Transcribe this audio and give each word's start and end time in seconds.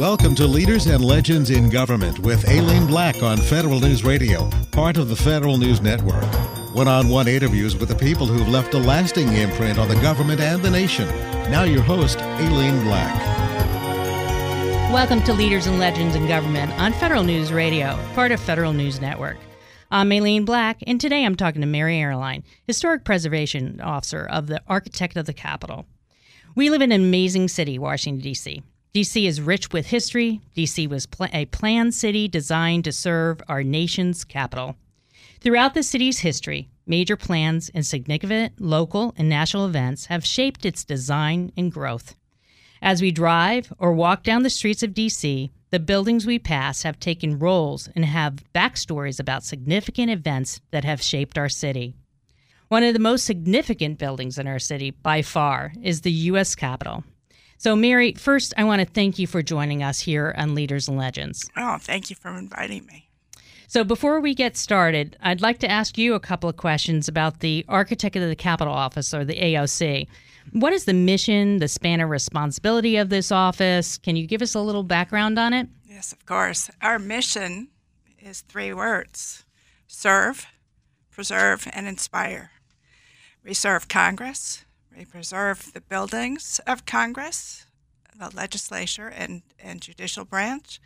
Welcome 0.00 0.34
to 0.36 0.46
Leaders 0.46 0.86
and 0.86 1.04
Legends 1.04 1.50
in 1.50 1.68
Government 1.68 2.20
with 2.20 2.48
Aileen 2.48 2.86
Black 2.86 3.22
on 3.22 3.36
Federal 3.36 3.80
News 3.80 4.02
Radio, 4.02 4.48
part 4.70 4.96
of 4.96 5.10
the 5.10 5.14
Federal 5.14 5.58
News 5.58 5.82
Network. 5.82 6.24
One 6.74 6.88
on 6.88 7.10
one 7.10 7.28
interviews 7.28 7.76
with 7.76 7.90
the 7.90 7.94
people 7.94 8.26
who've 8.26 8.48
left 8.48 8.72
a 8.72 8.78
lasting 8.78 9.30
imprint 9.34 9.78
on 9.78 9.88
the 9.88 9.96
government 9.96 10.40
and 10.40 10.62
the 10.62 10.70
nation. 10.70 11.06
Now, 11.50 11.64
your 11.64 11.82
host, 11.82 12.18
Aileen 12.18 12.82
Black. 12.82 13.14
Welcome 14.90 15.22
to 15.24 15.34
Leaders 15.34 15.66
and 15.66 15.78
Legends 15.78 16.16
in 16.16 16.26
Government 16.26 16.72
on 16.80 16.94
Federal 16.94 17.22
News 17.22 17.52
Radio, 17.52 18.02
part 18.14 18.32
of 18.32 18.40
Federal 18.40 18.72
News 18.72 19.02
Network. 19.02 19.36
I'm 19.90 20.10
Aileen 20.10 20.46
Black, 20.46 20.78
and 20.86 20.98
today 20.98 21.26
I'm 21.26 21.36
talking 21.36 21.60
to 21.60 21.66
Mary 21.66 21.96
Oehrlein, 21.96 22.42
Historic 22.66 23.04
Preservation 23.04 23.82
Officer 23.82 24.24
of 24.24 24.46
the 24.46 24.62
Architect 24.66 25.18
of 25.18 25.26
the 25.26 25.34
Capitol. 25.34 25.84
We 26.54 26.70
live 26.70 26.80
in 26.80 26.90
an 26.90 27.02
amazing 27.02 27.48
city, 27.48 27.78
Washington, 27.78 28.22
D.C. 28.22 28.62
D.C. 28.92 29.24
is 29.24 29.40
rich 29.40 29.72
with 29.72 29.86
history. 29.86 30.40
D.C. 30.54 30.88
was 30.88 31.06
pl- 31.06 31.28
a 31.32 31.44
planned 31.46 31.94
city 31.94 32.26
designed 32.26 32.82
to 32.84 32.92
serve 32.92 33.40
our 33.46 33.62
nation's 33.62 34.24
capital. 34.24 34.74
Throughout 35.40 35.74
the 35.74 35.84
city's 35.84 36.18
history, 36.18 36.68
major 36.86 37.16
plans 37.16 37.70
and 37.72 37.86
significant 37.86 38.60
local 38.60 39.14
and 39.16 39.28
national 39.28 39.66
events 39.66 40.06
have 40.06 40.26
shaped 40.26 40.66
its 40.66 40.84
design 40.84 41.52
and 41.56 41.70
growth. 41.70 42.16
As 42.82 43.00
we 43.00 43.12
drive 43.12 43.72
or 43.78 43.92
walk 43.92 44.24
down 44.24 44.42
the 44.42 44.50
streets 44.50 44.82
of 44.82 44.92
D.C., 44.92 45.52
the 45.70 45.78
buildings 45.78 46.26
we 46.26 46.40
pass 46.40 46.82
have 46.82 46.98
taken 46.98 47.38
roles 47.38 47.88
and 47.94 48.04
have 48.04 48.42
backstories 48.52 49.20
about 49.20 49.44
significant 49.44 50.10
events 50.10 50.60
that 50.72 50.84
have 50.84 51.00
shaped 51.00 51.38
our 51.38 51.48
city. 51.48 51.94
One 52.66 52.82
of 52.82 52.94
the 52.94 52.98
most 52.98 53.24
significant 53.24 53.98
buildings 53.98 54.36
in 54.36 54.48
our 54.48 54.58
city, 54.58 54.90
by 54.90 55.22
far, 55.22 55.72
is 55.80 56.00
the 56.00 56.10
U.S. 56.10 56.56
Capitol. 56.56 57.04
So, 57.60 57.76
Mary, 57.76 58.14
first, 58.14 58.54
I 58.56 58.64
want 58.64 58.80
to 58.80 58.86
thank 58.86 59.18
you 59.18 59.26
for 59.26 59.42
joining 59.42 59.82
us 59.82 60.00
here 60.00 60.34
on 60.38 60.54
Leaders 60.54 60.88
and 60.88 60.96
Legends. 60.96 61.46
Oh, 61.58 61.76
thank 61.78 62.08
you 62.08 62.16
for 62.16 62.30
inviting 62.30 62.86
me. 62.86 63.10
So, 63.68 63.84
before 63.84 64.18
we 64.18 64.34
get 64.34 64.56
started, 64.56 65.18
I'd 65.20 65.42
like 65.42 65.58
to 65.58 65.70
ask 65.70 65.98
you 65.98 66.14
a 66.14 66.20
couple 66.20 66.48
of 66.48 66.56
questions 66.56 67.06
about 67.06 67.40
the 67.40 67.66
Architect 67.68 68.16
of 68.16 68.26
the 68.26 68.34
Capitol 68.34 68.72
Office, 68.72 69.12
or 69.12 69.26
the 69.26 69.34
AOC. 69.34 70.06
What 70.52 70.72
is 70.72 70.86
the 70.86 70.94
mission, 70.94 71.58
the 71.58 71.68
span 71.68 72.00
of 72.00 72.08
responsibility 72.08 72.96
of 72.96 73.10
this 73.10 73.30
office? 73.30 73.98
Can 73.98 74.16
you 74.16 74.26
give 74.26 74.40
us 74.40 74.54
a 74.54 74.60
little 74.60 74.82
background 74.82 75.38
on 75.38 75.52
it? 75.52 75.68
Yes, 75.86 76.14
of 76.14 76.24
course. 76.24 76.70
Our 76.80 76.98
mission 76.98 77.68
is 78.18 78.40
three 78.40 78.72
words 78.72 79.44
serve, 79.86 80.46
preserve, 81.10 81.68
and 81.74 81.86
inspire. 81.86 82.52
We 83.44 83.52
serve 83.52 83.86
Congress, 83.86 84.64
we 84.96 85.04
preserve 85.04 85.72
the 85.72 85.80
buildings 85.80 86.60
of 86.66 86.86
Congress, 86.86 87.66
the 88.18 88.30
legislature, 88.34 89.08
and, 89.08 89.42
and 89.58 89.80
judicial 89.80 90.24
branch, 90.24 90.80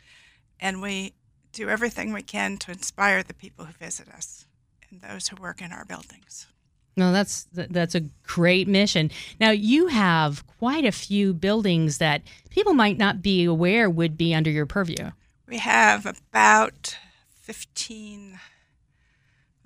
and 0.60 0.80
we 0.80 1.14
do 1.52 1.68
everything 1.68 2.12
we 2.12 2.22
can 2.22 2.56
to 2.58 2.72
inspire 2.72 3.22
the 3.22 3.34
people 3.34 3.64
who 3.64 3.72
visit 3.72 4.08
us 4.08 4.46
and 4.90 5.00
those 5.00 5.28
who 5.28 5.36
work 5.36 5.62
in 5.62 5.72
our 5.72 5.84
buildings. 5.84 6.46
No, 6.96 7.10
that's 7.10 7.48
that's 7.52 7.96
a 7.96 8.02
great 8.22 8.68
mission. 8.68 9.10
Now 9.40 9.50
you 9.50 9.88
have 9.88 10.46
quite 10.46 10.84
a 10.84 10.92
few 10.92 11.34
buildings 11.34 11.98
that 11.98 12.22
people 12.50 12.72
might 12.72 12.98
not 12.98 13.20
be 13.20 13.42
aware 13.44 13.90
would 13.90 14.16
be 14.16 14.32
under 14.32 14.50
your 14.50 14.66
purview. 14.66 15.10
We 15.48 15.58
have 15.58 16.06
about 16.06 16.96
fifteen. 17.40 18.38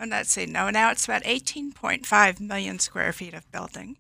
Oh, 0.00 0.06
let's 0.08 0.30
see. 0.30 0.46
No, 0.46 0.70
now 0.70 0.90
it's 0.90 1.04
about 1.04 1.20
eighteen 1.26 1.70
point 1.70 2.06
five 2.06 2.40
million 2.40 2.78
square 2.78 3.12
feet 3.12 3.34
of 3.34 3.50
building. 3.52 3.98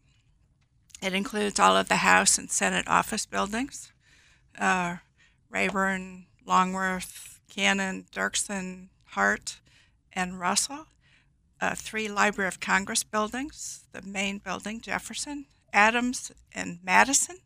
It 1.02 1.12
includes 1.12 1.60
all 1.60 1.76
of 1.76 1.88
the 1.88 1.96
House 1.96 2.38
and 2.38 2.50
Senate 2.50 2.88
office 2.88 3.24
buildings, 3.26 3.92
uh, 4.58 4.96
Rayburn, 5.48 6.26
Longworth, 6.44 7.40
Cannon, 7.48 8.06
Dirksen, 8.12 8.88
Hart, 9.04 9.60
and 10.12 10.40
Russell 10.40 10.86
uh, 11.60 11.74
three 11.74 12.08
Library 12.08 12.48
of 12.48 12.60
Congress 12.60 13.02
buildings 13.02 13.84
the 13.92 14.02
main 14.02 14.38
building, 14.38 14.80
Jefferson, 14.80 15.46
Adams, 15.72 16.30
and 16.54 16.78
Madison, 16.82 17.38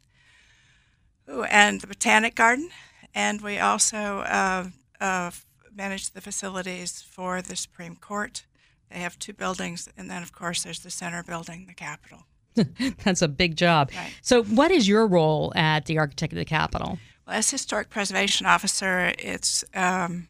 Ooh, 1.31 1.45
and 1.45 1.81
the 1.81 1.87
Botanic 1.87 2.35
Garden. 2.35 2.71
And 3.15 3.41
we 3.41 3.59
also 3.59 4.19
uh, 4.21 4.67
uh, 5.01 5.31
manage 5.75 6.11
the 6.11 6.21
facilities 6.21 7.01
for 7.01 7.41
the 7.41 7.57
Supreme 7.57 7.97
Court. 7.97 8.45
They 8.91 8.99
have 8.99 9.19
two 9.19 9.33
buildings, 9.33 9.89
and 9.97 10.11
then, 10.11 10.23
of 10.23 10.33
course, 10.33 10.63
there's 10.63 10.81
the 10.81 10.91
center 10.91 11.23
building, 11.23 11.67
the 11.67 11.75
Capitol. 11.75 12.27
That's 13.05 13.23
a 13.23 13.29
big 13.29 13.57
job. 13.57 13.91
Right. 13.97 14.13
So, 14.23 14.43
what 14.45 14.71
is 14.71 14.87
your 14.87 15.07
role 15.07 15.53
at 15.55 15.87
the 15.87 15.99
Architect 15.99 16.33
of 16.33 16.39
the 16.39 16.45
Capitol? 16.45 16.99
Well, 17.27 17.37
as 17.37 17.51
Historic 17.51 17.89
Preservation 17.89 18.47
Officer, 18.47 19.13
it's 19.19 19.65
um, 19.75 20.29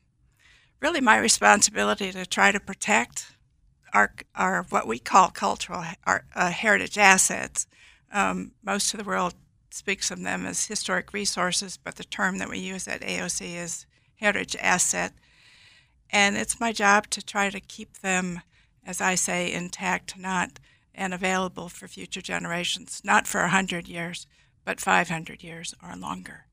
really 0.81 1.01
my 1.01 1.17
responsibility 1.17 2.13
to 2.13 2.27
try 2.27 2.53
to 2.53 2.61
protect 2.61 3.33
our, 3.93 4.13
our 4.35 4.65
what 4.71 4.87
we 4.87 4.99
call 4.99 5.29
cultural 5.31 5.85
our, 6.07 6.25
uh, 6.35 6.51
heritage 6.51 6.99
assets. 6.99 7.67
Um, 8.13 8.53
most 8.63 8.93
of 8.93 8.99
the 8.99 9.05
world 9.05 9.35
speaks 9.71 10.11
of 10.11 10.23
them 10.23 10.45
as 10.45 10.67
historic 10.67 11.13
resources, 11.13 11.77
but 11.77 11.97
the 11.97 12.05
term 12.05 12.39
that 12.39 12.51
we 12.51 12.59
use 12.59 12.87
at 12.87 13.01
AOC 13.01 13.57
is 13.57 13.87
heritage 14.17 14.57
asset. 14.61 15.13
And 16.11 16.37
it's 16.37 16.61
my 16.61 16.73
job 16.73 17.09
to 17.11 17.25
try 17.25 17.49
to 17.49 17.61
keep 17.61 17.99
them, 17.99 18.43
as 18.85 19.01
I 19.01 19.15
say, 19.15 19.53
intact, 19.53 20.19
not 20.19 20.59
and 20.95 21.15
available 21.15 21.69
for 21.69 21.89
future 21.89 22.21
generations, 22.21 23.01
not 23.05 23.27
for 23.27 23.41
100 23.41 23.89
years, 23.89 24.27
but 24.65 24.81
500 24.81 25.43
years 25.43 25.75
or 25.83 25.97
longer. 25.97 26.47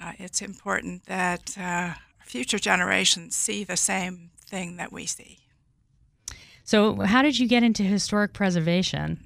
Uh, 0.00 0.12
it's 0.18 0.40
important 0.40 1.04
that 1.06 1.56
uh, 1.58 1.94
future 2.24 2.58
generations 2.58 3.36
see 3.36 3.64
the 3.64 3.76
same 3.76 4.30
thing 4.44 4.76
that 4.76 4.92
we 4.92 5.06
see. 5.06 5.38
So, 6.64 7.00
how 7.00 7.22
did 7.22 7.38
you 7.38 7.48
get 7.48 7.62
into 7.62 7.82
historic 7.82 8.32
preservation? 8.32 9.20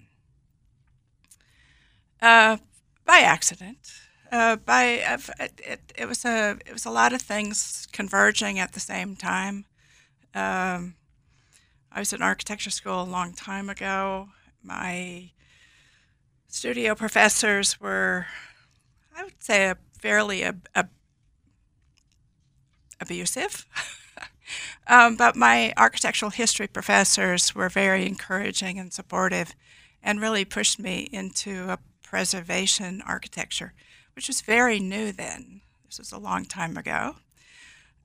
Uh, 2.21 2.56
by 3.05 3.19
accident. 3.19 3.93
Uh, 4.33 4.56
by 4.56 5.01
uh, 5.06 5.19
it, 5.59 5.93
it, 5.95 6.09
was 6.09 6.25
a 6.25 6.56
it 6.66 6.72
was 6.72 6.87
a 6.87 6.91
lot 6.91 7.12
of 7.12 7.22
things 7.22 7.87
converging 7.93 8.59
at 8.59 8.72
the 8.72 8.81
same 8.81 9.15
time. 9.15 9.66
Um, 10.34 10.95
I 11.97 12.00
was 12.00 12.12
in 12.12 12.22
architecture 12.22 12.71
school 12.71 13.03
a 13.03 13.05
long 13.05 13.34
time 13.34 13.71
ago. 13.71 14.31
My 14.65 15.31
studio 16.49 16.97
professors 16.97 17.81
were, 17.81 18.27
I 19.16 19.22
would 19.22 19.41
say, 19.41 19.66
a 19.66 19.78
fairly 20.00 20.43
ab- 20.43 20.69
ab- 20.75 20.91
abusive. 23.00 23.65
um, 24.88 25.15
but 25.15 25.37
my 25.37 25.72
architectural 25.77 26.33
history 26.33 26.66
professors 26.66 27.54
were 27.54 27.69
very 27.69 28.06
encouraging 28.06 28.77
and 28.77 28.93
supportive 28.93 29.54
and 30.03 30.21
really 30.21 30.44
pushed 30.44 30.81
me 30.81 31.09
into 31.12 31.71
a 31.71 31.78
preservation 32.03 33.04
architecture, 33.06 33.72
which 34.16 34.27
was 34.27 34.41
very 34.41 34.81
new 34.81 35.12
then. 35.12 35.60
This 35.87 36.00
was 36.00 36.10
a 36.10 36.19
long 36.19 36.44
time 36.44 36.77
ago. 36.77 37.15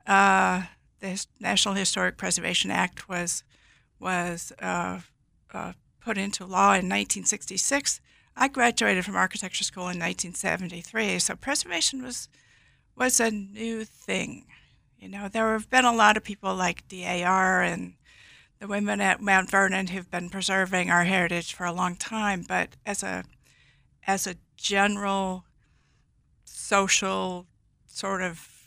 Uh, 0.06 0.66
the 1.00 1.26
National 1.40 1.74
Historic 1.74 2.18
Preservation 2.18 2.70
Act 2.70 3.10
was 3.10 3.44
was 4.00 4.52
uh, 4.62 5.00
uh, 5.54 5.74
put 6.00 6.18
into 6.18 6.46
law 6.46 6.72
in 6.72 6.88
1966. 6.88 8.00
I 8.36 8.48
graduated 8.48 9.06
from 9.06 9.16
architecture 9.16 9.64
school 9.64 9.84
in 9.84 10.00
1973, 10.00 11.20
so 11.20 11.36
preservation 11.36 12.04
was 12.04 12.30
was 12.96 13.20
a 13.20 13.32
new 13.32 13.86
thing. 13.86 14.46
You 14.98 15.08
know, 15.08 15.30
there 15.30 15.54
have 15.54 15.70
been 15.70 15.86
a 15.86 15.96
lot 15.96 16.18
of 16.18 16.24
people 16.24 16.54
like 16.54 16.88
DAR 16.90 17.62
and 17.62 17.94
the 18.60 18.68
women 18.68 19.00
at 19.00 19.22
Mount 19.22 19.50
Vernon 19.50 19.88
who've 19.88 20.12
been 20.12 20.30
preserving 20.30 20.92
our 20.92 21.06
heritage 21.06 21.54
for 21.54 21.66
a 21.66 21.72
long 21.72 21.96
time, 21.96 22.44
but 22.48 22.76
as 22.86 23.04
a 23.04 23.24
as 24.06 24.28
a 24.28 24.36
general 24.58 25.46
social 26.44 27.46
sort 27.88 28.22
of 28.22 28.60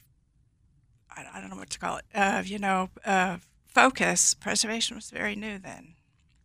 I, 1.15 1.41
don't 1.41 1.51
know 1.51 1.57
what 1.57 1.71
to 1.71 1.79
call 1.79 1.99
it, 1.99 2.05
uh, 2.15 2.43
you 2.45 2.59
know, 2.59 2.89
uh, 3.05 3.37
focus, 3.75 4.35
preservation 4.35 4.97
was 4.97 5.11
very 5.11 5.35
new 5.35 5.59
then. 5.59 5.95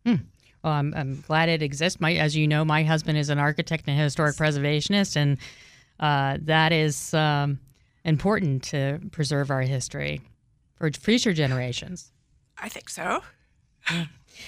Hmm. 0.04 0.14
Well, 0.62 0.72
I'm, 0.72 0.92
I'm 0.94 1.20
glad 1.26 1.48
it 1.48 1.62
exists. 1.62 2.00
My, 2.00 2.14
as 2.14 2.36
you 2.36 2.48
know, 2.48 2.64
my 2.64 2.82
husband 2.82 3.18
is 3.18 3.28
an 3.28 3.38
architect 3.38 3.84
and 3.86 3.98
historic 3.98 4.36
preservationist, 4.36 5.16
and 5.16 5.38
uh, 6.00 6.38
that 6.42 6.72
is 6.72 7.14
um, 7.14 7.60
important 8.04 8.64
to 8.64 8.98
preserve 9.12 9.50
our 9.50 9.62
history 9.62 10.20
for 10.74 10.90
future 10.90 11.32
generations. 11.32 12.12
I 12.60 12.68
think 12.68 12.88
so. 12.88 13.22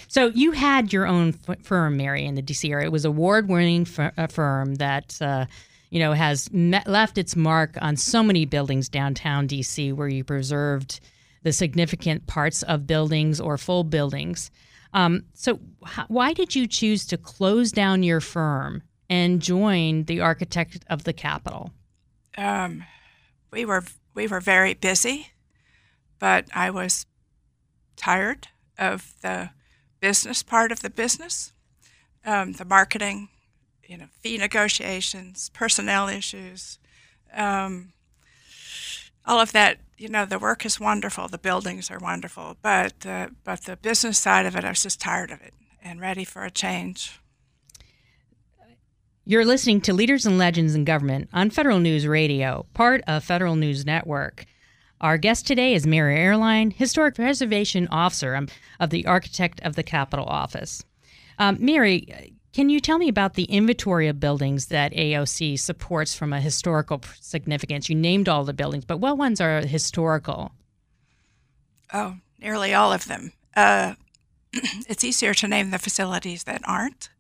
So 0.09 0.27
you 0.29 0.53
had 0.53 0.93
your 0.93 1.06
own 1.06 1.35
f- 1.49 1.62
firm, 1.62 1.97
Mary, 1.97 2.25
in 2.25 2.35
the 2.35 2.43
DC 2.43 2.71
area. 2.71 2.87
It 2.87 2.93
was 2.93 3.05
award-winning 3.05 3.87
uh, 3.99 4.27
firm 4.29 4.77
that 4.77 5.21
uh, 5.21 5.47
you 5.91 5.99
know 5.99 6.12
has 6.12 6.50
met, 6.53 6.87
left 6.87 7.19
its 7.19 7.35
mark 7.35 7.77
on 7.81 7.97
so 7.97 8.23
many 8.23 8.44
buildings 8.44 8.88
downtown 8.88 9.49
DC, 9.49 9.93
where 9.93 10.09
you 10.09 10.25
preserved 10.25 11.00
the 11.42 11.52
significant 11.52 12.26
parts 12.26 12.62
of 12.62 12.87
buildings 12.87 13.40
or 13.40 13.56
full 13.56 13.84
buildings. 13.84 14.50
Um, 14.92 15.25
so, 15.34 15.60
h- 15.87 16.04
why 16.08 16.32
did 16.32 16.54
you 16.54 16.66
choose 16.66 17.06
to 17.06 17.16
close 17.16 17.72
down 17.72 18.02
your 18.02 18.20
firm 18.20 18.82
and 19.08 19.40
join 19.40 20.04
the 20.04 20.20
Architect 20.20 20.84
of 20.88 21.04
the 21.04 21.12
Capitol? 21.12 21.72
Um, 22.37 22.84
we 23.50 23.64
were 23.64 23.84
we 24.14 24.26
were 24.26 24.40
very 24.40 24.75
busy, 24.75 25.28
but 26.19 26.46
I 26.54 26.70
was 26.70 27.06
tired 27.96 28.48
of 28.78 29.14
the 29.22 29.50
business 30.00 30.43
part 30.43 30.72
of 30.72 30.81
the 30.81 30.90
business, 30.90 31.52
um, 32.25 32.52
the 32.52 32.64
marketing, 32.64 33.28
you 33.86 33.96
know, 33.96 34.06
fee 34.20 34.38
negotiations, 34.38 35.50
personnel 35.50 36.08
issues, 36.08 36.78
um, 37.34 37.93
all 39.26 39.40
of 39.40 39.52
that. 39.52 39.78
You 39.96 40.08
know, 40.08 40.25
the 40.25 40.38
work 40.38 40.64
is 40.64 40.81
wonderful, 40.81 41.28
the 41.28 41.37
buildings 41.37 41.90
are 41.90 41.99
wonderful, 41.99 42.56
but 42.62 43.05
uh, 43.05 43.28
but 43.44 43.62
the 43.62 43.76
business 43.76 44.19
side 44.19 44.46
of 44.46 44.56
it, 44.56 44.64
I 44.64 44.70
was 44.70 44.82
just 44.82 45.00
tired 45.00 45.31
of 45.31 45.43
it 45.43 45.52
and 45.82 46.00
ready 46.00 46.25
for 46.25 46.44
a 46.44 46.50
change. 46.50 47.20
You're 49.26 49.44
listening 49.44 49.82
to 49.82 49.93
Leaders 49.93 50.26
and 50.26 50.38
Legends 50.38 50.75
in 50.75 50.84
Government 50.84 51.28
on 51.32 51.50
Federal 51.50 51.78
News 51.78 52.06
Radio, 52.06 52.67
part 52.75 53.02
of 53.06 53.22
Federal 53.22 53.55
News 53.56 53.84
Network. 53.84 54.46
Our 55.00 55.19
guest 55.19 55.46
today 55.46 55.75
is 55.75 55.87
Mary 55.87 56.17
Oehrlein 56.17 56.72
Historic 56.72 57.14
Preservation 57.14 57.87
Officer 57.88 58.34
um, 58.34 58.49
of 58.81 58.90
the 58.90 59.06
Architect 59.06 59.61
of 59.62 59.76
the 59.76 59.82
Capitol 59.82 60.26
Office. 60.26 60.82
Um, 61.38 61.58
Mary, 61.61 62.34
can 62.52 62.69
you 62.69 62.81
tell 62.81 62.99
me 62.99 63.08
about 63.08 63.35
the 63.35 63.44
inventory 63.44 64.08
of 64.08 64.19
buildings 64.19 64.67
that 64.67 64.93
AOC 64.93 65.58
supports 65.58 66.14
from 66.14 66.32
a 66.32 66.41
historical 66.41 67.00
significance? 67.20 67.88
You 67.88 67.94
named 67.94 68.29
all 68.29 68.44
the 68.44 68.52
buildings, 68.52 68.85
but 68.85 68.99
what 68.99 69.17
ones 69.17 69.41
are 69.41 69.61
historical? 69.61 70.52
Oh, 71.93 72.17
nearly 72.38 72.75
all 72.75 72.93
of 72.93 73.06
them. 73.06 73.32
Uh, 73.56 73.94
it's 74.52 75.05
easier 75.05 75.35
to 75.35 75.49
name 75.49 75.70
the 75.70 75.79
facilities 75.79 76.44
that 76.44 76.62
aren't. 76.64 77.11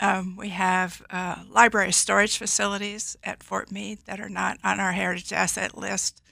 Um, 0.00 0.36
we 0.36 0.50
have 0.50 1.02
uh, 1.10 1.42
library 1.50 1.92
storage 1.92 2.38
facilities 2.38 3.16
at 3.24 3.42
Fort 3.42 3.72
Meade 3.72 3.98
that 4.06 4.20
are 4.20 4.28
not 4.28 4.58
on 4.62 4.78
our 4.78 4.92
heritage 4.92 5.32
asset 5.32 5.76
list, 5.76 6.22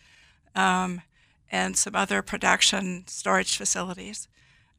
um, 0.55 1.03
and 1.51 1.77
some 1.77 1.97
other 1.97 2.23
production 2.23 3.05
storage 3.07 3.57
facilities. 3.57 4.29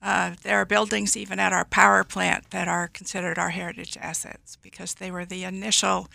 Uh, 0.02 0.36
there 0.44 0.58
are 0.62 0.66
buildings 0.66 1.18
even 1.18 1.40
at 1.40 1.54
our 1.54 1.66
power 1.66 2.04
plant 2.04 2.52
that 2.52 2.68
are 2.68 2.88
considered 2.88 3.40
our 3.40 3.50
heritage 3.50 3.98
assets 4.00 4.58
because 4.62 4.96
they 4.96 5.10
were 5.10 5.26
the 5.26 5.44
initial 5.44 6.08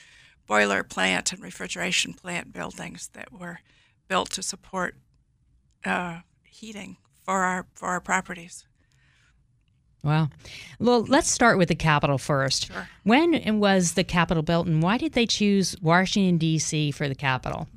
boiler 0.47 0.83
plant 0.83 1.33
and 1.33 1.43
refrigeration 1.43 2.13
plant 2.13 2.53
buildings 2.53 3.11
that 3.13 3.33
were 3.33 3.61
built 4.09 4.31
to 4.31 4.43
support 4.43 4.97
uh, 5.85 6.21
heating 6.45 6.97
for 7.25 7.43
our 7.43 7.67
for 7.75 7.89
our 7.89 8.01
properties. 8.01 8.67
Wow. 10.05 10.31
Well, 10.81 11.05
let's 11.05 11.31
start 11.31 11.59
with 11.59 11.69
the 11.69 11.77
Capitol 11.77 12.19
first. 12.19 12.67
Sure. 12.67 12.89
When 13.05 13.61
was 13.61 13.93
the 13.93 14.03
Capitol 14.03 14.43
built, 14.43 14.67
and 14.67 14.83
why 14.83 14.99
did 14.99 15.13
they 15.13 15.27
choose 15.27 15.77
Washington, 15.81 16.39
D.C. 16.39 16.91
for 16.91 17.09
the 17.09 17.15
Capitol? 17.15 17.69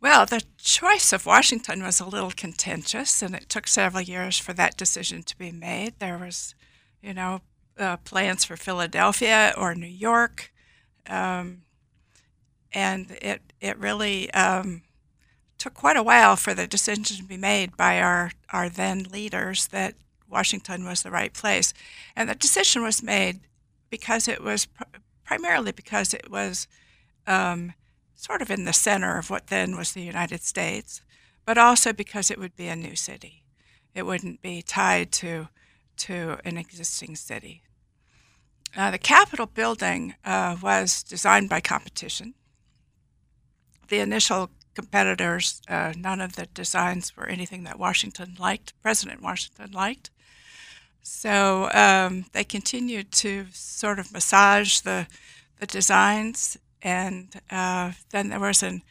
Well, 0.00 0.26
the 0.26 0.42
choice 0.58 1.12
of 1.12 1.26
Washington 1.26 1.82
was 1.82 2.00
a 2.00 2.06
little 2.06 2.30
contentious, 2.30 3.22
and 3.22 3.34
it 3.34 3.48
took 3.48 3.66
several 3.66 4.02
years 4.02 4.38
for 4.38 4.52
that 4.52 4.76
decision 4.76 5.22
to 5.22 5.38
be 5.38 5.50
made. 5.50 5.94
There 5.98 6.18
was, 6.18 6.54
you 7.02 7.14
know, 7.14 7.40
uh, 7.78 7.96
plans 7.98 8.44
for 8.44 8.56
Philadelphia 8.56 9.54
or 9.56 9.74
New 9.74 9.86
York, 9.86 10.52
um, 11.08 11.62
and 12.72 13.10
it 13.22 13.40
it 13.60 13.78
really 13.78 14.30
um, 14.32 14.82
took 15.58 15.74
quite 15.74 15.96
a 15.96 16.02
while 16.02 16.36
for 16.36 16.54
the 16.54 16.66
decision 16.66 17.04
to 17.04 17.24
be 17.24 17.36
made 17.36 17.76
by 17.76 18.00
our 18.00 18.32
our 18.52 18.68
then 18.68 19.04
leaders 19.04 19.68
that 19.68 19.94
Washington 20.28 20.84
was 20.84 21.02
the 21.02 21.10
right 21.10 21.32
place. 21.32 21.72
And 22.14 22.28
the 22.28 22.34
decision 22.34 22.82
was 22.82 23.02
made 23.02 23.40
because 23.90 24.28
it 24.28 24.42
was 24.42 24.66
pr- 24.66 24.84
primarily 25.24 25.72
because 25.72 26.12
it 26.14 26.30
was 26.30 26.68
um, 27.26 27.74
sort 28.16 28.42
of 28.42 28.50
in 28.50 28.64
the 28.64 28.72
center 28.72 29.18
of 29.18 29.30
what 29.30 29.46
then 29.46 29.76
was 29.76 29.92
the 29.92 30.02
United 30.02 30.42
States, 30.42 31.02
but 31.44 31.58
also 31.58 31.92
because 31.92 32.30
it 32.30 32.38
would 32.38 32.56
be 32.56 32.66
a 32.66 32.74
new 32.74 32.96
city. 32.96 33.44
It 33.94 34.04
wouldn't 34.04 34.42
be 34.42 34.62
tied 34.62 35.12
to 35.12 35.48
to 35.98 36.38
an 36.44 36.58
existing 36.58 37.16
city. 37.16 37.62
Uh, 38.76 38.90
the 38.90 38.98
Capitol 38.98 39.46
building 39.46 40.14
uh, 40.24 40.56
was 40.60 41.02
designed 41.02 41.48
by 41.48 41.60
competition. 41.60 42.34
The 43.88 44.00
initial 44.00 44.50
competitors, 44.74 45.62
uh, 45.68 45.94
none 45.96 46.20
of 46.20 46.36
the 46.36 46.46
designs 46.46 47.16
were 47.16 47.26
anything 47.26 47.64
that 47.64 47.78
Washington 47.78 48.36
liked, 48.38 48.74
President 48.82 49.22
Washington 49.22 49.72
liked. 49.72 50.10
So 51.02 51.70
um, 51.72 52.26
they 52.32 52.44
continued 52.44 53.12
to 53.12 53.46
sort 53.52 53.98
of 53.98 54.12
massage 54.12 54.80
the 54.80 55.06
the 55.58 55.66
designs, 55.66 56.58
and 56.82 57.40
uh, 57.50 57.92
then 58.10 58.28
there 58.28 58.40
was 58.40 58.62
an, 58.62 58.82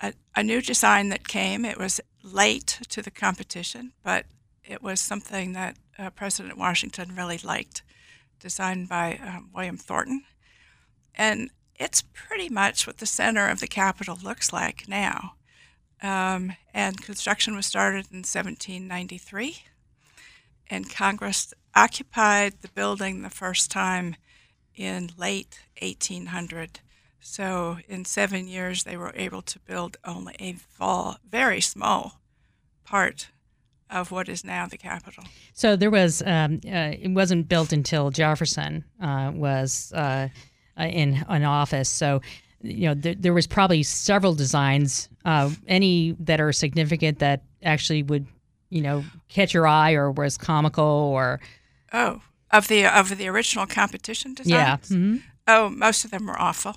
a, 0.00 0.12
a 0.36 0.42
new 0.42 0.60
design 0.60 1.08
that 1.10 1.28
came. 1.28 1.64
It 1.64 1.78
was 1.78 2.00
late 2.22 2.80
to 2.88 3.02
the 3.02 3.10
competition, 3.10 3.92
but 4.02 4.26
it 4.64 4.82
was 4.82 5.00
something 5.00 5.52
that 5.52 5.76
uh, 5.98 6.10
President 6.10 6.56
Washington 6.56 7.14
really 7.14 7.38
liked, 7.38 7.82
designed 8.40 8.88
by 8.88 9.18
um, 9.24 9.50
William 9.54 9.76
Thornton, 9.76 10.22
and 11.14 11.50
it's 11.76 12.02
pretty 12.02 12.48
much 12.48 12.86
what 12.86 12.98
the 12.98 13.06
center 13.06 13.48
of 13.48 13.60
the 13.60 13.66
Capitol 13.66 14.18
looks 14.22 14.52
like 14.52 14.88
now. 14.88 15.34
Um, 16.02 16.54
and 16.74 17.00
construction 17.00 17.54
was 17.54 17.66
started 17.66 18.06
in 18.10 18.18
1793, 18.18 19.64
and 20.68 20.92
Congress 20.92 21.52
occupied 21.74 22.54
the 22.60 22.68
building 22.68 23.22
the 23.22 23.30
first 23.30 23.70
time 23.70 24.16
in 24.74 25.10
late 25.16 25.60
1800. 25.80 26.80
So 27.22 27.78
in 27.88 28.04
seven 28.04 28.48
years, 28.48 28.84
they 28.84 28.96
were 28.96 29.12
able 29.14 29.42
to 29.42 29.58
build 29.60 29.96
only 30.04 30.34
a 30.38 30.54
fall, 30.54 31.18
very 31.28 31.60
small 31.60 32.20
part 32.84 33.28
of 33.88 34.10
what 34.10 34.28
is 34.28 34.44
now 34.44 34.66
the 34.66 34.76
Capitol. 34.76 35.24
So 35.52 35.76
there 35.76 35.90
was, 35.90 36.22
um, 36.22 36.60
uh, 36.66 36.92
it 37.00 37.12
wasn't 37.12 37.48
built 37.48 37.72
until 37.72 38.10
Jefferson 38.10 38.84
uh, 39.00 39.30
was 39.34 39.92
uh, 39.94 40.28
uh 40.78 40.82
in 40.82 41.24
an 41.28 41.44
office. 41.44 41.88
So, 41.88 42.22
you 42.62 42.88
know, 42.88 42.94
th- 42.94 43.18
there 43.20 43.34
was 43.34 43.46
probably 43.46 43.82
several 43.82 44.34
designs, 44.34 45.08
uh, 45.24 45.50
any 45.68 46.16
that 46.20 46.40
are 46.40 46.52
significant 46.52 47.20
that 47.20 47.42
actually 47.62 48.02
would, 48.02 48.26
you 48.70 48.80
know, 48.80 49.04
catch 49.28 49.54
your 49.54 49.66
eye 49.66 49.92
or 49.92 50.10
was 50.10 50.36
comical 50.36 50.84
or 50.84 51.40
Oh, 51.92 52.22
of 52.50 52.68
the 52.68 52.86
of 52.86 53.16
the 53.16 53.28
original 53.28 53.66
competition 53.66 54.34
designs. 54.34 54.90
Yeah. 54.90 54.96
Mm-hmm. 54.96 55.16
Oh, 55.46 55.68
most 55.68 56.04
of 56.04 56.10
them 56.10 56.26
were 56.26 56.40
awful. 56.40 56.76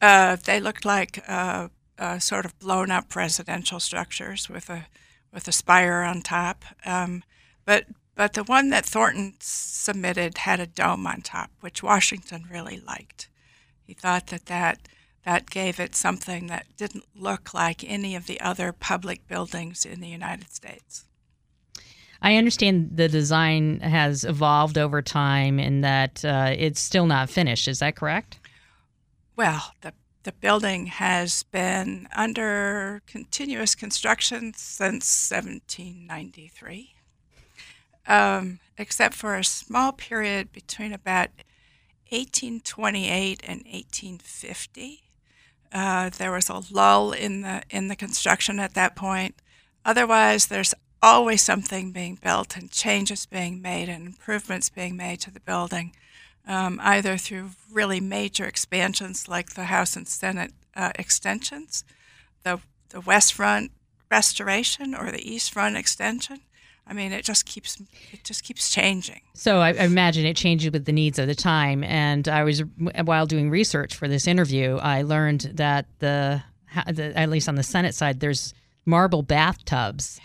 Uh, 0.00 0.36
they 0.44 0.60
looked 0.60 0.84
like 0.84 1.22
uh, 1.28 1.68
uh, 1.98 2.18
sort 2.18 2.44
of 2.44 2.58
blown 2.58 2.90
up 2.90 3.14
residential 3.16 3.80
structures 3.80 4.48
with 4.48 4.70
a 4.70 4.86
with 5.32 5.46
a 5.48 5.52
spire 5.52 6.02
on 6.02 6.22
top. 6.22 6.64
Um, 6.86 7.22
but 7.64 7.86
but 8.14 8.32
the 8.32 8.44
one 8.44 8.70
that 8.70 8.86
Thornton 8.86 9.34
submitted 9.40 10.38
had 10.38 10.60
a 10.60 10.66
dome 10.66 11.06
on 11.06 11.20
top, 11.20 11.50
which 11.60 11.82
Washington 11.82 12.46
really 12.50 12.80
liked. 12.80 13.28
He 13.82 13.94
thought 13.94 14.28
that 14.28 14.46
that 14.46 14.88
that 15.24 15.50
gave 15.50 15.78
it 15.78 15.94
something 15.94 16.46
that 16.46 16.66
didn't 16.76 17.04
look 17.14 17.52
like 17.52 17.84
any 17.84 18.16
of 18.16 18.26
the 18.26 18.40
other 18.40 18.72
public 18.72 19.26
buildings 19.26 19.84
in 19.84 20.00
the 20.00 20.08
United 20.08 20.50
States. 20.50 21.04
I 22.20 22.36
understand 22.36 22.96
the 22.96 23.08
design 23.08 23.80
has 23.80 24.24
evolved 24.24 24.78
over 24.78 25.02
time 25.02 25.58
and 25.58 25.84
that 25.84 26.24
uh, 26.24 26.54
it's 26.56 26.80
still 26.80 27.06
not 27.06 27.30
finished. 27.30 27.68
Is 27.68 27.78
that 27.78 27.94
correct? 27.94 28.38
Well, 29.38 29.72
the 29.82 29.92
the 30.24 30.32
building 30.32 30.86
has 30.86 31.44
been 31.44 32.08
under 32.12 33.02
continuous 33.06 33.76
construction 33.76 34.52
since 34.56 35.30
1793, 35.30 36.94
um, 38.08 38.58
except 38.76 39.14
for 39.14 39.36
a 39.36 39.44
small 39.44 39.92
period 39.92 40.50
between 40.50 40.92
about 40.92 41.28
1828 42.10 43.40
and 43.44 43.60
1850. 43.60 45.04
Uh, 45.72 46.10
there 46.10 46.32
was 46.32 46.48
a 46.48 46.60
lull 46.72 47.12
in 47.12 47.42
the 47.42 47.62
in 47.70 47.86
the 47.86 47.94
construction 47.94 48.58
at 48.58 48.74
that 48.74 48.96
point. 48.96 49.36
Otherwise, 49.84 50.48
there's 50.48 50.74
always 51.00 51.42
something 51.42 51.92
being 51.92 52.18
built 52.20 52.56
and 52.56 52.72
changes 52.72 53.24
being 53.24 53.62
made 53.62 53.88
and 53.88 54.04
improvements 54.04 54.68
being 54.68 54.96
made 54.96 55.20
to 55.20 55.30
the 55.30 55.38
building, 55.38 55.94
um, 56.48 56.80
either 56.82 57.16
through 57.16 57.50
really 57.70 58.00
major 58.00 58.46
expansions 58.46 59.28
like 59.28 59.50
the 59.50 59.64
House 59.64 59.94
and 59.94 60.08
Senate 60.08 60.52
uh, 60.74 60.90
extensions, 60.96 61.84
the, 62.42 62.58
the 62.88 63.00
West 63.00 63.34
Front 63.34 63.70
restoration 64.10 64.94
or 64.94 65.12
the 65.12 65.30
East 65.30 65.52
Front 65.52 65.76
extension. 65.76 66.40
I 66.86 66.94
mean, 66.94 67.12
it 67.12 67.22
just 67.22 67.44
keeps 67.44 67.78
it 68.12 68.24
just 68.24 68.42
keeps 68.42 68.70
changing. 68.70 69.20
So 69.34 69.58
I, 69.58 69.68
I 69.68 69.84
imagine 69.84 70.24
it 70.24 70.36
changes 70.36 70.72
with 70.72 70.86
the 70.86 70.92
needs 70.92 71.18
of 71.18 71.26
the 71.26 71.34
time. 71.34 71.84
And 71.84 72.26
I 72.26 72.44
was 72.44 72.60
while 73.04 73.26
doing 73.26 73.50
research 73.50 73.94
for 73.94 74.08
this 74.08 74.26
interview, 74.26 74.76
I 74.76 75.02
learned 75.02 75.52
that 75.54 75.84
the, 75.98 76.42
the 76.86 77.12
at 77.14 77.28
least 77.28 77.46
on 77.46 77.56
the 77.56 77.62
Senate 77.62 77.94
side, 77.94 78.20
there's 78.20 78.54
marble 78.86 79.20
bathtubs 79.20 80.18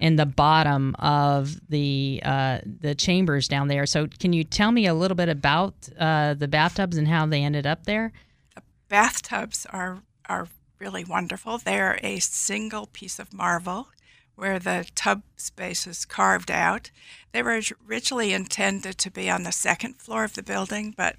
in 0.00 0.16
the 0.16 0.26
bottom 0.26 0.96
of 0.98 1.60
the 1.68 2.20
uh, 2.24 2.58
the 2.64 2.94
chambers 2.94 3.46
down 3.46 3.68
there. 3.68 3.86
So, 3.86 4.08
can 4.18 4.32
you 4.32 4.42
tell 4.42 4.72
me 4.72 4.86
a 4.86 4.94
little 4.94 5.14
bit 5.14 5.28
about 5.28 5.74
uh, 5.98 6.34
the 6.34 6.48
bathtubs 6.48 6.96
and 6.96 7.06
how 7.06 7.26
they 7.26 7.44
ended 7.44 7.66
up 7.66 7.84
there? 7.84 8.12
The 8.54 8.62
bathtubs 8.88 9.66
are 9.66 10.02
are 10.28 10.48
really 10.78 11.04
wonderful. 11.04 11.58
They're 11.58 12.00
a 12.02 12.18
single 12.18 12.86
piece 12.86 13.18
of 13.18 13.32
marble 13.32 13.88
where 14.34 14.58
the 14.58 14.86
tub 14.94 15.22
space 15.36 15.86
is 15.86 16.06
carved 16.06 16.50
out. 16.50 16.90
They 17.32 17.42
were 17.42 17.60
originally 17.88 18.32
intended 18.32 18.96
to 18.96 19.10
be 19.10 19.28
on 19.28 19.42
the 19.42 19.52
second 19.52 19.98
floor 19.98 20.24
of 20.24 20.32
the 20.32 20.42
building, 20.42 20.94
but 20.96 21.16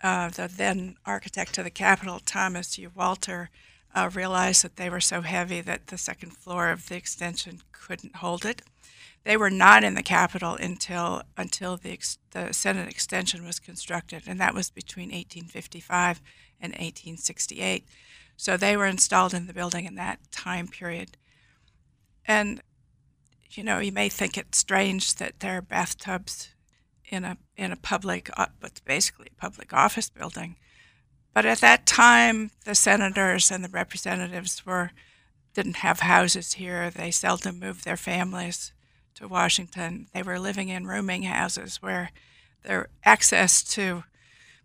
uh, 0.00 0.28
the 0.30 0.46
then 0.46 0.96
architect 1.04 1.58
of 1.58 1.64
the 1.64 1.70
Capitol, 1.70 2.20
Thomas 2.24 2.78
U. 2.78 2.92
Walter, 2.94 3.50
uh, 3.94 4.10
realized 4.14 4.64
that 4.64 4.76
they 4.76 4.88
were 4.88 5.00
so 5.00 5.20
heavy 5.20 5.60
that 5.60 5.88
the 5.88 5.98
second 5.98 6.30
floor 6.30 6.70
of 6.70 6.88
the 6.88 6.96
extension 6.96 7.60
couldn't 7.72 8.16
hold 8.16 8.44
it. 8.44 8.62
They 9.24 9.36
were 9.36 9.50
not 9.50 9.84
in 9.84 9.94
the 9.94 10.02
Capitol 10.02 10.54
until 10.54 11.22
until 11.36 11.76
the, 11.76 11.92
ex- 11.92 12.18
the 12.32 12.52
Senate 12.52 12.88
extension 12.88 13.44
was 13.44 13.60
constructed, 13.60 14.24
and 14.26 14.40
that 14.40 14.54
was 14.54 14.70
between 14.70 15.08
1855 15.08 16.20
and 16.60 16.72
1868. 16.72 17.86
So 18.36 18.56
they 18.56 18.76
were 18.76 18.86
installed 18.86 19.34
in 19.34 19.46
the 19.46 19.52
building 19.52 19.84
in 19.84 19.94
that 19.96 20.18
time 20.32 20.66
period. 20.66 21.16
And 22.26 22.62
you 23.50 23.62
know, 23.62 23.78
you 23.78 23.92
may 23.92 24.08
think 24.08 24.36
it 24.36 24.54
strange 24.54 25.14
that 25.16 25.40
there 25.40 25.58
are 25.58 25.62
bathtubs 25.62 26.50
in 27.08 27.24
a 27.24 27.36
in 27.56 27.70
a 27.70 27.76
public, 27.76 28.30
what's 28.36 28.80
uh, 28.80 28.84
basically 28.84 29.28
a 29.30 29.40
public 29.40 29.72
office 29.72 30.08
building. 30.08 30.56
But 31.34 31.46
at 31.46 31.58
that 31.58 31.86
time, 31.86 32.50
the 32.64 32.74
senators 32.74 33.50
and 33.50 33.64
the 33.64 33.68
representatives 33.68 34.66
were 34.66 34.90
didn't 35.54 35.76
have 35.76 36.00
houses 36.00 36.54
here. 36.54 36.90
They 36.90 37.10
seldom 37.10 37.60
moved 37.60 37.84
their 37.84 37.96
families 37.96 38.72
to 39.16 39.28
Washington. 39.28 40.08
They 40.14 40.22
were 40.22 40.38
living 40.38 40.68
in 40.68 40.86
rooming 40.86 41.24
houses 41.24 41.82
where 41.82 42.10
their 42.62 42.88
access 43.04 43.62
to 43.74 44.04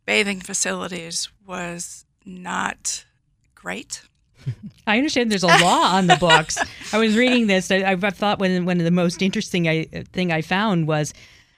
bathing 0.05 0.39
facilities 0.39 1.29
was 1.45 2.05
not 2.25 3.05
great. 3.53 4.03
I 4.87 4.97
understand 4.97 5.31
there's 5.31 5.43
a 5.43 5.47
law 5.47 5.95
on 5.95 6.07
the 6.07 6.15
books. 6.15 6.57
I 6.93 6.97
was 6.97 7.17
reading 7.17 7.47
this. 7.47 7.69
I, 7.71 7.77
I 7.83 7.95
thought 7.95 8.39
one, 8.39 8.65
one 8.65 8.77
of 8.77 8.85
the 8.85 8.91
most 8.91 9.21
interesting 9.21 9.67
I, 9.67 9.85
thing 9.85 10.31
I 10.31 10.41
found 10.41 10.87
was 10.87 11.13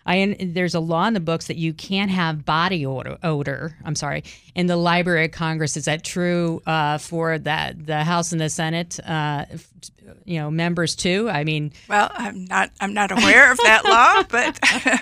I 0.10 0.36
there's 0.40 0.74
a 0.74 0.80
law 0.80 1.06
in 1.06 1.14
the 1.14 1.20
books 1.20 1.48
that 1.48 1.58
you 1.58 1.72
can't 1.72 2.10
have 2.10 2.44
body 2.44 2.84
odor. 2.84 3.20
odor 3.22 3.78
I'm 3.86 3.94
sorry. 3.94 4.24
In 4.56 4.66
the 4.66 4.76
Library 4.76 5.26
of 5.26 5.32
Congress, 5.32 5.78
is 5.78 5.86
that 5.86 6.04
true 6.04 6.64
uh, 6.66 6.98
for 6.98 7.38
that 7.38 7.86
the 7.86 8.04
House 8.04 8.32
and 8.32 8.42
the 8.42 8.50
Senate? 8.50 9.00
Uh, 9.06 9.46
you 10.26 10.40
know, 10.40 10.50
members 10.50 10.96
too. 10.96 11.30
I 11.30 11.44
mean, 11.44 11.74
well, 11.88 12.10
I'm 12.16 12.46
not 12.46 12.72
I'm 12.82 12.96
not 12.96 13.12
aware 13.12 13.52
of 13.52 13.58
that 13.58 13.86
law, 13.86 14.24
but 14.30 14.60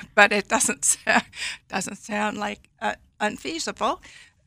but 0.15 0.33
it 0.33 0.49
doesn't 0.49 0.97
doesn't 1.69 1.95
sound 1.95 2.37
like 2.37 2.69
uh, 2.81 2.95
unfeasible. 3.21 4.01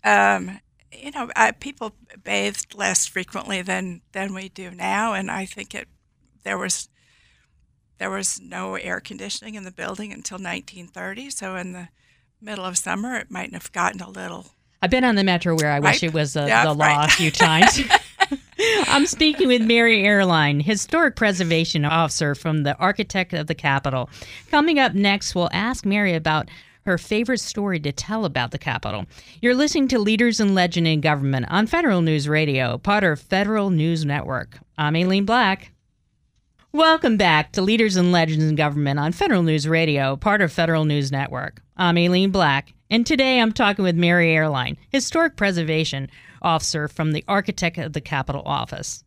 Um, 0.04 0.60
you 0.92 1.10
know, 1.12 1.30
I, 1.36 1.52
people 1.52 1.94
bathed 2.22 2.74
less 2.74 3.06
frequently 3.06 3.62
than 3.62 4.02
than 4.12 4.34
we 4.34 4.50
do 4.50 4.70
now, 4.70 5.14
and 5.14 5.30
I 5.30 5.46
think 5.46 5.74
it 5.74 5.88
there 6.42 6.58
was 6.58 6.90
there 8.00 8.10
was 8.10 8.40
no 8.40 8.76
air 8.76 8.98
conditioning 8.98 9.54
in 9.54 9.64
the 9.64 9.70
building 9.70 10.10
until 10.10 10.36
1930. 10.36 11.28
So 11.28 11.54
in 11.56 11.72
the 11.72 11.88
middle 12.40 12.64
of 12.64 12.78
summer, 12.78 13.14
it 13.16 13.30
might 13.30 13.52
have 13.52 13.70
gotten 13.72 14.00
a 14.00 14.08
little. 14.08 14.46
I've 14.80 14.90
been 14.90 15.04
on 15.04 15.16
the 15.16 15.22
metro 15.22 15.54
where 15.54 15.70
I 15.70 15.74
right? 15.74 15.82
wish 15.82 16.02
it 16.02 16.14
was 16.14 16.34
uh, 16.34 16.46
yeah, 16.48 16.64
the 16.64 16.72
law 16.72 16.86
right. 16.86 17.12
a 17.12 17.14
few 17.14 17.30
times. 17.30 17.78
I'm 18.88 19.04
speaking 19.04 19.48
with 19.48 19.60
Mary 19.60 20.02
Oehrlein, 20.04 20.62
Historic 20.62 21.14
Preservation 21.14 21.84
Officer 21.84 22.34
from 22.34 22.62
the 22.62 22.74
Architect 22.78 23.34
of 23.34 23.48
the 23.48 23.54
Capitol. 23.54 24.08
Coming 24.50 24.78
up 24.78 24.94
next, 24.94 25.34
we'll 25.34 25.50
ask 25.52 25.84
Mary 25.84 26.14
about 26.14 26.48
her 26.86 26.96
favorite 26.96 27.40
story 27.40 27.78
to 27.80 27.92
tell 27.92 28.24
about 28.24 28.50
the 28.50 28.58
Capitol. 28.58 29.04
You're 29.42 29.54
listening 29.54 29.88
to 29.88 29.98
Leaders 29.98 30.40
and 30.40 30.54
Legend 30.54 30.86
in 30.86 31.02
Government 31.02 31.46
on 31.50 31.66
Federal 31.66 32.00
News 32.00 32.30
Radio, 32.30 32.78
part 32.78 33.04
of 33.04 33.20
Federal 33.20 33.68
News 33.68 34.06
Network. 34.06 34.58
I'm 34.78 34.96
Aileen 34.96 35.26
Black. 35.26 35.72
Welcome 36.72 37.16
back 37.16 37.50
to 37.52 37.62
Leaders 37.62 37.96
and 37.96 38.12
Legends 38.12 38.44
in 38.44 38.54
Government 38.54 39.00
on 39.00 39.10
Federal 39.10 39.42
News 39.42 39.66
Radio, 39.66 40.14
part 40.14 40.40
of 40.40 40.52
Federal 40.52 40.84
News 40.84 41.10
Network. 41.10 41.60
I'm 41.76 41.98
Aileen 41.98 42.30
Black, 42.30 42.74
and 42.88 43.04
today 43.04 43.40
I'm 43.40 43.50
talking 43.50 43.84
with 43.84 43.96
Mary 43.96 44.28
Oehrlein, 44.36 44.76
Historic 44.88 45.34
Preservation 45.34 46.08
Officer 46.42 46.86
from 46.86 47.10
the 47.10 47.24
Architect 47.26 47.76
of 47.78 47.92
the 47.92 48.00
Capitol 48.00 48.42
Office. 48.46 49.02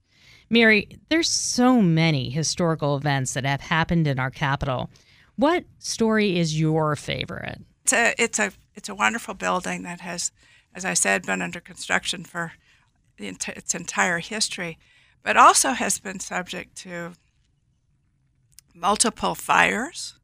Mary, 0.50 1.00
there's 1.08 1.30
so 1.30 1.82
many 1.82 2.30
historical 2.30 2.98
events 2.98 3.34
that 3.34 3.46
have 3.46 3.62
happened 3.62 4.08
in 4.08 4.20
our 4.20 4.30
capital. 4.30 4.90
What 5.38 5.64
story 5.80 6.38
is 6.38 6.60
your 6.60 6.98
favorite? 6.98 7.62
It's 7.84 7.94
a 7.94 8.14
it's 8.18 8.40
a 8.40 8.52
it's 8.76 8.90
a 8.90 8.96
wonderful 8.96 9.36
building 9.36 9.84
that 9.84 10.02
has, 10.02 10.34
as 10.76 10.84
I 10.84 10.96
said, 10.96 11.26
been 11.26 11.42
under 11.42 11.62
construction 11.62 12.26
for 12.26 12.52
its 13.18 13.74
entire 13.74 14.20
history, 14.20 14.78
but 15.24 15.38
also 15.38 15.72
has 15.72 15.98
been 16.00 16.20
subject 16.20 16.76
to 16.80 17.14
multiple 18.74 19.36
fires, 19.36 20.16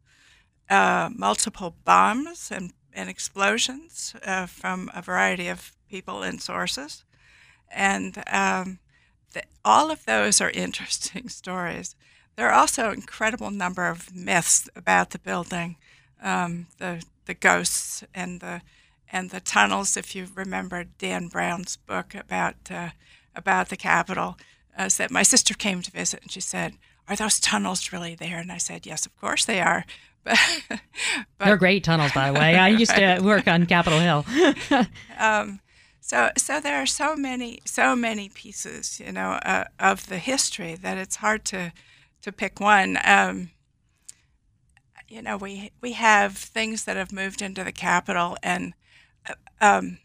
uh, 0.69 1.09
multiple 1.15 1.75
bombs 1.83 2.51
and, 2.51 2.73
and 2.93 3.09
explosions 3.09 4.15
uh, 4.25 4.45
from 4.45 4.89
a 4.93 5.01
variety 5.01 5.47
of 5.47 5.71
people 5.89 6.23
and 6.23 6.41
sources. 6.41 7.03
And 7.71 8.23
um, 8.31 8.79
the, 9.33 9.43
all 9.63 9.91
of 9.91 10.05
those 10.05 10.41
are 10.41 10.49
interesting 10.53 11.29
stories. 11.29 11.95
There 12.35 12.47
are 12.47 12.59
also 12.59 12.89
an 12.89 12.95
incredible 12.95 13.51
number 13.51 13.87
of 13.87 14.15
myths 14.15 14.69
about 14.75 15.09
the 15.09 15.19
building, 15.19 15.75
um, 16.21 16.67
the 16.77 17.03
the 17.25 17.33
ghosts 17.33 18.03
and 18.15 18.39
the 18.39 18.61
and 19.11 19.29
the 19.29 19.41
tunnels. 19.41 19.97
If 19.97 20.15
you 20.15 20.27
remember 20.33 20.85
Dan 20.85 21.27
Brown's 21.27 21.75
book 21.75 22.15
about 22.15 22.55
uh, 22.71 22.89
about 23.35 23.67
the 23.67 23.75
Capitol, 23.77 24.37
uh, 24.77 24.89
that 24.97 25.11
my 25.11 25.23
sister 25.23 25.53
came 25.53 25.81
to 25.81 25.91
visit 25.91 26.21
and 26.21 26.31
she 26.31 26.39
said, 26.41 26.77
are 27.09 27.15
those 27.15 27.39
tunnels 27.39 27.91
really 27.91 28.15
there? 28.15 28.37
And 28.37 28.51
I 28.51 28.57
said, 28.57 28.85
yes, 28.85 29.05
of 29.05 29.15
course 29.19 29.45
they 29.45 29.61
are. 29.61 29.85
But, 30.25 30.37
but 31.37 31.45
they're 31.45 31.57
great 31.57 31.83
tunnels, 31.85 32.11
by 32.11 32.29
the 32.29 32.37
way. 32.37 32.55
I 32.55 32.67
used 32.67 32.93
to 32.93 33.19
work 33.23 33.47
on 33.47 33.65
Capitol 33.65 33.99
Hill. 33.99 34.25
um, 35.17 35.61
so, 36.01 36.29
so 36.37 36.59
there 36.59 36.75
are 36.75 36.85
so 36.85 37.15
many, 37.15 37.61
so 37.63 37.95
many 37.95 38.27
pieces, 38.27 38.99
you 38.99 39.13
know, 39.13 39.39
uh, 39.45 39.63
of 39.79 40.07
the 40.07 40.17
history 40.17 40.75
that 40.75 40.97
it's 40.97 41.15
hard 41.15 41.45
to, 41.45 41.71
to 42.21 42.31
pick 42.33 42.59
one. 42.59 42.97
Um, 43.05 43.51
you 45.09 45.21
know, 45.21 45.37
we 45.37 45.71
we 45.81 45.93
have 45.93 46.37
things 46.37 46.85
that 46.85 46.95
have 46.95 47.11
moved 47.11 47.41
into 47.41 47.63
the 47.63 47.71
Capitol 47.71 48.37
and 48.43 48.73
uh, 49.27 49.33
um, 49.59 49.97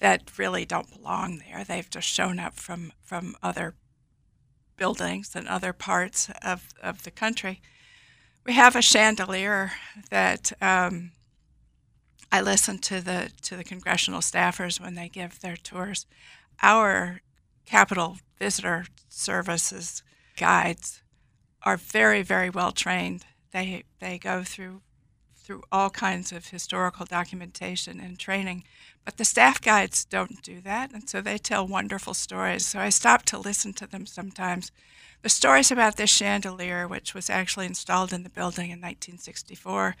that 0.00 0.38
really 0.38 0.64
don't 0.64 0.90
belong 0.90 1.38
there. 1.38 1.64
They've 1.64 1.90
just 1.90 2.08
shown 2.08 2.38
up 2.38 2.54
from 2.54 2.92
from 3.02 3.34
other 3.42 3.74
buildings 4.76 5.34
and 5.34 5.48
other 5.48 5.72
parts 5.72 6.30
of, 6.42 6.68
of 6.82 7.02
the 7.04 7.10
country. 7.10 7.60
We 8.44 8.52
have 8.52 8.76
a 8.76 8.82
chandelier 8.82 9.72
that 10.10 10.52
um, 10.60 11.12
I 12.30 12.40
listen 12.40 12.78
to 12.78 13.00
the 13.00 13.30
to 13.42 13.56
the 13.56 13.64
congressional 13.64 14.20
staffers 14.20 14.80
when 14.80 14.94
they 14.94 15.08
give 15.08 15.40
their 15.40 15.56
tours. 15.56 16.06
Our 16.62 17.20
Capitol 17.64 18.18
Visitor 18.38 18.86
Services 19.08 20.02
guides 20.36 21.02
are 21.62 21.76
very 21.76 22.22
very 22.22 22.50
well 22.50 22.72
trained. 22.72 23.24
They 23.52 23.84
they 24.00 24.18
go 24.18 24.44
through 24.44 24.82
through 25.46 25.62
all 25.70 25.90
kinds 25.90 26.32
of 26.32 26.48
historical 26.48 27.06
documentation 27.06 28.00
and 28.00 28.18
training. 28.18 28.64
But 29.04 29.16
the 29.16 29.24
staff 29.24 29.60
guides 29.60 30.04
don't 30.04 30.42
do 30.42 30.60
that, 30.62 30.92
and 30.92 31.08
so 31.08 31.20
they 31.20 31.38
tell 31.38 31.64
wonderful 31.64 32.14
stories. 32.14 32.66
So 32.66 32.80
I 32.80 32.88
stop 32.88 33.22
to 33.26 33.38
listen 33.38 33.72
to 33.74 33.86
them 33.86 34.06
sometimes. 34.06 34.72
The 35.22 35.28
stories 35.28 35.70
about 35.70 35.96
this 35.96 36.10
chandelier, 36.10 36.88
which 36.88 37.14
was 37.14 37.30
actually 37.30 37.66
installed 37.66 38.12
in 38.12 38.24
the 38.24 38.28
building 38.28 38.70
in 38.70 38.80
1964, 38.80 39.94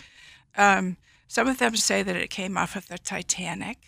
um, 0.56 0.96
some 1.28 1.46
of 1.46 1.58
them 1.58 1.76
say 1.76 2.02
that 2.02 2.16
it 2.16 2.30
came 2.30 2.56
off 2.56 2.74
of 2.74 2.88
the 2.88 2.98
Titanic, 2.98 3.78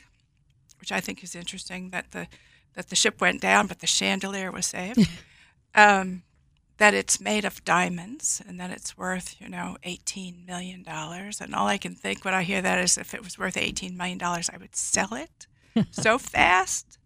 which 0.78 0.92
I 0.92 1.00
think 1.00 1.24
is 1.24 1.34
interesting 1.34 1.90
that 1.90 2.12
the 2.12 2.28
that 2.74 2.90
the 2.90 2.96
ship 2.96 3.20
went 3.20 3.40
down, 3.40 3.66
but 3.66 3.80
the 3.80 3.88
chandelier 3.88 4.52
was 4.52 4.66
saved. 4.66 5.08
um, 5.74 6.22
that 6.78 6.94
it's 6.94 7.20
made 7.20 7.44
of 7.44 7.64
diamonds 7.64 8.40
and 8.48 8.58
that 8.58 8.70
it's 8.70 8.96
worth, 8.96 9.36
you 9.40 9.48
know, 9.48 9.76
$18 9.84 10.46
million. 10.46 10.84
And 10.86 11.54
all 11.54 11.66
I 11.66 11.76
can 11.76 11.94
think 11.94 12.24
when 12.24 12.34
I 12.34 12.44
hear 12.44 12.62
that 12.62 12.82
is 12.82 12.96
if 12.96 13.14
it 13.14 13.22
was 13.22 13.38
worth 13.38 13.56
$18 13.56 13.96
million, 13.96 14.20
I 14.22 14.56
would 14.58 14.74
sell 14.74 15.14
it 15.14 15.46
so 15.90 16.18
fast. 16.18 16.98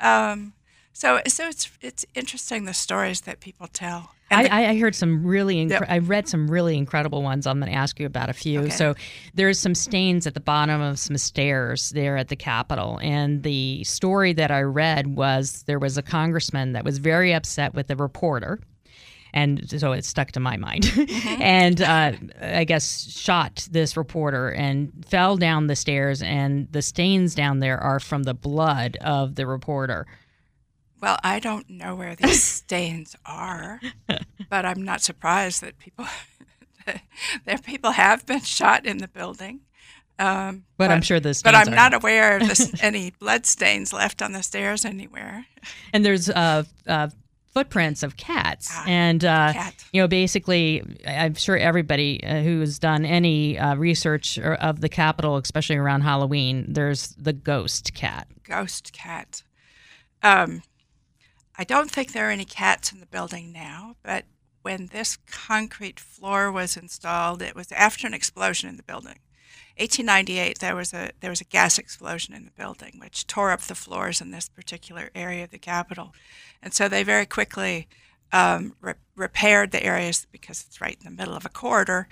Um, 0.00 0.52
so, 0.92 1.20
so 1.26 1.48
it's 1.48 1.70
it's 1.80 2.06
interesting 2.14 2.66
the 2.66 2.74
stories 2.74 3.22
that 3.22 3.40
people 3.40 3.66
tell. 3.66 4.10
I, 4.30 4.42
the, 4.44 4.54
I, 4.54 4.78
heard 4.78 4.94
some 4.94 5.24
really, 5.24 5.56
incre-. 5.56 5.86
I 5.88 5.98
read 5.98 6.28
some 6.28 6.48
really 6.48 6.76
incredible 6.76 7.22
ones. 7.22 7.46
I'm 7.46 7.60
going 7.60 7.70
to 7.70 7.76
ask 7.76 8.00
you 8.00 8.06
about 8.06 8.30
a 8.30 8.32
few. 8.32 8.60
Okay. 8.60 8.70
So 8.70 8.94
there's 9.34 9.58
some 9.58 9.74
stains 9.74 10.26
at 10.26 10.34
the 10.34 10.40
bottom 10.40 10.80
of 10.80 10.98
some 10.98 11.16
stairs 11.18 11.90
there 11.90 12.16
at 12.16 12.28
the 12.28 12.36
Capitol, 12.36 12.98
and 13.02 13.42
the 13.42 13.84
story 13.84 14.32
that 14.34 14.50
I 14.50 14.62
read 14.62 15.16
was 15.16 15.64
there 15.66 15.78
was 15.78 15.98
a 15.98 16.02
congressman 16.02 16.72
that 16.72 16.84
was 16.84 16.98
very 16.98 17.34
upset 17.34 17.74
with 17.74 17.90
a 17.90 17.96
reporter 17.96 18.60
and 19.34 19.68
so 19.68 19.92
it 19.92 20.04
stuck 20.04 20.30
to 20.32 20.40
my 20.40 20.56
mind. 20.56 20.84
Mm-hmm. 20.84 21.42
and 21.42 21.82
uh, 21.82 22.12
I 22.40 22.64
guess 22.64 23.10
shot 23.10 23.66
this 23.70 23.96
reporter 23.96 24.48
and 24.48 25.04
fell 25.06 25.36
down 25.36 25.66
the 25.66 25.76
stairs, 25.76 26.22
and 26.22 26.68
the 26.70 26.80
stains 26.80 27.34
down 27.34 27.58
there 27.58 27.78
are 27.78 28.00
from 28.00 28.22
the 28.22 28.32
blood 28.32 28.96
of 29.00 29.34
the 29.34 29.46
reporter. 29.46 30.06
Well, 31.02 31.18
I 31.22 31.40
don't 31.40 31.68
know 31.68 31.96
where 31.96 32.14
these 32.14 32.42
stains 32.62 33.16
are, 33.26 33.80
but 34.48 34.64
I'm 34.64 34.82
not 34.82 35.02
surprised 35.02 35.60
that 35.62 35.78
people 35.78 36.06
there 37.44 37.58
people 37.58 37.90
have 37.90 38.24
been 38.24 38.40
shot 38.40 38.86
in 38.86 38.98
the 38.98 39.08
building. 39.08 39.60
Um, 40.16 40.64
but, 40.76 40.86
but, 40.86 40.90
I'm 40.92 41.02
sure 41.02 41.18
this. 41.18 41.42
But 41.42 41.56
I'm 41.56 41.72
not 41.72 41.92
aware 41.92 42.36
of 42.36 42.46
this, 42.46 42.72
any 42.80 43.10
blood 43.10 43.46
stains 43.46 43.92
left 43.92 44.22
on 44.22 44.30
the 44.30 44.44
stairs 44.44 44.84
anywhere. 44.84 45.44
And 45.92 46.04
there's 46.04 46.30
uh, 46.30 46.62
uh, 46.86 47.08
footprints 47.54 48.02
of 48.02 48.16
cats, 48.16 48.68
ah, 48.72 48.84
and 48.86 49.24
uh, 49.24 49.52
cat. 49.52 49.84
you 49.92 50.02
know, 50.02 50.08
basically, 50.08 50.82
I'm 51.06 51.34
sure 51.34 51.56
everybody 51.56 52.22
uh, 52.24 52.42
who 52.42 52.60
has 52.60 52.78
done 52.78 53.04
any 53.04 53.58
uh, 53.58 53.76
research 53.76 54.38
of 54.38 54.80
the 54.80 54.88
Capitol, 54.88 55.36
especially 55.36 55.76
around 55.76 56.02
Halloween, 56.02 56.66
there's 56.68 57.08
the 57.10 57.32
ghost 57.32 57.94
cat. 57.94 58.26
Ghost 58.42 58.92
cat. 58.92 59.44
Um, 60.22 60.62
I 61.56 61.64
don't 61.64 61.90
think 61.90 62.12
there 62.12 62.28
are 62.28 62.32
any 62.32 62.44
cats 62.44 62.92
in 62.92 62.98
the 62.98 63.06
building 63.06 63.52
now, 63.52 63.94
but 64.02 64.24
when 64.62 64.88
this 64.88 65.16
concrete 65.30 66.00
floor 66.00 66.50
was 66.50 66.76
installed, 66.76 67.40
it 67.40 67.54
was 67.54 67.70
after 67.70 68.06
an 68.06 68.14
explosion 68.14 68.68
in 68.68 68.76
the 68.76 68.82
building. 68.82 69.20
1898, 69.78 70.58
there 70.58 70.76
was 70.76 70.92
a 70.92 71.10
there 71.20 71.30
was 71.30 71.40
a 71.40 71.44
gas 71.44 71.78
explosion 71.78 72.34
in 72.34 72.44
the 72.44 72.50
building, 72.52 72.94
which 72.98 73.26
tore 73.26 73.50
up 73.50 73.62
the 73.62 73.74
floors 73.74 74.20
in 74.20 74.30
this 74.30 74.48
particular 74.48 75.10
area 75.14 75.44
of 75.44 75.50
the 75.50 75.58
Capitol, 75.58 76.12
and 76.62 76.72
so 76.72 76.88
they 76.88 77.02
very 77.02 77.26
quickly 77.26 77.88
um, 78.32 78.74
re- 78.80 78.94
repaired 79.16 79.70
the 79.70 79.82
areas 79.82 80.26
because 80.30 80.64
it's 80.66 80.80
right 80.80 80.96
in 80.98 81.04
the 81.04 81.16
middle 81.16 81.36
of 81.36 81.44
a 81.44 81.50
corridor, 81.50 82.08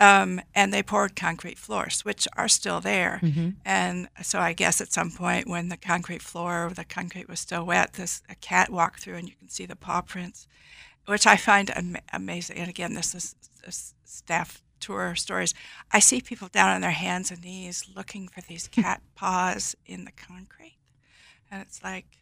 um, 0.00 0.40
and 0.54 0.72
they 0.72 0.82
poured 0.82 1.14
concrete 1.14 1.58
floors, 1.58 2.04
which 2.04 2.26
are 2.36 2.48
still 2.48 2.80
there. 2.80 3.20
Mm-hmm. 3.22 3.50
And 3.64 4.08
so 4.22 4.38
I 4.38 4.52
guess 4.52 4.80
at 4.80 4.92
some 4.92 5.10
point 5.10 5.48
when 5.48 5.68
the 5.68 5.76
concrete 5.76 6.22
floor, 6.22 6.72
the 6.74 6.84
concrete 6.84 7.28
was 7.28 7.40
still 7.40 7.64
wet, 7.64 7.94
this 7.94 8.22
a 8.28 8.34
cat 8.34 8.70
walked 8.70 9.00
through 9.00 9.16
and 9.16 9.28
you 9.28 9.34
can 9.34 9.48
see 9.48 9.66
the 9.66 9.76
paw 9.76 10.00
prints 10.00 10.46
which 11.06 11.26
I 11.26 11.36
find 11.36 11.70
am- 11.76 11.96
amazing. 12.12 12.58
And 12.58 12.68
again, 12.68 12.94
this 12.94 13.14
is, 13.14 13.34
staff 14.04 14.62
tour 14.82 15.14
stories. 15.14 15.54
I 15.90 16.00
see 16.00 16.20
people 16.20 16.48
down 16.48 16.70
on 16.70 16.80
their 16.80 16.90
hands 16.90 17.30
and 17.30 17.42
knees 17.42 17.88
looking 17.94 18.28
for 18.28 18.42
these 18.42 18.68
cat 18.68 19.00
paws 19.14 19.74
in 19.86 20.04
the 20.04 20.12
concrete, 20.12 20.78
and 21.50 21.62
it's 21.62 21.82
like 21.82 22.21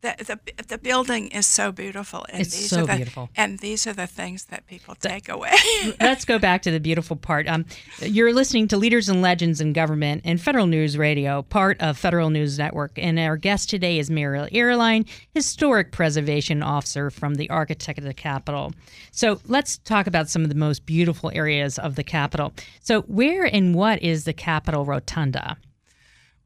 the, 0.00 0.38
the, 0.56 0.62
the 0.62 0.78
building 0.78 1.28
is 1.28 1.46
so 1.46 1.72
beautiful 1.72 2.24
and 2.28 2.42
it's 2.42 2.56
these 2.56 2.70
so 2.70 2.82
are 2.82 2.86
the, 2.86 2.96
beautiful. 2.96 3.30
and 3.36 3.58
these 3.58 3.86
are 3.86 3.92
the 3.92 4.06
things 4.06 4.44
that 4.44 4.66
people 4.66 4.94
take 4.94 5.28
away. 5.28 5.54
let's 6.00 6.24
go 6.24 6.38
back 6.38 6.62
to 6.62 6.70
the 6.70 6.78
beautiful 6.78 7.16
part. 7.16 7.48
Um, 7.48 7.64
you're 8.00 8.32
listening 8.32 8.68
to 8.68 8.76
leaders 8.76 9.08
and 9.08 9.22
legends 9.22 9.60
in 9.60 9.72
government 9.72 10.22
and 10.24 10.40
federal 10.40 10.66
news 10.66 10.96
radio 10.96 11.42
part 11.42 11.80
of 11.80 11.98
federal 11.98 12.30
news 12.30 12.58
network. 12.58 12.92
And 12.96 13.18
our 13.18 13.36
guest 13.36 13.70
today 13.70 13.98
is 13.98 14.08
Mary 14.08 14.38
Oehrlein 14.38 15.08
historic 15.34 15.90
preservation 15.90 16.62
officer 16.62 17.10
from 17.10 17.34
the 17.34 17.50
architect 17.50 17.98
of 17.98 18.04
the 18.04 18.14
capitol. 18.14 18.72
So 19.10 19.40
let's 19.46 19.78
talk 19.78 20.06
about 20.06 20.30
some 20.30 20.42
of 20.42 20.48
the 20.48 20.54
most 20.54 20.86
beautiful 20.86 21.32
areas 21.34 21.78
of 21.78 21.96
the 21.96 22.04
capitol. 22.04 22.52
So 22.80 23.02
where 23.02 23.44
and 23.44 23.74
what 23.74 24.00
is 24.02 24.24
the 24.24 24.32
capitol 24.32 24.84
rotunda? 24.84 25.56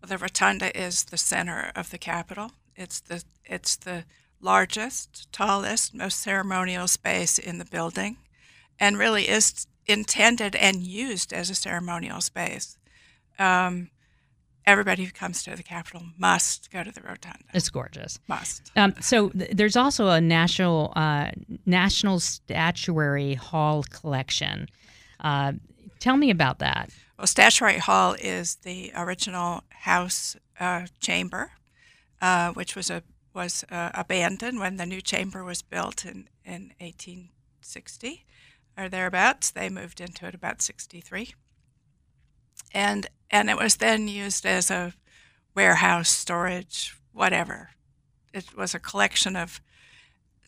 Well, 0.02 0.08
the 0.08 0.18
rotunda 0.18 0.76
is 0.76 1.04
the 1.04 1.18
center 1.18 1.70
of 1.76 1.90
the 1.90 1.98
capitol 1.98 2.52
it's 2.82 3.00
the 3.00 3.24
it's 3.44 3.76
the 3.76 4.04
largest, 4.40 5.28
tallest, 5.32 5.94
most 5.94 6.20
ceremonial 6.20 6.88
space 6.88 7.38
in 7.38 7.58
the 7.58 7.64
building, 7.64 8.16
and 8.78 8.98
really 8.98 9.28
is 9.28 9.66
intended 9.86 10.56
and 10.56 10.82
used 10.82 11.32
as 11.32 11.48
a 11.48 11.54
ceremonial 11.54 12.20
space. 12.20 12.76
Um, 13.38 13.90
everybody 14.66 15.04
who 15.04 15.12
comes 15.12 15.42
to 15.44 15.56
the 15.56 15.62
Capitol 15.62 16.02
must 16.18 16.70
go 16.70 16.82
to 16.84 16.90
the 16.90 17.00
rotunda. 17.00 17.44
It's 17.54 17.68
gorgeous. 17.70 18.18
Must. 18.28 18.70
Um, 18.76 18.94
so 19.00 19.30
th- 19.30 19.50
there's 19.52 19.76
also 19.76 20.08
a 20.08 20.20
national 20.20 20.92
uh, 20.96 21.30
national 21.64 22.20
statuary 22.20 23.34
hall 23.34 23.84
collection. 23.84 24.68
Uh, 25.20 25.52
tell 26.00 26.16
me 26.16 26.30
about 26.30 26.58
that. 26.58 26.90
Well, 27.18 27.26
Statuary 27.28 27.78
Hall 27.78 28.16
is 28.18 28.56
the 28.56 28.90
original 28.96 29.62
House 29.70 30.36
uh, 30.58 30.86
chamber 31.00 31.52
uh, 32.22 32.52
which 32.52 32.74
was 32.74 32.88
a 32.88 33.02
was 33.34 33.64
uh, 33.70 33.90
abandoned 33.94 34.58
when 34.58 34.76
the 34.76 34.86
new 34.86 35.00
chamber 35.00 35.44
was 35.44 35.62
built 35.62 36.04
in, 36.04 36.28
in 36.44 36.72
1860 36.80 38.24
or 38.76 38.88
thereabouts. 38.88 39.50
They 39.50 39.68
moved 39.68 40.00
into 40.00 40.26
it 40.26 40.34
about 40.34 40.62
63. 40.62 41.34
And, 42.74 43.06
and 43.30 43.50
it 43.50 43.56
was 43.56 43.76
then 43.76 44.08
used 44.08 44.44
as 44.44 44.70
a 44.70 44.94
warehouse, 45.54 46.10
storage, 46.10 46.96
whatever. 47.12 47.70
It 48.32 48.56
was 48.56 48.74
a 48.74 48.80
collection 48.80 49.36
of. 49.36 49.60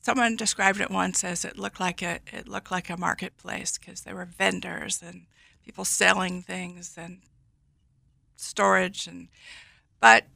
Someone 0.03 0.37
described 0.37 0.83
it 0.83 0.91
once 0.91 1.25
as 1.25 1.47
it 1.47 1.59
looked 1.59 1.81
like 1.81 2.03
a 2.03 2.21
it 2.31 2.47
looked 2.47 2.71
like 2.71 2.91
a 2.91 2.97
marketplace 2.99 3.79
because 3.79 4.03
there 4.03 4.15
were 4.15 4.27
vendors 4.27 5.03
and 5.03 5.23
people 5.65 5.87
selling 5.87 6.43
things 6.43 6.97
and 6.99 7.21
storage 8.37 9.07
and 9.07 9.29
but 10.01 10.27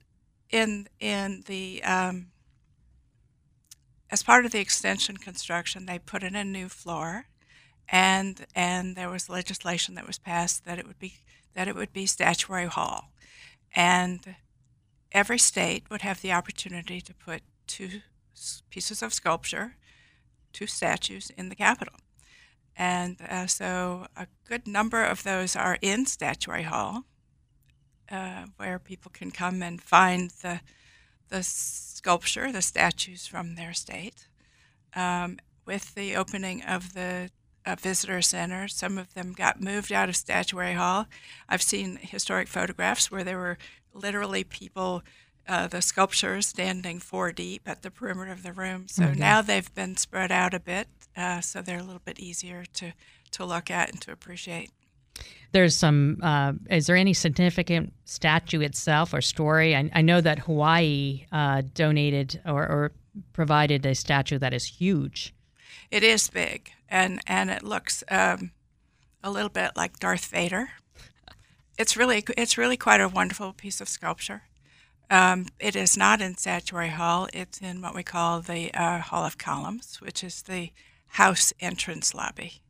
in 0.50 0.88
in 1.00 1.44
the 1.46 1.82
um, 1.84 2.28
as 4.10 4.22
part 4.22 4.44
of 4.44 4.52
the 4.52 4.60
extension 4.60 5.16
construction, 5.16 5.86
they 5.86 5.98
put 5.98 6.22
in 6.22 6.34
a 6.34 6.44
new 6.44 6.68
floor, 6.68 7.26
and 7.88 8.46
and 8.54 8.96
there 8.96 9.10
was 9.10 9.28
legislation 9.28 9.94
that 9.94 10.06
was 10.06 10.18
passed 10.18 10.64
that 10.64 10.78
it 10.78 10.86
would 10.86 10.98
be 10.98 11.14
that 11.54 11.68
it 11.68 11.74
would 11.74 11.92
be 11.92 12.06
statuary 12.06 12.66
hall, 12.66 13.10
and 13.74 14.36
every 15.12 15.38
state 15.38 15.84
would 15.90 16.02
have 16.02 16.20
the 16.20 16.32
opportunity 16.32 17.00
to 17.00 17.14
put 17.14 17.42
two 17.66 18.00
pieces 18.70 19.02
of 19.02 19.12
sculpture, 19.12 19.74
two 20.52 20.66
statues 20.66 21.30
in 21.36 21.48
the 21.48 21.56
Capitol. 21.56 21.94
And 22.76 23.16
uh, 23.28 23.48
so 23.48 24.06
a 24.16 24.28
good 24.48 24.68
number 24.68 25.02
of 25.02 25.24
those 25.24 25.56
are 25.56 25.78
in 25.82 26.06
Statuary 26.06 26.62
Hall, 26.62 27.04
uh, 28.10 28.46
where 28.56 28.78
people 28.78 29.10
can 29.12 29.30
come 29.30 29.62
and 29.62 29.82
find 29.82 30.30
the 30.42 30.60
the 31.28 31.42
sculpture, 31.42 32.50
the 32.50 32.62
statues 32.62 33.26
from 33.26 33.54
their 33.54 33.74
state. 33.74 34.26
Um, 34.94 35.38
with 35.66 35.94
the 35.94 36.16
opening 36.16 36.62
of 36.62 36.94
the 36.94 37.30
uh, 37.66 37.76
visitor 37.78 38.22
center, 38.22 38.66
some 38.68 38.96
of 38.96 39.12
them 39.12 39.34
got 39.34 39.60
moved 39.60 39.92
out 39.92 40.08
of 40.08 40.16
Statuary 40.16 40.72
Hall. 40.72 41.06
I've 41.48 41.62
seen 41.62 41.98
historic 42.00 42.48
photographs 42.48 43.10
where 43.10 43.24
there 43.24 43.36
were 43.36 43.58
literally 43.92 44.44
people, 44.44 45.02
uh, 45.46 45.66
the 45.66 45.82
sculptures 45.82 46.46
standing 46.46 46.98
four 46.98 47.32
deep 47.32 47.68
at 47.68 47.82
the 47.82 47.90
perimeter 47.90 48.32
of 48.32 48.42
the 48.42 48.52
room. 48.52 48.88
So 48.88 49.02
mm-hmm. 49.02 49.18
now 49.18 49.42
they've 49.42 49.74
been 49.74 49.96
spread 49.98 50.32
out 50.32 50.54
a 50.54 50.60
bit, 50.60 50.88
uh, 51.14 51.42
so 51.42 51.60
they're 51.60 51.78
a 51.78 51.84
little 51.84 52.02
bit 52.02 52.18
easier 52.18 52.64
to, 52.74 52.94
to 53.32 53.44
look 53.44 53.70
at 53.70 53.90
and 53.90 54.00
to 54.00 54.12
appreciate. 54.12 54.70
There's 55.52 55.76
some. 55.76 56.18
Uh, 56.22 56.52
is 56.70 56.86
there 56.86 56.96
any 56.96 57.14
significant 57.14 57.92
statue 58.04 58.60
itself 58.60 59.14
or 59.14 59.20
story? 59.20 59.74
I, 59.74 59.90
I 59.94 60.02
know 60.02 60.20
that 60.20 60.40
Hawaii 60.40 61.26
uh, 61.32 61.62
donated 61.74 62.40
or, 62.44 62.62
or, 62.62 62.92
provided 63.32 63.84
a 63.86 63.94
statue 63.94 64.38
that 64.38 64.52
is 64.52 64.64
huge. 64.64 65.34
It 65.90 66.02
is 66.02 66.28
big, 66.28 66.70
and 66.88 67.20
and 67.26 67.50
it 67.50 67.62
looks 67.62 68.04
um, 68.10 68.52
a 69.22 69.30
little 69.30 69.48
bit 69.48 69.72
like 69.74 69.98
Darth 69.98 70.26
Vader. 70.26 70.70
It's 71.78 71.96
really 71.96 72.24
it's 72.36 72.58
really 72.58 72.76
quite 72.76 73.00
a 73.00 73.08
wonderful 73.08 73.52
piece 73.52 73.80
of 73.80 73.88
sculpture. 73.88 74.42
Um, 75.10 75.46
it 75.58 75.74
is 75.74 75.96
not 75.96 76.20
in 76.20 76.36
Statuary 76.36 76.90
Hall. 76.90 77.28
It's 77.32 77.60
in 77.62 77.80
what 77.80 77.94
we 77.94 78.02
call 78.02 78.40
the 78.40 78.72
uh, 78.74 78.98
Hall 78.98 79.24
of 79.24 79.38
Columns, 79.38 80.00
which 80.02 80.22
is 80.22 80.42
the 80.42 80.70
house 81.12 81.52
entrance 81.60 82.14
lobby. 82.14 82.60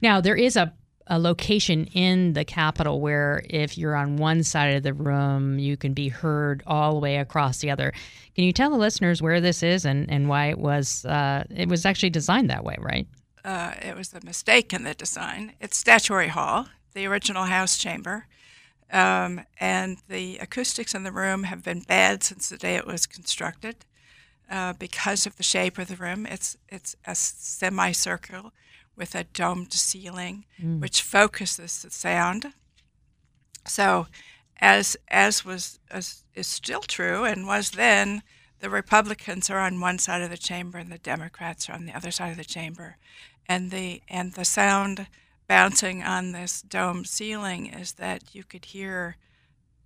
Now 0.00 0.20
there 0.20 0.36
is 0.36 0.56
a 0.56 0.72
a 1.08 1.18
location 1.18 1.86
in 1.86 2.34
the 2.34 2.44
Capitol 2.44 3.00
where 3.00 3.42
if 3.48 3.78
you're 3.78 3.96
on 3.96 4.16
one 4.16 4.42
side 4.42 4.74
of 4.74 4.82
the 4.82 4.92
room, 4.92 5.58
you 5.58 5.76
can 5.76 5.94
be 5.94 6.08
heard 6.08 6.62
all 6.66 6.92
the 6.92 7.00
way 7.00 7.16
across 7.16 7.58
the 7.58 7.70
other. 7.70 7.92
Can 8.34 8.44
you 8.44 8.52
tell 8.52 8.70
the 8.70 8.76
listeners 8.76 9.22
where 9.22 9.40
this 9.40 9.62
is 9.62 9.84
and, 9.84 10.10
and 10.10 10.28
why 10.28 10.46
it 10.46 10.58
was 10.58 11.04
uh, 11.06 11.44
it 11.50 11.68
was 11.68 11.86
actually 11.86 12.10
designed 12.10 12.50
that 12.50 12.64
way, 12.64 12.76
right? 12.78 13.06
Uh, 13.44 13.72
it 13.80 13.96
was 13.96 14.12
a 14.12 14.24
mistake 14.24 14.72
in 14.72 14.84
the 14.84 14.94
design. 14.94 15.54
It's 15.60 15.78
Statuary 15.78 16.28
Hall, 16.28 16.66
the 16.92 17.06
original 17.06 17.44
House 17.44 17.78
chamber, 17.78 18.26
um, 18.92 19.40
and 19.58 19.98
the 20.08 20.36
acoustics 20.38 20.94
in 20.94 21.04
the 21.04 21.12
room 21.12 21.44
have 21.44 21.64
been 21.64 21.80
bad 21.80 22.22
since 22.22 22.48
the 22.48 22.58
day 22.58 22.76
it 22.76 22.86
was 22.86 23.06
constructed. 23.06 23.76
Uh, 24.50 24.72
because 24.72 25.26
of 25.26 25.36
the 25.36 25.42
shape 25.42 25.78
of 25.78 25.88
the 25.88 25.96
room, 25.96 26.26
it's 26.26 26.56
it's 26.68 26.96
a 27.06 27.14
semicircle 27.14 28.52
with 28.98 29.14
a 29.14 29.24
domed 29.24 29.72
ceiling, 29.72 30.44
mm. 30.60 30.80
which 30.80 31.00
focuses 31.00 31.82
the 31.82 31.90
sound. 31.90 32.52
So, 33.66 34.08
as 34.60 34.96
as 35.08 35.44
was 35.44 35.78
as 35.90 36.24
is 36.34 36.48
still 36.48 36.82
true 36.82 37.24
and 37.24 37.46
was 37.46 37.70
then, 37.70 38.22
the 38.58 38.68
Republicans 38.68 39.48
are 39.48 39.60
on 39.60 39.80
one 39.80 39.98
side 39.98 40.20
of 40.20 40.30
the 40.30 40.36
chamber 40.36 40.78
and 40.78 40.90
the 40.90 40.98
Democrats 40.98 41.70
are 41.70 41.74
on 41.74 41.86
the 41.86 41.94
other 41.94 42.10
side 42.10 42.32
of 42.32 42.36
the 42.36 42.44
chamber, 42.44 42.96
and 43.46 43.70
the 43.70 44.02
and 44.08 44.34
the 44.34 44.44
sound 44.44 45.06
bouncing 45.46 46.02
on 46.02 46.32
this 46.32 46.60
domed 46.60 47.06
ceiling 47.06 47.66
is 47.66 47.92
that 47.92 48.34
you 48.34 48.44
could 48.44 48.66
hear 48.66 49.16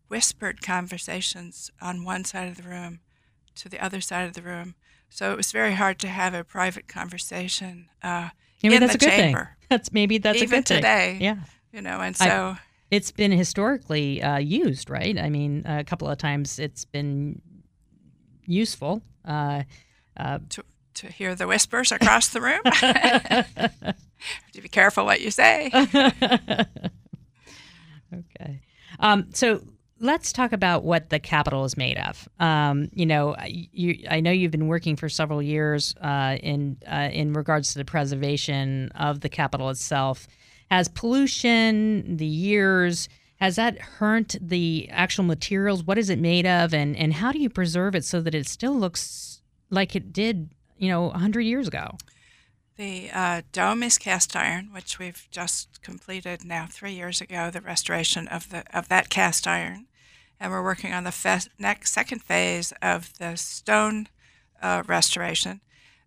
whispered 0.09 0.61
conversations 0.62 1.70
on 1.81 2.05
one 2.05 2.25
side 2.25 2.48
of 2.48 2.57
the 2.57 2.68
room 2.68 3.01
to 3.55 3.68
the 3.68 3.83
other 3.83 4.01
side 4.01 4.27
of 4.27 4.35
the 4.35 4.42
room 4.42 4.75
So 5.14 5.31
it 5.31 5.37
was 5.37 5.53
very 5.53 5.75
hard 5.75 5.98
to 6.01 6.09
have 6.09 6.33
a 6.33 6.42
private 6.42 6.88
conversation. 6.88 7.90
Uh, 8.03 8.31
maybe 8.62 8.75
in 8.77 8.81
that's 8.81 8.94
a 8.94 8.98
good 8.98 9.11
chamber. 9.11 9.38
thing. 9.38 9.48
That's 9.70 9.90
maybe 9.92 10.18
that's 10.18 10.37
Even 10.42 10.59
a 10.59 10.62
good 10.62 10.66
today. 10.66 11.12
thing. 11.12 11.22
Yeah. 11.22 11.37
You 11.72 11.81
know, 11.81 12.01
and 12.01 12.14
I- 12.20 12.27
so 12.29 12.57
It's 12.90 13.11
been 13.11 13.33
historically 13.33 14.22
uh, 14.22 14.37
used, 14.37 14.90
right? 14.90 15.18
I 15.18 15.31
mean, 15.31 15.62
a 15.64 15.83
couple 15.83 16.09
of 16.09 16.18
times 16.18 16.59
it's 16.59 16.85
been 16.85 17.40
useful. 18.46 19.01
Uh, 19.25 19.62
to, 20.51 20.62
to 20.94 21.07
hear 21.11 21.35
the 21.35 21.46
whispers 21.46 21.90
across 21.90 22.29
the 22.29 22.40
room, 22.42 22.61
have 22.66 23.48
to 24.53 24.61
be 24.61 24.68
careful 24.68 25.07
what 25.07 25.22
you 25.22 25.31
say. 25.31 25.70
okay. 28.14 28.61
Um, 29.01 29.29
so 29.33 29.62
let's 30.02 30.32
talk 30.32 30.52
about 30.52 30.82
what 30.82 31.08
the 31.08 31.20
Capitol 31.20 31.64
is 31.64 31.76
made 31.76 31.96
of. 31.96 32.28
Um, 32.40 32.90
you 32.92 33.06
know, 33.06 33.36
you, 33.46 34.04
I 34.10 34.20
know 34.20 34.32
you've 34.32 34.50
been 34.50 34.66
working 34.66 34.96
for 34.96 35.08
several 35.08 35.40
years 35.40 35.94
uh, 36.02 36.36
in 36.42 36.76
uh, 36.86 37.08
in 37.12 37.32
regards 37.32 37.72
to 37.72 37.78
the 37.78 37.84
preservation 37.84 38.90
of 38.94 39.20
the 39.20 39.28
Capitol 39.30 39.70
itself. 39.70 40.26
Has 40.70 40.88
pollution, 40.88 42.16
the 42.16 42.26
years, 42.26 43.08
has 43.36 43.56
that 43.56 43.78
hurt 43.78 44.34
the 44.40 44.88
actual 44.90 45.24
materials? 45.24 45.84
What 45.84 45.98
is 45.98 46.10
it 46.10 46.18
made 46.18 46.46
of, 46.46 46.74
and 46.74 46.96
and 46.96 47.14
how 47.14 47.32
do 47.32 47.38
you 47.38 47.48
preserve 47.48 47.94
it 47.94 48.04
so 48.04 48.20
that 48.20 48.34
it 48.34 48.46
still 48.46 48.76
looks 48.76 49.40
like 49.70 49.94
it 49.96 50.12
did, 50.12 50.50
you 50.76 50.88
know, 50.88 51.10
hundred 51.10 51.42
years 51.42 51.68
ago? 51.68 51.96
The 52.76 53.10
uh, 53.12 53.42
dome 53.52 53.82
is 53.82 53.98
cast 53.98 54.34
iron, 54.34 54.70
which 54.72 54.98
we've 54.98 55.28
just 55.30 55.82
completed 55.82 56.44
now 56.44 56.66
three 56.68 56.92
years 56.92 57.20
ago. 57.20 57.50
The 57.50 57.60
restoration 57.60 58.26
of 58.28 58.48
the 58.50 58.64
of 58.76 58.88
that 58.88 59.10
cast 59.10 59.46
iron, 59.46 59.86
and 60.42 60.50
we're 60.50 60.62
working 60.62 60.92
on 60.92 61.05
the 61.05 61.12
fe- 61.12 61.48
next 61.57 61.92
second 61.92 62.20
phase 62.20 62.72
of 62.83 63.16
the 63.18 63.37
stone 63.37 64.09
uh, 64.61 64.83
restoration. 64.87 65.61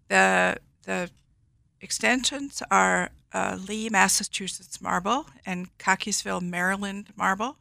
the 0.10 0.58
The 0.84 1.10
extensions 1.80 2.62
are 2.69 3.12
uh, 3.34 3.58
Lee, 3.67 3.89
Massachusetts 3.89 4.82
marble 4.82 5.28
and 5.45 5.76
Cockeysville, 5.78 6.41
Maryland 6.41 7.13
marble. 7.15 7.58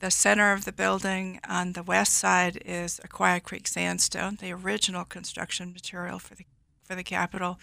The 0.00 0.10
center 0.10 0.52
of 0.52 0.64
the 0.64 0.72
building 0.72 1.38
on 1.46 1.74
the 1.74 1.82
west 1.82 2.14
side 2.14 2.62
is 2.64 2.98
Aquia 3.04 3.42
Creek 3.42 3.68
sandstone, 3.68 4.38
the 4.40 4.52
original 4.52 5.04
construction 5.04 5.70
material 5.72 6.18
for 6.18 6.34
the 6.34 6.46
for 6.82 6.94
the 6.96 7.04
Capitol 7.04 7.58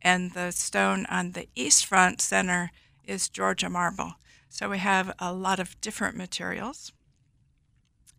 and 0.00 0.32
the 0.32 0.50
stone 0.52 1.06
on 1.10 1.32
the 1.32 1.48
east 1.54 1.84
front 1.86 2.20
center 2.20 2.70
is 3.04 3.28
Georgia 3.28 3.68
marble. 3.68 4.14
So 4.48 4.70
we 4.70 4.78
have 4.78 5.14
a 5.18 5.32
lot 5.32 5.60
of 5.60 5.78
different 5.82 6.16
materials. 6.16 6.92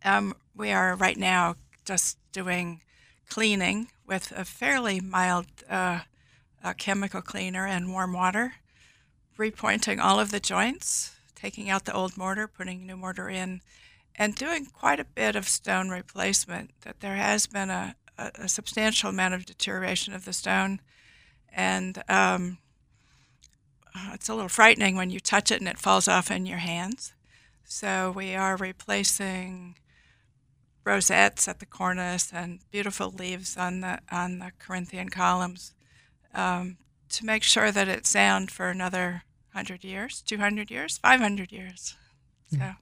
Um, 0.04 0.34
we 0.54 0.72
are 0.72 0.94
right 0.94 1.16
now 1.16 1.56
just 1.84 2.18
doing 2.32 2.80
cleaning 3.28 3.88
with 4.06 4.32
a 4.36 4.44
fairly 4.44 5.00
mild 5.00 5.46
uh, 5.68 6.00
chemical 6.78 7.22
cleaner 7.22 7.66
and 7.66 7.92
warm 7.92 8.12
water, 8.12 8.54
repointing 9.38 10.00
all 10.00 10.20
of 10.20 10.30
the 10.30 10.40
joints, 10.40 11.16
taking 11.34 11.68
out 11.68 11.84
the 11.84 11.94
old 11.94 12.16
mortar, 12.16 12.48
putting 12.48 12.86
new 12.86 12.96
mortar 12.96 13.28
in, 13.28 13.60
and 14.14 14.34
doing 14.34 14.66
quite 14.66 15.00
a 15.00 15.04
bit 15.04 15.36
of 15.36 15.48
stone 15.48 15.88
replacement. 15.88 16.70
That 16.82 17.00
there 17.00 17.16
has 17.16 17.46
been 17.46 17.70
a, 17.70 17.96
a, 18.16 18.30
a 18.34 18.48
substantial 18.48 19.10
amount 19.10 19.34
of 19.34 19.46
deterioration 19.46 20.14
of 20.14 20.24
the 20.24 20.32
stone 20.32 20.80
and 21.56 22.02
um, 22.08 22.58
it's 24.12 24.28
a 24.28 24.34
little 24.34 24.48
frightening 24.48 24.94
when 24.94 25.10
you 25.10 25.18
touch 25.18 25.50
it 25.50 25.60
and 25.60 25.68
it 25.68 25.78
falls 25.78 26.06
off 26.06 26.30
in 26.30 26.46
your 26.46 26.58
hands. 26.58 27.14
So 27.64 28.12
we 28.14 28.34
are 28.34 28.56
replacing 28.56 29.76
rosettes 30.86 31.48
at 31.48 31.58
the 31.58 31.66
cornice 31.66 32.32
and 32.32 32.60
beautiful 32.70 33.10
leaves 33.10 33.56
on 33.56 33.80
the 33.80 33.98
on 34.10 34.38
the 34.38 34.52
Corinthian 34.58 35.08
columns 35.08 35.74
um, 36.32 36.78
to 37.08 37.26
make 37.26 37.42
sure 37.42 37.72
that 37.72 37.88
it's 37.88 38.08
sound 38.08 38.50
for 38.50 38.68
another 38.68 39.24
hundred 39.52 39.84
years, 39.84 40.22
two 40.22 40.38
hundred 40.38 40.70
years, 40.70 40.98
five 40.98 41.20
hundred 41.20 41.52
years. 41.52 41.96
So. 42.50 42.72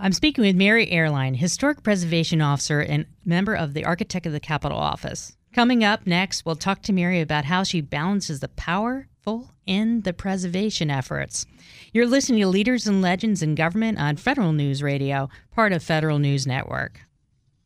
I'm 0.00 0.12
speaking 0.12 0.44
with 0.44 0.54
Mary 0.54 0.86
Oehrlein, 0.86 1.36
Historic 1.36 1.82
Preservation 1.82 2.40
Officer 2.40 2.80
and 2.80 3.06
member 3.24 3.54
of 3.54 3.74
the 3.74 3.84
Architect 3.84 4.26
of 4.26 4.32
the 4.32 4.38
Capitol 4.38 4.78
Office. 4.78 5.36
Coming 5.52 5.82
up 5.82 6.06
next, 6.06 6.44
we'll 6.44 6.56
talk 6.56 6.82
to 6.82 6.92
Mary 6.92 7.20
about 7.20 7.46
how 7.46 7.62
she 7.62 7.80
balances 7.80 8.40
the 8.40 8.48
powerful 8.48 9.50
and 9.66 10.04
the 10.04 10.12
preservation 10.12 10.90
efforts. 10.90 11.46
You're 11.92 12.06
listening 12.06 12.40
to 12.42 12.48
Leaders 12.48 12.86
and 12.86 13.00
Legends 13.00 13.42
in 13.42 13.54
Government 13.54 13.98
on 13.98 14.16
Federal 14.16 14.52
News 14.52 14.82
Radio, 14.82 15.30
part 15.50 15.72
of 15.72 15.82
Federal 15.82 16.18
News 16.18 16.46
Network. 16.46 17.00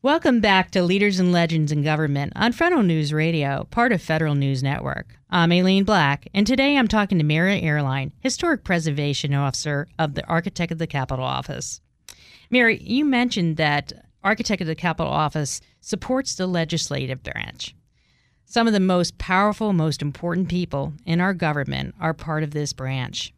Welcome 0.00 0.40
back 0.40 0.70
to 0.70 0.82
Leaders 0.82 1.18
and 1.18 1.32
Legends 1.32 1.72
in 1.72 1.82
Government 1.82 2.32
on 2.36 2.52
Federal 2.52 2.82
News 2.82 3.12
Radio, 3.12 3.66
part 3.70 3.92
of 3.92 4.00
Federal 4.00 4.36
News 4.36 4.62
Network. 4.62 5.16
I'm 5.28 5.52
Aileen 5.52 5.84
Black, 5.84 6.28
and 6.32 6.46
today 6.46 6.78
I'm 6.78 6.88
talking 6.88 7.18
to 7.18 7.24
Mary 7.24 7.60
Oehrlein, 7.60 8.12
Historic 8.20 8.64
Preservation 8.64 9.34
Officer 9.34 9.88
of 9.98 10.14
the 10.14 10.26
Architect 10.26 10.72
of 10.72 10.78
the 10.78 10.86
Capitol 10.86 11.24
Office. 11.24 11.80
Mary, 12.48 12.78
you 12.82 13.04
mentioned 13.04 13.56
that 13.58 13.92
Architect 14.24 14.60
of 14.60 14.66
the 14.66 14.74
Capitol 14.74 15.12
Office 15.12 15.60
supports 15.80 16.34
the 16.34 16.46
legislative 16.46 17.22
branch. 17.22 17.74
Some 18.44 18.66
of 18.66 18.72
the 18.72 18.80
most 18.80 19.18
powerful, 19.18 19.72
most 19.72 20.02
important 20.02 20.48
people 20.48 20.92
in 21.06 21.20
our 21.20 21.34
government 21.34 21.94
are 22.00 22.14
part 22.14 22.42
of 22.42 22.50
this 22.50 22.72
branch. 22.72 23.32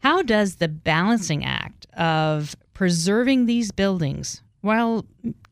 How 0.00 0.22
does 0.22 0.56
the 0.56 0.68
balancing 0.68 1.44
act 1.44 1.86
of 1.94 2.56
preserving 2.72 3.46
these 3.46 3.70
buildings 3.70 4.42
while 4.62 5.04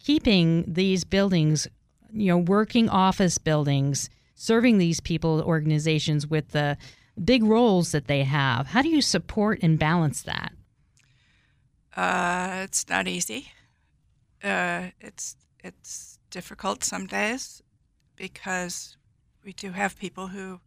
keeping 0.03 0.65
these 0.67 1.05
buildings, 1.05 1.69
you 2.13 2.29
know, 2.29 2.39
working 2.39 2.89
office 2.89 3.37
buildings, 3.37 4.09
serving 4.35 4.79
these 4.79 5.01
people, 5.01 5.43
organizations 5.43 6.27
with 6.27 6.49
the 6.49 6.79
big 7.23 7.43
roles 7.43 7.93
that 7.93 8.07
they 8.07 8.25
have, 8.25 8.69
how 8.69 8.81
do 8.81 8.89
you 8.89 9.03
support 9.03 9.59
and 9.63 9.79
balance 9.79 10.23
that? 10.23 10.53
Uh, 11.97 12.61
it's 12.65 12.89
not 12.89 13.09
easy. 13.09 13.51
Uh, 14.43 14.89
it's 15.01 15.37
it's 15.63 16.19
difficult 16.31 16.85
some 16.85 17.07
days 17.07 17.63
because 18.17 18.97
we 19.45 19.53
do 19.53 19.73
have 19.73 19.99
people 19.99 20.29
who 20.29 20.61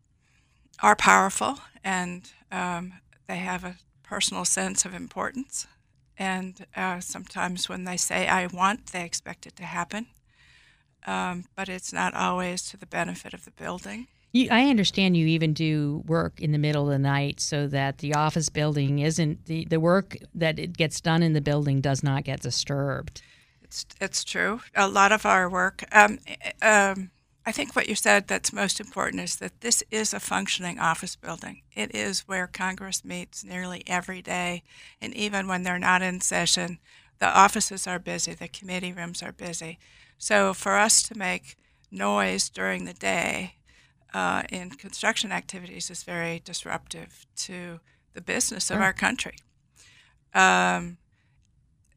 are 0.82 0.96
powerful 0.96 1.60
and 1.84 2.32
um, 2.52 2.94
they 3.28 3.38
have 3.38 3.64
a 3.64 3.78
personal 4.04 4.46
sense 4.46 4.86
of 4.86 4.94
importance. 4.94 5.68
And 6.18 6.66
uh, 6.76 7.00
sometimes 7.00 7.70
when 7.70 7.86
they 7.86 7.98
say 7.98 8.28
"I 8.28 8.48
want," 8.48 8.88
they 8.88 9.06
expect 9.06 9.46
it 9.46 9.56
to 9.58 9.64
happen. 9.64 10.08
Um, 11.08 11.46
but 11.56 11.68
it's 11.68 11.92
not 11.92 12.14
always 12.14 12.62
to 12.70 12.78
the 12.78 12.86
benefit 12.86 13.34
of 13.34 13.44
the 13.46 13.52
building. 13.52 14.08
You, 14.34 14.48
I 14.52 14.70
understand 14.70 15.18
you 15.18 15.28
even 15.28 15.54
do 15.54 16.04
work 16.06 16.40
in 16.40 16.52
the 16.52 16.58
middle 16.58 16.86
of 16.86 16.92
the 16.92 17.00
night 17.00 17.40
so 17.40 17.68
that 17.68 17.98
the 17.98 18.14
office 18.14 18.50
building 18.50 19.00
isn't 19.00 19.46
the, 19.46 19.66
the 19.66 19.80
work 19.80 20.16
that 20.36 20.58
it 20.58 20.78
gets 20.78 21.02
done 21.02 21.22
in 21.22 21.34
the 21.34 21.42
building 21.42 21.82
does 21.82 22.02
not 22.04 22.24
get 22.24 22.42
disturbed. 22.42 23.22
It's 23.72 23.86
it's 24.02 24.24
true. 24.26 24.60
A 24.76 24.90
lot 24.90 25.14
of 25.14 25.26
our 25.26 25.50
work. 25.50 25.86
Um, 25.94 26.20
um, 26.62 27.10
I 27.46 27.54
think 27.54 27.74
what 27.74 27.88
you 27.88 27.96
said 27.96 28.28
that's 28.28 28.52
most 28.52 28.82
important 28.82 29.24
is 29.24 29.38
that 29.38 29.62
this 29.62 29.82
is 29.90 30.14
a 30.14 30.20
functioning 30.20 30.78
office 30.78 31.16
building. 31.16 31.62
It 31.74 31.96
is 31.96 32.28
where 32.28 32.48
Congress 32.48 33.06
meets 33.06 33.46
nearly 33.46 33.84
every 33.88 34.22
day, 34.22 34.64
and 35.02 35.14
even 35.16 35.48
when 35.48 35.64
they're 35.64 35.80
not 35.80 36.02
in 36.02 36.20
session, 36.20 36.80
the 37.20 37.28
offices 37.34 37.88
are 37.88 37.98
busy. 37.98 38.34
The 38.34 38.50
committee 38.50 38.92
rooms 38.92 39.24
are 39.24 39.32
busy. 39.32 39.80
So 40.18 40.54
for 40.54 40.78
us 40.78 41.02
to 41.04 41.18
make 41.18 41.56
noise 41.90 42.50
during 42.50 42.84
the 42.84 42.94
day 42.94 43.56
uh, 44.14 44.44
in 44.50 44.72
construction 44.72 45.32
activities 45.32 45.90
is 45.90 46.04
very 46.04 46.42
disruptive 46.44 47.26
to 47.38 47.80
the 48.14 48.22
business 48.22 48.70
of 48.70 48.76
Sure. 48.76 48.84
our 48.84 48.94
country. 48.94 49.36
Um, 50.34 50.98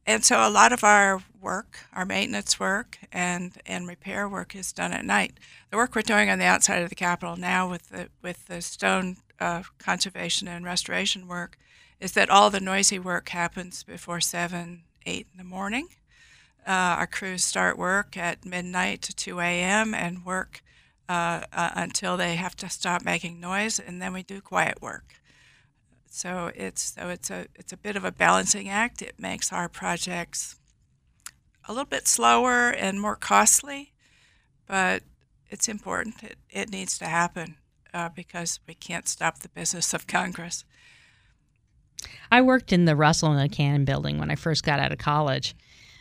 and 0.06 0.24
so 0.24 0.46
a 0.46 0.50
lot 0.50 0.72
of 0.72 0.84
our 0.84 1.22
work, 1.40 1.80
our 1.92 2.04
maintenance 2.04 2.58
work 2.58 2.98
and, 3.12 3.52
and 3.66 3.86
repair 3.86 4.28
work 4.28 4.54
is 4.54 4.72
done 4.72 4.92
at 4.92 5.04
night. 5.04 5.34
The 5.70 5.76
work 5.76 5.94
we're 5.94 6.02
doing 6.02 6.30
on 6.30 6.38
the 6.38 6.44
outside 6.44 6.82
of 6.82 6.88
the 6.88 6.94
Capitol 6.94 7.36
now 7.36 7.70
with 7.70 7.88
the, 7.90 8.08
with 8.22 8.46
the 8.46 8.60
stone 8.62 9.16
uh, 9.40 9.62
conservation 9.78 10.48
and 10.48 10.64
restoration 10.64 11.26
work 11.26 11.58
is 12.00 12.12
that 12.12 12.30
all 12.30 12.50
the 12.50 12.60
noisy 12.60 12.98
work 12.98 13.30
happens 13.30 13.82
before 13.82 14.20
7, 14.20 14.82
8 15.06 15.26
in 15.32 15.38
the 15.38 15.44
morning. 15.44 15.88
Uh, 16.66 16.96
our 16.98 17.06
crews 17.06 17.44
start 17.44 17.78
work 17.78 18.16
at 18.16 18.44
midnight 18.44 19.02
to 19.02 19.14
2 19.14 19.40
a.m. 19.40 19.94
and 19.94 20.24
work 20.24 20.62
uh, 21.08 21.42
uh, 21.52 21.70
until 21.74 22.16
they 22.16 22.36
have 22.36 22.56
to 22.56 22.68
stop 22.70 23.04
making 23.04 23.38
noise, 23.38 23.78
and 23.78 24.00
then 24.00 24.12
we 24.12 24.22
do 24.22 24.40
quiet 24.40 24.80
work. 24.80 25.14
So 26.14 26.52
it's 26.54 26.94
so 26.94 27.08
it's 27.08 27.28
a 27.28 27.46
it's 27.56 27.72
a 27.72 27.76
bit 27.76 27.96
of 27.96 28.04
a 28.04 28.12
balancing 28.12 28.68
act. 28.68 29.02
It 29.02 29.18
makes 29.18 29.52
our 29.52 29.68
projects 29.68 30.60
a 31.66 31.72
little 31.72 31.84
bit 31.84 32.06
slower 32.06 32.70
and 32.70 33.00
more 33.00 33.16
costly, 33.16 33.92
but 34.64 35.02
it's 35.50 35.66
important. 35.66 36.22
It, 36.22 36.36
it 36.48 36.70
needs 36.70 36.98
to 36.98 37.06
happen 37.06 37.56
uh, 37.92 38.10
because 38.10 38.60
we 38.68 38.74
can't 38.74 39.08
stop 39.08 39.40
the 39.40 39.48
business 39.48 39.92
of 39.92 40.06
Congress. 40.06 40.64
I 42.30 42.42
worked 42.42 42.72
in 42.72 42.84
the 42.84 42.94
Russell 42.94 43.32
and 43.32 43.50
the 43.50 43.52
Cannon 43.52 43.84
building 43.84 44.18
when 44.18 44.30
I 44.30 44.36
first 44.36 44.62
got 44.62 44.78
out 44.78 44.92
of 44.92 44.98
college. 44.98 45.56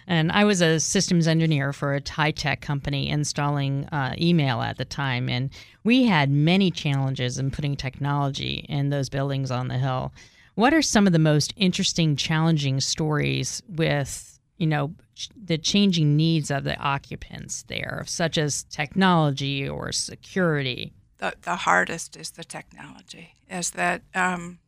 And 0.07 0.31
I 0.31 0.43
was 0.43 0.61
a 0.61 0.79
systems 0.79 1.27
engineer 1.27 1.73
for 1.73 1.95
a 1.95 2.01
high 2.09 2.31
tech 2.31 2.61
company 2.61 3.09
installing 3.09 3.85
uh, 3.85 4.15
email 4.19 4.61
at 4.61 4.77
the 4.77 4.85
time. 4.85 5.29
And 5.29 5.49
we 5.83 6.05
had 6.05 6.29
many 6.29 6.71
challenges 6.71 7.37
in 7.37 7.51
putting 7.51 7.75
technology 7.75 8.65
in 8.69 8.89
those 8.89 9.09
buildings 9.09 9.51
on 9.51 9.67
the 9.67 9.77
Hill. 9.77 10.13
What 10.55 10.73
are 10.73 10.81
some 10.81 11.07
of 11.07 11.13
the 11.13 11.19
most 11.19 11.53
interesting, 11.57 12.15
challenging 12.15 12.79
stories 12.79 13.63
with, 13.67 14.39
you 14.57 14.67
know, 14.67 14.93
the 15.35 15.57
changing 15.57 16.15
needs 16.15 16.51
of 16.51 16.63
the 16.63 16.77
occupants 16.77 17.63
there, 17.63 18.03
such 18.05 18.37
as 18.37 18.63
technology 18.65 19.67
or 19.67 19.91
security? 19.91 20.93
The, 21.17 21.33
the 21.41 21.55
hardest 21.55 22.17
is 22.17 22.31
the 22.31 22.43
technology, 22.43 23.35
is 23.49 23.71
that 23.71 24.01
um, 24.13 24.59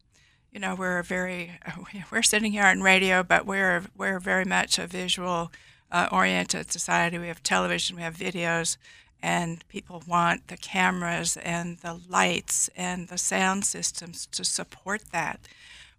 you 0.56 0.62
know, 0.62 0.74
we're 0.74 1.04
very 1.04 1.60
we're 2.12 2.24
sitting 2.24 2.54
here 2.54 2.64
on 2.64 2.82
radio, 2.82 3.22
but 3.22 3.46
we're 3.46 3.84
we're 3.96 4.22
very 4.22 4.46
much 4.46 4.80
a 4.80 4.88
visual 4.88 5.52
uh, 5.92 6.08
oriented 6.14 6.72
society. 6.72 7.18
We 7.18 7.28
have 7.28 7.44
television, 7.44 7.98
we 7.98 8.04
have 8.04 8.16
videos, 8.16 8.78
and 9.22 9.68
people 9.68 10.02
want 10.08 10.48
the 10.48 10.56
cameras 10.56 11.36
and 11.44 11.80
the 11.80 12.00
lights 12.08 12.70
and 12.74 13.10
the 13.10 13.18
sound 13.18 13.66
systems 13.66 14.28
to 14.28 14.46
support 14.46 15.02
that, 15.12 15.42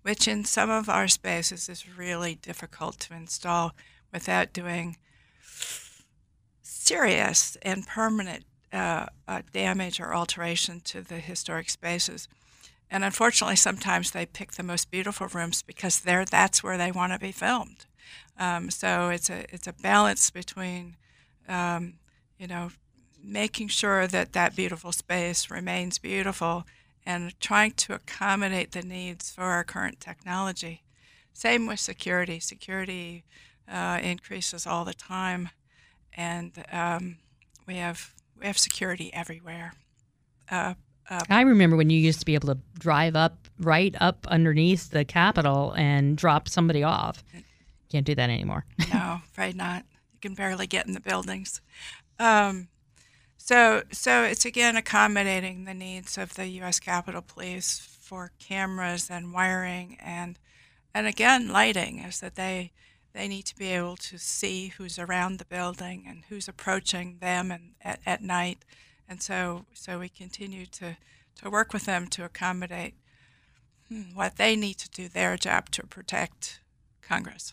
which 0.01 0.27
in 0.27 0.47
some 0.47 0.71
of 0.71 0.88
our 0.88 1.07
spaces 1.07 1.69
is 1.69 1.99
really 1.99 2.37
difficult 2.37 2.99
to 3.01 3.14
install 3.14 3.75
without 4.11 4.55
doing 4.55 4.97
serious 6.62 7.59
and 7.61 7.87
permanent 7.87 8.47
uh, 8.73 9.05
uh, 9.29 9.42
damage 9.53 10.01
or 10.01 10.14
alteration 10.14 10.81
to 10.81 11.03
the 11.03 11.19
historic 11.19 11.69
spaces. 11.69 12.27
And 12.90 13.05
unfortunately, 13.05 13.57
sometimes 13.57 14.11
they 14.11 14.27
pick 14.27 14.53
the 14.53 14.62
most 14.62 14.90
beautiful 14.90 15.27
rooms 15.27 15.62
because 15.62 16.01
they 16.01 16.25
that's 16.31 16.62
where 16.62 16.79
they 16.79 16.92
want 16.92 17.12
to 17.12 17.18
be 17.18 17.33
filmed. 17.33 17.87
Um, 18.38 18.70
so 18.70 19.09
it's 19.09 19.31
a 19.31 19.44
it's 19.53 19.66
a 19.66 19.72
balance 19.72 20.31
between, 20.31 20.96
um, 21.49 21.94
you 22.38 22.46
know, 22.46 22.70
making 23.22 23.68
sure 23.68 24.07
that 24.07 24.33
that 24.33 24.55
beautiful 24.55 24.92
space 24.92 25.51
remains 25.51 25.99
beautiful 25.99 26.64
and 27.05 27.38
trying 27.40 27.72
to 27.72 27.94
accommodate 27.94 28.72
the 28.72 28.83
needs 28.83 29.31
for 29.31 29.44
our 29.44 29.64
current 29.64 30.01
technology. 30.01 30.83
Same 31.33 31.66
with 31.66 31.81
security. 31.81 32.40
Security 32.40 33.25
uh, 33.70 33.99
increases 34.03 34.66
all 34.66 34.85
the 34.85 34.94
time, 34.94 35.51
and 36.12 36.64
um, 36.72 37.18
we 37.66 37.77
have 37.77 38.14
we 38.38 38.46
have 38.46 38.59
security 38.59 39.12
everywhere. 39.12 39.72
Uh, 40.51 40.75
I 41.09 41.42
remember 41.42 41.77
when 41.77 41.90
you 41.90 41.99
used 41.99 42.21
to 42.21 42.27
be 42.27 42.35
able 42.35 42.49
to 42.55 42.59
drive 42.79 43.16
up 43.16 43.49
right 43.59 43.95
up 44.01 44.27
underneath 44.29 44.90
the 44.90 45.05
Capitol 45.05 45.73
and 45.77 46.16
drop 46.16 46.49
somebody 46.49 46.83
off. 46.83 47.23
Can't 47.90 48.05
do 48.05 48.14
that 48.14 48.31
anymore. 48.31 48.64
no, 48.92 49.21
afraid 49.25 49.57
not. 49.57 49.85
You 50.12 50.19
can 50.21 50.35
barely 50.35 50.66
get 50.66 50.87
in 50.87 50.92
the 50.92 51.01
buildings. 51.01 51.61
Um, 52.19 52.69
so, 53.37 53.83
so 53.92 54.25
it's 54.25 54.45
again 54.45 54.77
accommodating 54.77 55.64
the 55.64 55.75
needs 55.75 56.19
of 56.19 56.35
the 56.35 56.49
U.S. 56.49 56.81
Capitol 56.81 57.23
Police 57.23 57.79
for 57.79 58.33
cameras 58.38 59.09
and 59.11 59.33
wiring 59.33 59.99
and 60.01 60.38
and 60.95 61.09
again 61.09 61.49
lighting 61.49 61.99
is 61.99 62.21
that 62.21 62.37
they 62.37 62.71
they 63.12 63.27
need 63.27 63.42
to 63.42 63.57
be 63.57 63.66
able 63.69 63.97
to 63.97 64.16
see 64.16 64.69
who's 64.69 64.97
around 64.97 65.38
the 65.38 65.45
building 65.45 66.05
and 66.09 66.23
who's 66.29 66.47
approaching 66.47 67.19
them 67.21 67.51
and 67.51 67.73
at, 67.83 67.99
at 68.07 68.23
night 68.23 68.64
and 69.09 69.23
so 69.23 69.64
so 69.75 69.99
we 69.99 70.09
continue 70.09 70.66
to 70.66 70.97
to 71.37 71.51
work 71.51 71.73
with 71.73 71.85
them 71.85 72.07
to 72.09 72.25
accommodate 72.25 72.95
hmm, 73.88 74.03
what 74.14 74.37
they 74.37 74.57
need 74.57 74.75
to 74.75 74.88
do 74.90 75.09
their 75.09 75.37
job 75.37 75.71
to 75.71 75.87
protect 75.87 76.61
Congress. 77.03 77.53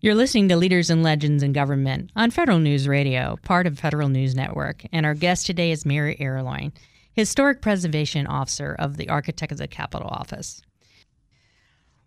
You're 0.00 0.14
listening 0.16 0.48
to 0.48 0.56
Leaders 0.56 0.90
and 0.90 1.02
Legends 1.02 1.44
in 1.44 1.52
Government 1.52 2.10
on 2.16 2.32
Federal 2.32 2.58
News 2.58 2.88
Radio, 2.88 3.38
part 3.44 3.68
of 3.68 3.78
Federal 3.78 4.08
News 4.08 4.34
Network, 4.34 4.84
and 4.92 5.06
our 5.06 5.14
guest 5.14 5.46
today 5.46 5.70
is 5.70 5.86
Mary 5.86 6.16
Oehrlein, 6.20 6.72
Historic 7.12 7.60
Preservation 7.60 8.26
Officer 8.26 8.74
of 8.78 8.96
the 8.96 9.08
Architect 9.08 9.52
of 9.52 9.58
the 9.58 9.68
Capitol 9.68 10.08
Office. 10.08 10.60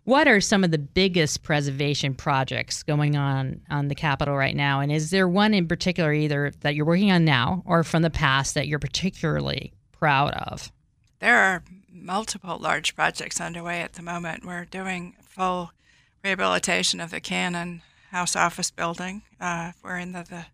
What 0.06 0.28
are 0.28 0.40
some 0.40 0.62
of 0.62 0.70
the 0.70 0.78
biggest 0.78 1.42
preservation 1.42 2.14
projects 2.14 2.84
going 2.84 3.16
on 3.16 3.62
on 3.68 3.88
the 3.88 3.96
Capitol 3.96 4.36
right 4.36 4.54
now? 4.54 4.78
And 4.78 4.92
is 4.92 5.10
there 5.10 5.26
one 5.26 5.52
in 5.52 5.66
particular, 5.66 6.12
either 6.12 6.52
that 6.60 6.76
you're 6.76 6.86
working 6.86 7.10
on 7.10 7.24
now 7.24 7.64
or 7.66 7.82
from 7.82 8.02
the 8.02 8.10
past, 8.10 8.54
that 8.54 8.68
you're 8.68 8.78
particularly 8.78 9.72
proud 9.90 10.32
of? 10.34 10.70
There 11.18 11.36
are 11.36 11.64
multiple 11.90 12.56
large 12.56 12.94
projects 12.94 13.40
underway 13.40 13.80
at 13.80 13.94
the 13.94 14.02
moment. 14.02 14.46
We're 14.46 14.64
doing 14.64 15.16
full 15.22 15.72
rehabilitation 16.22 17.00
of 17.00 17.10
the 17.10 17.20
Cannon 17.20 17.82
House 18.12 18.36
Office 18.36 18.70
building. 18.70 19.22
Uh, 19.40 19.72
we're 19.82 19.98
in 19.98 20.12
the, 20.12 20.22
the 20.22 20.46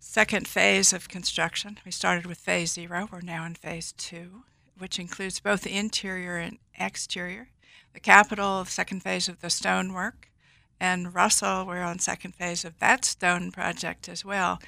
second 0.00 0.48
phase 0.48 0.92
of 0.92 1.08
construction. 1.08 1.78
We 1.84 1.92
started 1.92 2.26
with 2.26 2.38
phase 2.38 2.72
zero. 2.72 3.08
We're 3.12 3.20
now 3.20 3.44
in 3.46 3.54
phase 3.54 3.92
two, 3.92 4.42
which 4.76 4.98
includes 4.98 5.38
both 5.38 5.60
the 5.60 5.78
interior 5.78 6.36
and 6.36 6.58
exterior 6.76 7.50
the 7.92 8.00
Capitol, 8.00 8.64
second 8.64 9.02
phase 9.02 9.28
of 9.28 9.40
the 9.40 9.50
stonework, 9.50 10.30
and 10.78 11.14
Russell, 11.14 11.66
we're 11.66 11.82
on 11.82 11.98
second 11.98 12.34
phase 12.34 12.64
of 12.64 12.78
that 12.78 13.04
stone 13.04 13.52
project 13.52 14.08
as 14.08 14.24
well. 14.24 14.60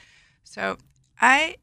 So 0.45 0.77
I 1.21 1.57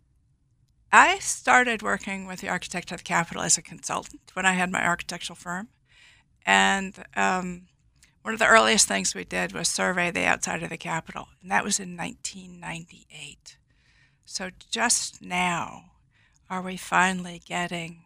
I 0.91 1.19
started 1.19 1.83
working 1.83 2.25
with 2.25 2.41
the 2.41 2.49
architect 2.49 2.91
of 2.91 2.99
the 2.99 3.03
Capitol 3.03 3.43
as 3.43 3.57
a 3.57 3.61
consultant 3.61 4.31
when 4.33 4.45
I 4.45 4.53
had 4.53 4.71
my 4.71 4.83
architectural 4.83 5.35
firm, 5.35 5.69
and 6.45 7.05
um, 7.15 7.67
one 8.23 8.33
of 8.33 8.39
the 8.39 8.47
earliest 8.47 8.87
things 8.87 9.13
we 9.13 9.23
did 9.23 9.53
was 9.53 9.67
survey 9.67 10.09
the 10.11 10.25
outside 10.25 10.63
of 10.63 10.69
the 10.69 10.77
Capitol, 10.77 11.27
and 11.41 11.51
that 11.51 11.63
was 11.63 11.79
in 11.79 11.95
1998. 11.95 13.57
So 14.25 14.49
just 14.71 15.21
now 15.21 15.91
are 16.49 16.61
we 16.61 16.77
finally 16.77 17.41
getting 17.45 18.05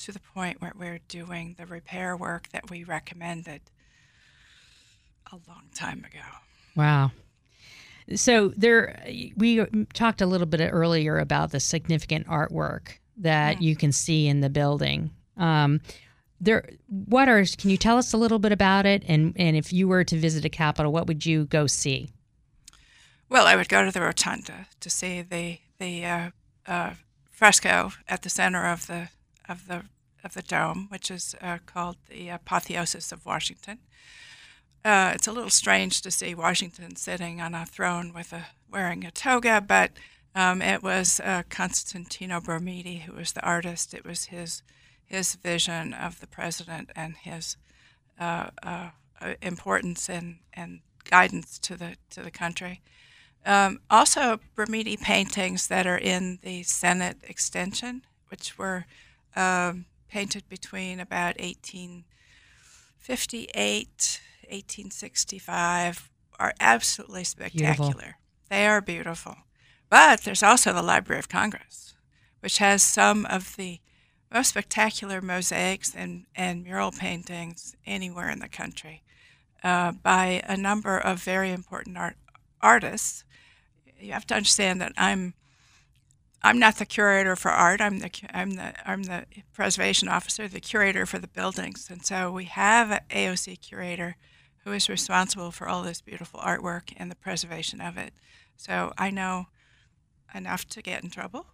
to 0.00 0.12
the 0.12 0.20
point 0.20 0.60
where 0.60 0.72
we're 0.76 1.00
doing 1.08 1.54
the 1.58 1.66
repair 1.66 2.16
work 2.16 2.48
that 2.52 2.70
we 2.70 2.84
recommended 2.84 3.60
a 5.32 5.36
long 5.48 5.64
time 5.74 5.98
ago. 5.98 6.24
Wow. 6.74 7.12
So 8.16 8.48
there, 8.56 9.00
we 9.36 9.64
talked 9.92 10.20
a 10.20 10.26
little 10.26 10.46
bit 10.46 10.68
earlier 10.72 11.18
about 11.18 11.52
the 11.52 11.60
significant 11.60 12.26
artwork 12.26 12.98
that 13.18 13.58
mm. 13.58 13.62
you 13.62 13.76
can 13.76 13.92
see 13.92 14.26
in 14.26 14.40
the 14.40 14.50
building. 14.50 15.10
Um, 15.36 15.80
there, 16.40 16.68
what 16.88 17.28
are? 17.28 17.44
Can 17.44 17.70
you 17.70 17.76
tell 17.76 17.98
us 17.98 18.12
a 18.12 18.16
little 18.16 18.38
bit 18.38 18.50
about 18.50 18.86
it? 18.86 19.04
And 19.06 19.34
and 19.36 19.56
if 19.56 19.72
you 19.72 19.86
were 19.86 20.04
to 20.04 20.16
visit 20.16 20.44
a 20.44 20.48
capital 20.48 20.90
what 20.90 21.06
would 21.06 21.26
you 21.26 21.44
go 21.44 21.66
see? 21.66 22.08
Well, 23.28 23.46
I 23.46 23.56
would 23.56 23.68
go 23.68 23.84
to 23.84 23.90
the 23.90 24.00
rotunda 24.00 24.66
to 24.80 24.90
see 24.90 25.20
the 25.22 25.58
the 25.78 26.04
uh, 26.04 26.30
uh, 26.66 26.90
fresco 27.30 27.92
at 28.08 28.22
the 28.22 28.30
center 28.30 28.66
of 28.66 28.86
the 28.86 29.08
of 29.50 29.66
the 29.66 29.82
of 30.22 30.34
the 30.34 30.42
dome, 30.42 30.86
which 30.90 31.10
is 31.10 31.34
uh, 31.40 31.58
called 31.64 31.96
the 32.08 32.28
Apotheosis 32.28 33.10
of 33.10 33.24
Washington. 33.24 33.78
Uh, 34.84 35.12
it's 35.14 35.26
a 35.26 35.32
little 35.32 35.50
strange 35.50 36.02
to 36.02 36.10
see 36.10 36.34
Washington 36.34 36.94
sitting 36.96 37.40
on 37.40 37.54
a 37.54 37.64
throne 37.66 38.12
with 38.14 38.32
a 38.32 38.46
wearing 38.70 39.04
a 39.04 39.10
toga, 39.10 39.62
but 39.66 39.90
um, 40.34 40.62
it 40.62 40.82
was 40.82 41.20
uh, 41.20 41.42
Constantino 41.48 42.40
Brumidi 42.40 43.02
who 43.02 43.14
was 43.14 43.32
the 43.32 43.44
artist. 43.44 43.94
It 43.94 44.04
was 44.04 44.26
his 44.26 44.62
his 45.04 45.34
vision 45.34 45.92
of 45.92 46.20
the 46.20 46.26
president 46.26 46.90
and 46.94 47.16
his 47.16 47.56
uh, 48.18 48.50
uh, 48.62 48.90
importance 49.42 50.08
and, 50.08 50.36
and 50.52 50.80
guidance 51.04 51.58
to 51.58 51.76
the 51.76 51.96
to 52.10 52.22
the 52.22 52.30
country. 52.30 52.80
Um, 53.44 53.80
also, 53.90 54.38
Brumidi 54.54 55.00
paintings 55.00 55.66
that 55.68 55.86
are 55.86 55.98
in 55.98 56.38
the 56.42 56.62
Senate 56.62 57.16
extension, 57.22 58.02
which 58.28 58.58
were 58.58 58.84
um, 59.36 59.86
painted 60.08 60.48
between 60.48 61.00
about 61.00 61.40
1858, 61.40 64.20
1865, 64.48 66.10
are 66.38 66.54
absolutely 66.58 67.24
spectacular. 67.24 67.92
Beautiful. 67.92 68.14
They 68.48 68.66
are 68.66 68.80
beautiful. 68.80 69.36
But 69.88 70.22
there's 70.22 70.42
also 70.42 70.72
the 70.72 70.82
Library 70.82 71.18
of 71.18 71.28
Congress, 71.28 71.94
which 72.40 72.58
has 72.58 72.82
some 72.82 73.26
of 73.26 73.56
the 73.56 73.80
most 74.32 74.48
spectacular 74.48 75.20
mosaics 75.20 75.94
and, 75.94 76.26
and 76.34 76.62
mural 76.62 76.92
paintings 76.92 77.76
anywhere 77.84 78.30
in 78.30 78.38
the 78.38 78.48
country 78.48 79.02
uh, 79.62 79.92
by 79.92 80.42
a 80.46 80.56
number 80.56 80.96
of 80.96 81.22
very 81.22 81.50
important 81.50 81.98
art, 81.98 82.16
artists. 82.60 83.24
You 83.98 84.12
have 84.12 84.26
to 84.28 84.34
understand 84.34 84.80
that 84.80 84.92
I'm 84.96 85.34
I'm 86.42 86.58
not 86.58 86.76
the 86.76 86.86
curator 86.86 87.36
for 87.36 87.50
art. 87.50 87.80
I'm 87.80 87.98
the 87.98 88.10
I'm 88.32 88.52
the 88.52 88.72
I'm 88.88 89.02
the 89.02 89.26
preservation 89.52 90.08
officer, 90.08 90.48
the 90.48 90.60
curator 90.60 91.04
for 91.06 91.18
the 91.18 91.28
buildings, 91.28 91.88
and 91.90 92.04
so 92.04 92.32
we 92.32 92.44
have 92.44 92.90
an 92.90 93.00
AOC 93.10 93.60
curator 93.60 94.16
who 94.64 94.72
is 94.72 94.88
responsible 94.88 95.50
for 95.50 95.68
all 95.68 95.82
this 95.82 96.00
beautiful 96.00 96.40
artwork 96.40 96.92
and 96.96 97.10
the 97.10 97.16
preservation 97.16 97.80
of 97.80 97.96
it. 97.96 98.12
So 98.56 98.92
I 98.98 99.10
know 99.10 99.46
enough 100.34 100.66
to 100.68 100.82
get 100.82 101.02
in 101.02 101.10
trouble. 101.10 101.46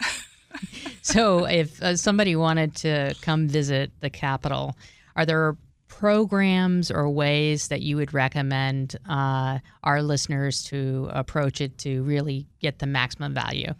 so 1.02 1.46
if 1.46 1.82
uh, 1.82 1.96
somebody 1.96 2.36
wanted 2.36 2.74
to 2.76 3.14
come 3.22 3.48
visit 3.48 3.90
the 4.00 4.10
Capitol, 4.10 4.76
are 5.16 5.26
there 5.26 5.56
programs 5.88 6.90
or 6.90 7.08
ways 7.08 7.68
that 7.68 7.82
you 7.82 7.96
would 7.96 8.14
recommend 8.14 8.96
uh, 9.08 9.58
our 9.82 10.02
listeners 10.02 10.62
to 10.64 11.08
approach 11.12 11.60
it 11.60 11.76
to 11.78 12.02
really 12.02 12.46
get 12.60 12.78
the 12.78 12.86
maximum 12.86 13.34
value? 13.34 13.74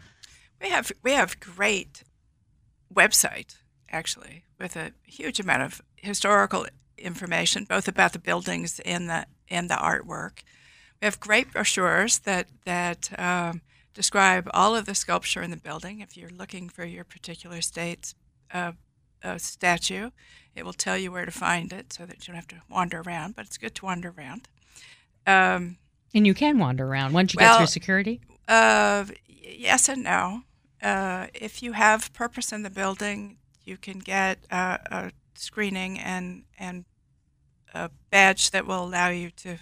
We 0.61 0.69
have 0.69 0.93
we 1.03 1.13
have 1.13 1.41
great 1.41 2.05
website 2.93 3.57
actually 3.91 4.45
with 4.59 4.77
a 4.77 4.93
huge 5.05 5.41
amount 5.41 5.63
of 5.63 5.83
historical 5.97 6.67
information, 6.99 7.65
both 7.65 7.89
about 7.89 8.13
the 8.13 8.19
buildings 8.19 8.81
and 8.81 9.09
the 9.09 9.27
and 9.49 9.69
the 9.69 9.75
artwork. 9.75 10.43
We 11.01 11.07
have 11.07 11.19
great 11.19 11.53
brochures 11.53 12.21
that 12.21 12.49
that 12.65 13.11
um, 13.19 13.63
describe 13.95 14.49
all 14.53 14.77
of 14.77 14.85
the 14.85 14.95
sculpture 14.95 15.43
in 15.43 15.51
the 15.51 15.57
building. 15.57 16.01
If 16.01 16.17
you're 16.17 16.31
looking 16.31 16.69
for 16.69 16.85
your 16.85 17.05
particular 17.05 17.61
state's 17.61 18.15
uh, 18.53 18.73
uh, 19.23 19.39
statue, 19.39 20.11
it 20.55 20.65
will 20.65 20.73
tell 20.73 20.97
you 20.97 21.11
where 21.11 21.25
to 21.25 21.33
find 21.33 21.73
it, 21.73 21.93
so 21.93 22.07
that 22.07 22.27
you 22.27 22.33
don't 22.33 22.37
have 22.37 22.49
to 22.49 22.63
wander 22.69 23.01
around. 23.01 23.35
But 23.35 23.47
it's 23.47 23.59
good 23.59 23.75
to 23.77 23.85
wander 23.87 24.15
around. 24.17 24.49
Um, 25.27 25.79
and 26.15 26.27
you 26.27 26.35
can 26.35 26.59
wander 26.59 26.87
around 26.87 27.13
once 27.13 27.35
you 27.35 27.39
well, 27.39 27.55
get 27.55 27.59
through 27.59 27.67
security. 27.69 28.21
Uh, 28.49 29.05
yes 29.27 29.89
and 29.89 30.05
no. 30.05 30.43
Uh, 30.83 31.27
if 31.35 31.63
you 31.63 31.73
have 31.73 32.13
purpose 32.13 32.53
in 32.53 32.63
the 32.63 32.71
building, 32.71 33.37
you 33.65 33.77
can 33.77 33.99
get 33.99 34.39
a 34.51 35.13
screening 35.35 35.99
and 35.99 36.45
and 36.59 36.85
a 37.73 37.91
badge 38.11 38.51
that 38.51 38.67
will 38.67 38.85
allow 38.85 39.09
you 39.09 39.31
to 39.31 39.59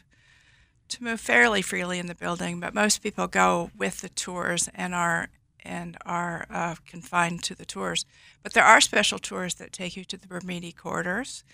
to 0.88 1.04
move 1.04 1.20
fairly 1.20 1.62
freely 1.62 1.98
in 1.98 2.06
the 2.06 2.14
building. 2.14 2.60
But 2.60 2.74
most 2.74 3.02
people 3.02 3.26
go 3.26 3.70
with 3.76 4.00
the 4.00 4.08
tours 4.08 4.68
and 4.74 4.94
are 4.94 5.28
and 5.64 5.96
are 6.06 6.46
uh, 6.50 6.76
confined 6.86 7.42
to 7.44 7.54
the 7.54 7.66
tours. 7.66 8.06
But 8.42 8.52
there 8.52 8.64
are 8.64 8.80
special 8.80 9.18
tours 9.18 9.56
that 9.56 9.72
take 9.72 9.96
you 9.96 10.04
to 10.04 10.16
the 10.16 10.26
Brumidi 10.26 10.74
corridors, 10.74 11.44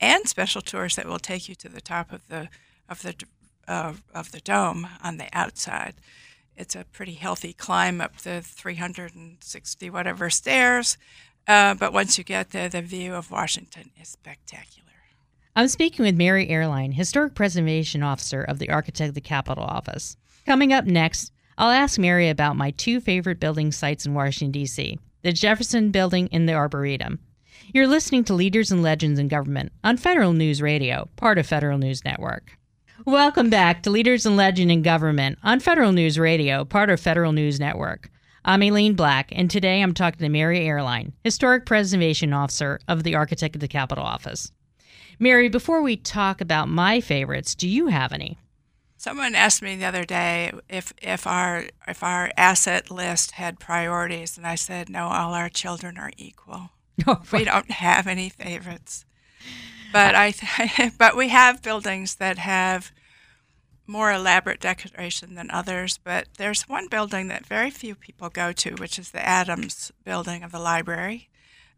and 0.00 0.26
special 0.26 0.62
tours 0.62 0.96
that 0.96 1.06
will 1.06 1.18
take 1.18 1.48
you 1.48 1.54
to 1.56 1.68
the 1.68 1.80
top 1.80 2.12
of 2.12 2.26
the 2.28 2.48
of 2.88 3.02
the 3.02 3.14
uh, 3.68 3.94
of 4.14 4.32
the 4.32 4.40
dome 4.40 4.88
on 5.02 5.18
the 5.18 5.28
outside. 5.32 5.94
It's 6.56 6.76
a 6.76 6.84
pretty 6.92 7.14
healthy 7.14 7.52
climb 7.52 8.00
up 8.00 8.18
the 8.18 8.42
360 8.42 9.90
whatever 9.90 10.30
stairs, 10.30 10.98
uh, 11.48 11.74
but 11.74 11.92
once 11.92 12.18
you 12.18 12.24
get 12.24 12.50
there, 12.50 12.68
the 12.68 12.82
view 12.82 13.14
of 13.14 13.30
Washington 13.30 13.90
is 14.00 14.08
spectacular. 14.08 14.86
I'm 15.56 15.68
speaking 15.68 16.04
with 16.04 16.14
Mary 16.14 16.46
Oehrlein, 16.46 16.94
Historic 16.94 17.34
Preservation 17.34 18.02
Officer 18.02 18.42
of 18.42 18.58
the 18.58 18.70
Architect 18.70 19.08
of 19.08 19.14
the 19.14 19.20
Capitol 19.20 19.64
Office. 19.64 20.16
Coming 20.46 20.72
up 20.72 20.84
next, 20.84 21.32
I'll 21.58 21.70
ask 21.70 21.98
Mary 21.98 22.28
about 22.28 22.56
my 22.56 22.70
two 22.70 23.00
favorite 23.00 23.40
building 23.40 23.72
sites 23.72 24.06
in 24.06 24.14
Washington, 24.14 24.52
D.C. 24.52 24.98
the 25.22 25.32
Jefferson 25.32 25.90
Building 25.90 26.28
and 26.32 26.48
the 26.48 26.54
Arboretum. 26.54 27.18
You're 27.74 27.86
listening 27.86 28.24
to 28.24 28.34
Leaders 28.34 28.72
and 28.72 28.82
Legends 28.82 29.18
in 29.18 29.28
Government 29.28 29.72
on 29.84 29.96
Federal 29.96 30.32
News 30.32 30.62
Radio, 30.62 31.08
part 31.16 31.36
of 31.36 31.46
Federal 31.46 31.78
News 31.78 32.04
Network. 32.04 32.56
Welcome 33.06 33.48
back 33.48 33.82
to 33.82 33.90
Leaders 33.90 34.26
and 34.26 34.36
Legend 34.36 34.70
in 34.70 34.82
Government 34.82 35.38
on 35.42 35.58
Federal 35.60 35.92
News 35.92 36.18
Radio, 36.18 36.66
part 36.66 36.90
of 36.90 37.00
Federal 37.00 37.32
News 37.32 37.58
Network. 37.58 38.10
I'm 38.44 38.62
Aileen 38.62 38.94
Black, 38.94 39.30
and 39.32 39.50
today 39.50 39.80
I'm 39.80 39.94
talking 39.94 40.18
to 40.18 40.28
Mary 40.28 40.60
Oehrlein, 40.60 41.12
Historic 41.24 41.64
Preservation 41.64 42.34
Officer 42.34 42.78
of 42.88 43.02
the 43.02 43.14
Architect 43.14 43.56
of 43.56 43.62
the 43.62 43.68
Capitol 43.68 44.04
Office. 44.04 44.52
Mary, 45.18 45.48
before 45.48 45.80
we 45.80 45.96
talk 45.96 46.42
about 46.42 46.68
my 46.68 47.00
favorites, 47.00 47.54
do 47.54 47.66
you 47.66 47.86
have 47.86 48.12
any? 48.12 48.38
Someone 48.98 49.34
asked 49.34 49.62
me 49.62 49.76
the 49.76 49.86
other 49.86 50.04
day 50.04 50.52
if 50.68 50.92
if 51.00 51.26
our 51.26 51.64
if 51.88 52.02
our 52.02 52.30
asset 52.36 52.90
list 52.90 53.32
had 53.32 53.58
priorities, 53.58 54.36
and 54.36 54.46
I 54.46 54.56
said 54.56 54.90
no. 54.90 55.06
All 55.06 55.32
our 55.32 55.48
children 55.48 55.96
are 55.96 56.12
equal. 56.18 56.70
Oh, 57.06 57.22
we 57.32 57.44
don't 57.44 57.70
have 57.70 58.06
any 58.06 58.28
favorites, 58.28 59.06
but 59.92 60.14
I 60.14 60.32
th- 60.32 60.92
but 60.98 61.16
we 61.16 61.28
have 61.28 61.62
buildings 61.62 62.16
that 62.16 62.38
have 62.38 62.92
more 63.90 64.12
elaborate 64.12 64.60
decoration 64.60 65.34
than 65.34 65.50
others. 65.50 65.98
But 66.02 66.28
there's 66.38 66.62
one 66.62 66.88
building 66.88 67.28
that 67.28 67.46
very 67.46 67.70
few 67.70 67.94
people 67.94 68.28
go 68.28 68.52
to, 68.52 68.74
which 68.76 68.98
is 68.98 69.10
the 69.10 69.26
Adams 69.26 69.92
Building 70.04 70.42
of 70.42 70.52
the 70.52 70.60
library. 70.60 71.28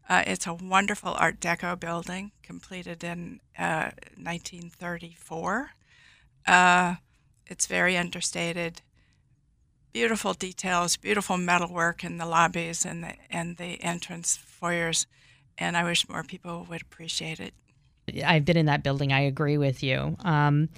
Uh, 0.07 0.23
it's 0.27 0.45
a 0.45 0.53
wonderful 0.53 1.13
Art 1.17 1.39
Deco 1.39 1.79
building 1.79 2.31
completed 2.43 3.03
in 3.03 3.39
uh, 3.57 3.91
1934. 4.15 5.71
Uh, 6.45 6.95
it's 7.47 7.65
very 7.67 7.97
understated. 7.97 8.81
Beautiful 9.91 10.33
details, 10.33 10.97
beautiful 10.97 11.37
metalwork 11.37 12.03
in 12.03 12.17
the 12.17 12.25
lobbies 12.25 12.83
and 12.85 13.03
the 13.03 13.13
and 13.29 13.57
the 13.57 13.81
entrance 13.83 14.35
foyers, 14.35 15.05
and 15.57 15.77
I 15.77 15.83
wish 15.83 16.09
more 16.09 16.23
people 16.23 16.65
would 16.67 16.81
appreciate 16.81 17.39
it. 17.39 17.53
I've 18.25 18.45
been 18.45 18.57
in 18.57 18.65
that 18.67 18.83
building. 18.83 19.11
I 19.13 19.21
agree 19.21 19.57
with 19.57 19.83
you. 19.83 20.15
Um, 20.23 20.69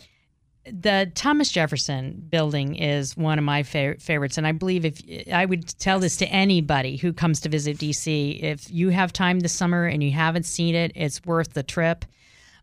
the 0.66 1.12
Thomas 1.14 1.52
Jefferson 1.52 2.26
building 2.30 2.76
is 2.76 3.16
one 3.16 3.38
of 3.38 3.46
my 3.46 3.64
fa- 3.64 3.98
favorites, 4.00 4.38
and 4.38 4.48
I 4.48 4.52
believe 4.52 4.84
if 4.84 5.02
I 5.32 5.46
would 5.46 5.68
tell 5.80 6.00
this 6.00 6.18
to 6.18 6.26
anybody 6.28 6.98
who 6.98 7.14
comes 7.14 7.40
to 7.42 7.50
visit 7.50 7.78
DC, 7.78 8.42
if 8.42 8.70
you 8.72 8.90
have 8.90 9.14
time 9.14 9.42
this 9.42 9.54
summer 9.54 9.86
and 9.86 10.04
you 10.04 10.12
haven't 10.12 10.46
seen 10.46 10.74
it, 10.74 10.92
it's 10.96 11.24
worth 11.24 11.54
the 11.54 11.64
trip. 11.64 12.06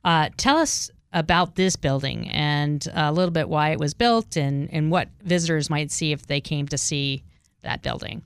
Uh, 0.05 0.31
tell 0.37 0.59
us 0.59 0.91
about 1.13 1.55
this 1.55 1.77
building 1.77 2.29
and 2.31 2.89
a 2.95 3.13
little 3.13 3.31
bit 3.31 3.49
why 3.49 3.71
it 3.71 3.79
was 3.79 3.95
built 3.95 4.37
and, 4.37 4.73
and 4.73 4.91
what 4.91 5.09
visitors 5.23 5.71
might 5.71 5.91
see 5.91 6.11
if 6.13 6.27
they 6.27 6.41
came 6.41 6.67
to 6.69 6.79
see 6.79 7.23
that 7.63 7.83
building. 7.83 8.23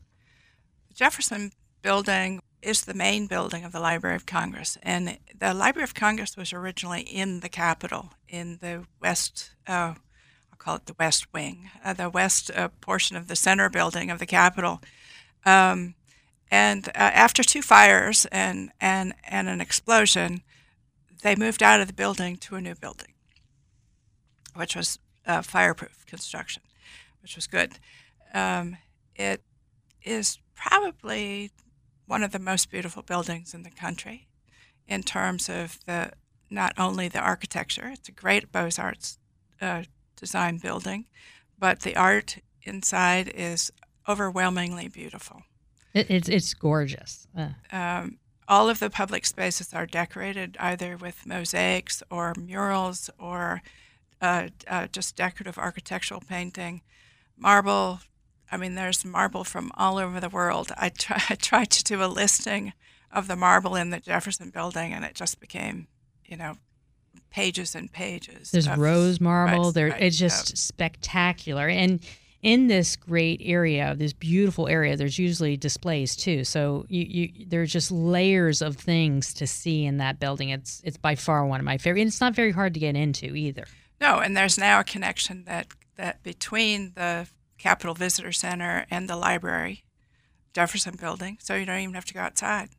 The 0.88 0.94
Jefferson 0.94 1.52
building 1.82 2.40
is 2.66 2.84
the 2.84 2.94
main 2.94 3.28
building 3.28 3.64
of 3.64 3.70
the 3.70 3.78
Library 3.78 4.16
of 4.16 4.26
Congress, 4.26 4.76
and 4.82 5.18
the 5.38 5.54
Library 5.54 5.84
of 5.84 5.94
Congress 5.94 6.36
was 6.36 6.52
originally 6.52 7.02
in 7.02 7.38
the 7.38 7.48
Capitol 7.48 8.10
in 8.28 8.58
the 8.60 8.84
west, 9.00 9.52
uh, 9.68 9.94
I'll 10.50 10.58
call 10.58 10.74
it 10.74 10.86
the 10.86 10.96
west 10.98 11.32
wing, 11.32 11.70
uh, 11.84 11.92
the 11.92 12.10
west 12.10 12.50
uh, 12.50 12.68
portion 12.80 13.16
of 13.16 13.28
the 13.28 13.36
center 13.36 13.70
building 13.70 14.10
of 14.10 14.18
the 14.18 14.26
Capitol. 14.26 14.80
Um, 15.44 15.94
and 16.50 16.88
uh, 16.88 16.90
after 16.96 17.44
two 17.44 17.62
fires 17.62 18.26
and, 18.32 18.72
and, 18.80 19.14
and 19.28 19.48
an 19.48 19.60
explosion, 19.60 20.42
they 21.22 21.36
moved 21.36 21.62
out 21.62 21.80
of 21.80 21.86
the 21.86 21.92
building 21.92 22.36
to 22.38 22.56
a 22.56 22.60
new 22.60 22.74
building, 22.74 23.14
which 24.56 24.74
was 24.74 24.98
uh, 25.24 25.40
fireproof 25.40 26.04
construction, 26.06 26.64
which 27.22 27.36
was 27.36 27.46
good. 27.46 27.78
Um, 28.34 28.76
it 29.14 29.42
is 30.02 30.40
probably 30.56 31.52
one 32.06 32.22
of 32.22 32.32
the 32.32 32.38
most 32.38 32.70
beautiful 32.70 33.02
buildings 33.02 33.54
in 33.54 33.62
the 33.62 33.70
country 33.70 34.28
in 34.88 35.02
terms 35.02 35.48
of 35.48 35.78
the 35.86 36.12
not 36.48 36.72
only 36.78 37.08
the 37.08 37.18
architecture, 37.18 37.88
it's 37.88 38.08
a 38.08 38.12
great 38.12 38.52
Beaux 38.52 38.70
Arts 38.78 39.18
uh, 39.60 39.82
design 40.16 40.58
building, 40.58 41.06
but 41.58 41.80
the 41.80 41.96
art 41.96 42.38
inside 42.62 43.28
is 43.28 43.72
overwhelmingly 44.08 44.88
beautiful. 44.88 45.42
It, 45.92 46.10
it's, 46.10 46.28
it's 46.28 46.54
gorgeous. 46.54 47.26
Uh. 47.36 47.48
Um, 47.72 48.18
all 48.48 48.68
of 48.68 48.78
the 48.78 48.90
public 48.90 49.26
spaces 49.26 49.74
are 49.74 49.86
decorated 49.86 50.56
either 50.60 50.96
with 50.96 51.26
mosaics 51.26 52.02
or 52.10 52.32
murals 52.38 53.10
or 53.18 53.62
uh, 54.20 54.48
uh, 54.68 54.86
just 54.92 55.16
decorative 55.16 55.58
architectural 55.58 56.20
painting. 56.20 56.82
Marble, 57.36 58.00
I 58.50 58.56
mean, 58.56 58.74
there's 58.74 59.04
marble 59.04 59.44
from 59.44 59.72
all 59.74 59.98
over 59.98 60.20
the 60.20 60.28
world. 60.28 60.72
I, 60.76 60.88
try, 60.90 61.22
I 61.30 61.34
tried 61.34 61.70
to 61.70 61.84
do 61.84 62.02
a 62.02 62.06
listing 62.06 62.72
of 63.12 63.28
the 63.28 63.36
marble 63.36 63.76
in 63.76 63.90
the 63.90 64.00
Jefferson 64.00 64.50
building, 64.50 64.92
and 64.92 65.04
it 65.04 65.14
just 65.14 65.40
became 65.40 65.88
you 66.28 66.36
know, 66.36 66.54
pages 67.30 67.74
and 67.74 67.90
pages. 67.92 68.50
There's 68.50 68.68
rose 68.68 69.20
marble. 69.20 69.66
Right, 69.66 69.74
there, 69.74 69.88
right, 69.88 70.02
it's 70.02 70.18
just 70.18 70.50
yeah. 70.50 70.56
spectacular. 70.56 71.68
And 71.68 72.00
in 72.42 72.66
this 72.66 72.96
great 72.96 73.40
area, 73.42 73.94
this 73.96 74.12
beautiful 74.12 74.68
area, 74.68 74.96
there's 74.96 75.18
usually 75.18 75.56
displays 75.56 76.14
too. 76.14 76.44
So 76.44 76.86
you, 76.88 77.04
you 77.04 77.46
there's 77.46 77.72
just 77.72 77.90
layers 77.90 78.62
of 78.62 78.76
things 78.76 79.32
to 79.34 79.46
see 79.46 79.84
in 79.84 79.98
that 79.98 80.20
building. 80.20 80.50
It's 80.50 80.80
it's 80.84 80.96
by 80.96 81.14
far 81.14 81.46
one 81.46 81.60
of 81.60 81.64
my 81.64 81.78
favorite. 81.78 82.02
And 82.02 82.08
it's 82.08 82.20
not 82.20 82.34
very 82.34 82.52
hard 82.52 82.74
to 82.74 82.80
get 82.80 82.96
into 82.96 83.34
either. 83.34 83.64
No, 84.00 84.18
and 84.18 84.36
there's 84.36 84.58
now 84.58 84.80
a 84.80 84.84
connection 84.84 85.44
that 85.44 85.68
that 85.96 86.22
between 86.22 86.92
the 86.94 87.26
Capitol 87.58 87.94
Visitor 87.94 88.32
Center 88.32 88.86
and 88.90 89.08
the 89.08 89.16
library, 89.16 89.84
Jefferson 90.52 90.96
Building, 90.96 91.38
so 91.40 91.54
you 91.54 91.66
don't 91.66 91.80
even 91.80 91.94
have 91.94 92.04
to 92.06 92.14
go 92.14 92.20
outside. 92.20 92.70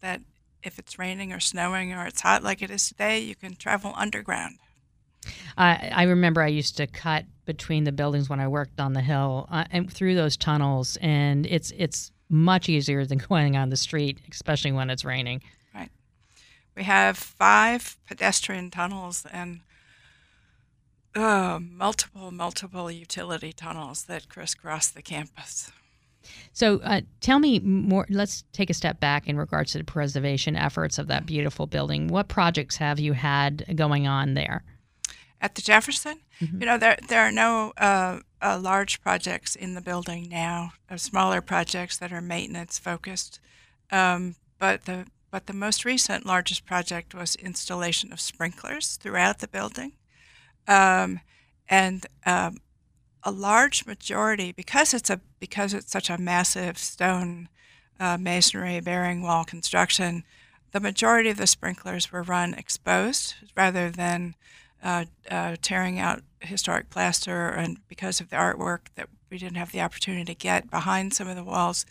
That 0.00 0.22
if 0.62 0.78
it's 0.78 0.98
raining 0.98 1.32
or 1.32 1.40
snowing 1.40 1.92
or 1.92 2.06
it's 2.06 2.20
hot 2.20 2.42
like 2.42 2.62
it 2.62 2.70
is 2.70 2.88
today, 2.88 3.20
you 3.20 3.34
can 3.34 3.56
travel 3.56 3.92
underground. 3.96 4.58
I, 5.56 5.90
I 5.94 6.02
remember 6.04 6.42
I 6.42 6.48
used 6.48 6.76
to 6.78 6.86
cut 6.86 7.24
between 7.44 7.84
the 7.84 7.92
buildings 7.92 8.28
when 8.28 8.40
I 8.40 8.48
worked 8.48 8.80
on 8.80 8.92
the 8.92 9.00
hill 9.00 9.46
uh, 9.50 9.64
and 9.70 9.92
through 9.92 10.14
those 10.14 10.36
tunnels, 10.36 10.96
and 11.00 11.46
it's 11.46 11.72
it's 11.76 12.10
much 12.28 12.68
easier 12.68 13.04
than 13.04 13.18
going 13.28 13.56
on 13.56 13.70
the 13.70 13.76
street, 13.76 14.20
especially 14.30 14.72
when 14.72 14.90
it's 14.90 15.04
raining. 15.04 15.42
Right. 15.74 15.90
We 16.76 16.84
have 16.84 17.18
five 17.18 17.96
pedestrian 18.06 18.70
tunnels 18.70 19.26
and 19.32 19.60
uh, 21.14 21.58
multiple, 21.60 22.30
multiple 22.30 22.90
utility 22.90 23.52
tunnels 23.52 24.04
that 24.04 24.28
crisscross 24.28 24.88
the 24.88 25.02
campus. 25.02 25.70
So 26.52 26.80
uh, 26.84 27.00
tell 27.20 27.38
me 27.38 27.58
more. 27.60 28.06
Let's 28.08 28.44
take 28.52 28.70
a 28.70 28.74
step 28.74 29.00
back 29.00 29.28
in 29.28 29.36
regards 29.36 29.72
to 29.72 29.78
the 29.78 29.84
preservation 29.84 30.56
efforts 30.56 30.98
of 30.98 31.08
that 31.08 31.26
beautiful 31.26 31.66
building. 31.66 32.08
What 32.08 32.28
projects 32.28 32.76
have 32.76 33.00
you 33.00 33.12
had 33.12 33.76
going 33.76 34.06
on 34.06 34.34
there? 34.34 34.62
At 35.40 35.56
the 35.56 35.62
Jefferson, 35.62 36.20
mm-hmm. 36.40 36.60
you 36.60 36.66
know, 36.66 36.78
there 36.78 36.96
there 37.08 37.22
are 37.22 37.32
no 37.32 37.72
uh, 37.76 38.20
uh, 38.40 38.58
large 38.62 39.02
projects 39.02 39.56
in 39.56 39.74
the 39.74 39.80
building 39.80 40.28
now. 40.28 40.74
Uh, 40.88 40.96
smaller 40.96 41.40
projects 41.40 41.96
that 41.98 42.12
are 42.12 42.20
maintenance 42.20 42.78
focused, 42.78 43.40
um, 43.90 44.36
but 44.60 44.84
the 44.84 45.06
but 45.32 45.46
the 45.46 45.52
most 45.52 45.84
recent 45.84 46.26
largest 46.26 46.64
project 46.64 47.14
was 47.14 47.34
installation 47.34 48.12
of 48.12 48.20
sprinklers 48.20 48.96
throughout 48.96 49.40
the 49.40 49.48
building, 49.48 49.92
um, 50.68 51.20
and 51.68 52.06
um, 52.26 52.58
a 53.22 53.30
large 53.30 53.86
majority 53.86 54.52
because 54.52 54.94
it's 54.94 55.10
a 55.10 55.20
because 55.38 55.74
it's 55.74 55.90
such 55.90 56.10
a 56.10 56.18
massive 56.18 56.78
stone 56.78 57.48
uh, 58.00 58.18
masonry 58.18 58.80
bearing 58.80 59.22
wall 59.22 59.44
construction. 59.44 60.24
The 60.72 60.80
majority 60.80 61.30
of 61.30 61.36
the 61.36 61.46
sprinklers 61.46 62.10
were 62.10 62.22
run 62.22 62.54
exposed 62.54 63.34
rather 63.56 63.90
than 63.90 64.34
uh, 64.82 65.04
uh, 65.30 65.56
tearing 65.62 65.98
out 65.98 66.22
historic 66.40 66.90
plaster, 66.90 67.48
and 67.48 67.78
because 67.88 68.20
of 68.20 68.30
the 68.30 68.36
artwork 68.36 68.86
that 68.96 69.08
we 69.30 69.38
didn't 69.38 69.56
have 69.56 69.72
the 69.72 69.80
opportunity 69.80 70.24
to 70.24 70.34
get 70.34 70.70
behind 70.70 71.14
some 71.14 71.28
of 71.28 71.36
the 71.36 71.44
walls. 71.44 71.86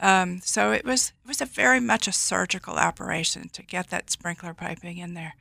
Um, 0.00 0.40
so 0.42 0.72
it 0.72 0.84
was 0.84 1.12
it 1.24 1.28
was 1.28 1.40
a 1.40 1.46
very 1.46 1.80
much 1.80 2.06
a 2.06 2.12
surgical 2.12 2.74
operation 2.74 3.48
to 3.50 3.62
get 3.62 3.88
that 3.88 4.10
sprinkler 4.10 4.52
piping 4.52 4.98
in 4.98 5.14
there, 5.14 5.34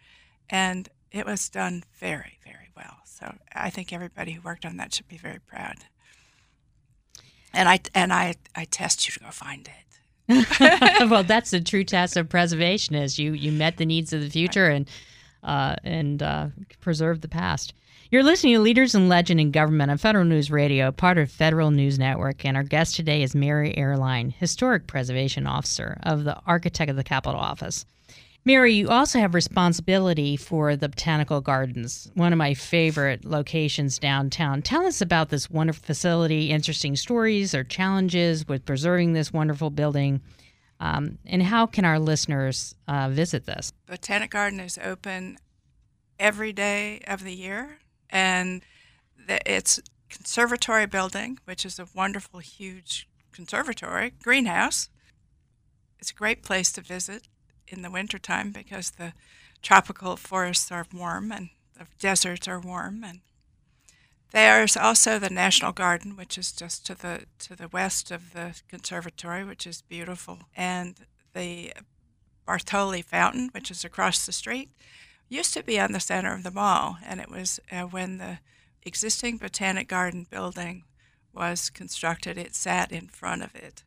and 0.49 0.87
it 1.11 1.25
was 1.25 1.49
done 1.49 1.83
very 1.99 2.39
very 2.43 2.64
well. 2.75 2.97
So 3.05 3.33
I 3.53 3.69
think 3.69 3.93
everybody 3.93 4.33
who 4.33 4.41
worked 4.41 4.65
on 4.65 4.77
that 4.77 4.93
should 4.93 5.07
be 5.07 5.17
very 5.17 5.39
proud. 5.39 5.75
And 7.53 7.69
I 7.69 7.79
and 7.93 8.11
I 8.11 8.35
I 8.55 8.65
test 8.65 9.07
you 9.07 9.13
to 9.13 9.19
go 9.19 9.31
find 9.31 9.67
it. 9.67 9.85
well, 11.09 11.23
that's 11.23 11.51
the 11.51 11.61
true 11.61 11.83
test 11.83 12.17
of 12.17 12.27
preservation: 12.27 12.95
is 12.95 13.19
you 13.19 13.33
you 13.33 13.51
met 13.51 13.77
the 13.77 13.85
needs 13.85 14.11
of 14.11 14.21
the 14.21 14.29
future 14.29 14.67
and 14.69 14.89
uh, 15.43 15.75
and 15.83 16.21
uh, 16.21 16.47
preserved 16.81 17.21
the 17.21 17.27
past. 17.27 17.73
You're 18.11 18.23
listening 18.23 18.53
to 18.55 18.61
Leaders 18.61 18.93
in 18.93 19.09
Legend 19.09 19.39
in 19.39 19.51
Government 19.51 19.89
on 19.89 19.97
Federal 19.97 20.25
News 20.25 20.51
Radio, 20.51 20.91
part 20.91 21.17
of 21.17 21.31
Federal 21.31 21.71
News 21.71 21.97
Network, 21.97 22.45
and 22.45 22.55
our 22.55 22.63
guest 22.63 22.95
today 22.95 23.23
is 23.23 23.35
Mary 23.35 23.73
Oehrlein, 23.77 24.31
Historic 24.31 24.87
Preservation 24.87 25.47
Officer 25.47 25.97
of 26.03 26.23
the 26.23 26.39
Architect 26.45 26.89
of 26.89 26.97
the 26.97 27.03
Capitol 27.03 27.39
Office. 27.39 27.85
Mary, 28.47 28.75
you 28.75 28.89
also 28.89 29.17
have 29.17 29.33
responsibility 29.33 30.37
for 30.37 30.75
the 30.75 30.87
Botanical 30.87 31.41
Gardens, 31.41 32.11
one 32.13 32.31
of 32.31 32.37
my 32.37 32.53
favorite 32.53 33.25
locations 33.25 33.97
downtown. 33.97 34.61
Tell 34.61 34.85
us 34.85 35.01
about 35.01 35.29
this 35.29 35.49
wonderful 35.49 35.83
facility, 35.83 36.51
interesting 36.51 36.95
stories 36.95 37.55
or 37.55 37.63
challenges 37.63 38.47
with 38.47 38.63
preserving 38.63 39.13
this 39.13 39.33
wonderful 39.33 39.71
building, 39.71 40.21
um, 40.79 41.17
and 41.25 41.41
how 41.41 41.65
can 41.65 41.85
our 41.85 41.97
listeners 41.97 42.75
uh, 42.87 43.09
visit 43.09 43.47
this? 43.47 43.73
Botanic 43.87 44.29
Garden 44.29 44.59
is 44.59 44.77
open 44.77 45.39
every 46.19 46.53
day 46.53 47.01
of 47.07 47.23
the 47.23 47.33
year, 47.33 47.79
and 48.11 48.61
it's 49.27 49.79
conservatory 50.07 50.85
building, 50.85 51.39
which 51.45 51.65
is 51.65 51.79
a 51.79 51.87
wonderful, 51.95 52.41
huge 52.41 53.09
conservatory 53.31 54.11
greenhouse. 54.21 54.89
It's 55.97 56.11
a 56.11 56.13
great 56.13 56.43
place 56.43 56.71
to 56.73 56.81
visit 56.81 57.27
in 57.67 57.81
the 57.81 57.91
wintertime 57.91 58.51
because 58.51 58.91
the 58.91 59.13
tropical 59.61 60.15
forests 60.15 60.71
are 60.71 60.85
warm 60.93 61.31
and 61.31 61.49
the 61.77 61.85
deserts 61.99 62.47
are 62.47 62.59
warm. 62.59 63.03
And 63.03 63.21
there's 64.31 64.75
also 64.75 65.17
the 65.17 65.29
National 65.29 65.71
Garden, 65.71 66.15
which 66.15 66.37
is 66.37 66.51
just 66.51 66.85
to 66.87 66.95
the 66.95 67.25
to 67.39 67.55
the 67.55 67.67
west 67.67 68.11
of 68.11 68.33
the 68.33 68.59
conservatory, 68.67 69.43
which 69.43 69.65
is 69.65 69.81
beautiful, 69.81 70.39
and 70.55 70.95
the 71.33 71.73
Bartholdi 72.47 73.03
Fountain, 73.03 73.49
which 73.53 73.71
is 73.71 73.83
across 73.83 74.25
the 74.25 74.31
street, 74.31 74.69
used 75.29 75.53
to 75.53 75.63
be 75.63 75.79
on 75.79 75.91
the 75.91 75.99
center 75.99 76.33
of 76.33 76.43
the 76.43 76.51
mall, 76.51 76.97
and 77.05 77.19
it 77.19 77.29
was 77.29 77.59
uh, 77.71 77.83
when 77.83 78.17
the 78.17 78.39
existing 78.83 79.37
Botanic 79.37 79.87
Garden 79.87 80.27
building 80.29 80.83
was 81.33 81.69
constructed, 81.69 82.37
it 82.37 82.55
sat 82.55 82.91
in 82.91 83.07
front 83.07 83.43
of 83.43 83.55
it, 83.55 83.83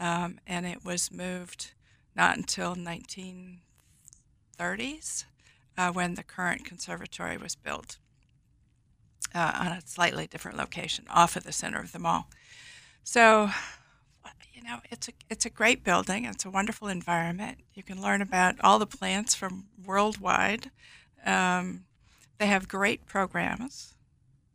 um, 0.00 0.38
and 0.46 0.66
it 0.66 0.84
was 0.84 1.12
moved 1.12 1.72
not 2.14 2.36
until 2.36 2.74
1930s 2.74 5.24
uh, 5.78 5.92
when 5.92 6.14
the 6.14 6.22
current 6.22 6.64
conservatory 6.64 7.36
was 7.36 7.54
built 7.54 7.98
uh, 9.34 9.52
on 9.54 9.68
a 9.68 9.80
slightly 9.84 10.26
different 10.26 10.56
location 10.56 11.04
off 11.10 11.36
of 11.36 11.44
the 11.44 11.52
center 11.52 11.80
of 11.80 11.92
the 11.92 11.98
mall. 11.98 12.28
So, 13.04 13.50
you 14.54 14.62
know, 14.62 14.78
it's 14.90 15.08
a 15.08 15.12
it's 15.28 15.46
a 15.46 15.50
great 15.50 15.82
building. 15.82 16.24
It's 16.24 16.44
a 16.44 16.50
wonderful 16.50 16.88
environment. 16.88 17.58
You 17.74 17.82
can 17.82 18.00
learn 18.00 18.22
about 18.22 18.56
all 18.62 18.78
the 18.78 18.86
plants 18.86 19.34
from 19.34 19.66
worldwide. 19.84 20.70
Um, 21.24 21.84
they 22.38 22.46
have 22.46 22.68
great 22.68 23.06
programs. 23.06 23.94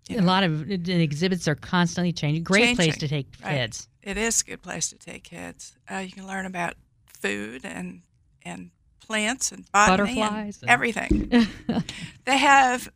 A 0.09 0.21
lot 0.21 0.43
of 0.43 0.67
the 0.67 1.01
exhibits 1.01 1.47
are 1.49 1.55
constantly 1.55 2.13
changing. 2.13 2.43
Great 2.43 2.61
changing, 2.61 2.75
place 2.77 2.97
to 2.97 3.07
take 3.09 3.27
right. 3.43 3.55
kids. 3.55 3.89
It 4.01 4.17
is 4.17 4.41
a 4.41 4.45
good 4.45 4.61
place 4.61 4.89
to 4.89 4.97
take 4.97 5.25
kids. 5.25 5.75
Uh, 5.91 5.97
you 5.97 6.11
can 6.11 6.25
learn 6.25 6.45
about 6.45 6.75
food 7.21 7.61
and 7.63 8.01
and 8.43 8.71
plants 8.99 9.51
and 9.51 9.69
botany 9.71 10.15
butterflies 10.15 10.61
and 10.61 10.69
everything. 10.69 11.47
they 12.25 12.37
have 12.37 12.89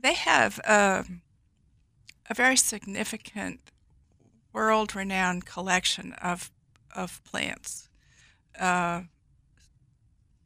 they 0.00 0.14
have 0.14 0.60
um, 0.66 1.22
a 2.30 2.34
very 2.34 2.56
significant 2.56 3.60
world 4.52 4.94
renowned 4.94 5.44
collection 5.46 6.12
of 6.14 6.50
of 6.94 7.22
plants. 7.24 7.88
Uh, 8.58 9.02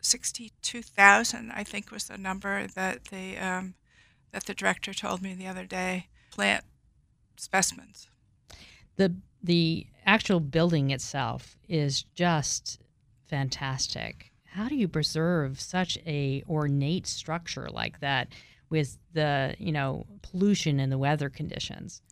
62,000, 0.04 1.52
I 1.52 1.62
think, 1.62 1.90
was 1.90 2.04
the 2.08 2.18
number 2.18 2.66
that 2.66 3.04
the 3.06 3.38
um, 3.38 3.74
that 4.32 4.46
the 4.46 4.54
director 4.54 4.92
told 4.92 5.22
me 5.22 5.34
the 5.34 5.46
other 5.46 5.64
day. 5.64 6.08
Plant 6.30 6.64
specimens. 7.36 8.08
The 8.96 9.14
the 9.42 9.86
actual 10.04 10.40
building 10.40 10.90
itself 10.90 11.56
is 11.68 12.02
just 12.14 12.81
fantastic. 13.32 14.30
How 14.44 14.68
do 14.68 14.74
you 14.74 14.86
preserve 14.86 15.58
such 15.58 15.96
a 16.06 16.44
ornate 16.46 17.06
structure 17.06 17.70
like 17.72 18.00
that 18.00 18.28
with 18.68 18.98
the, 19.14 19.56
you 19.58 19.72
know, 19.72 20.04
pollution 20.20 20.78
and 20.78 20.92
the 20.92 20.98
weather 20.98 21.30
conditions? 21.30 22.02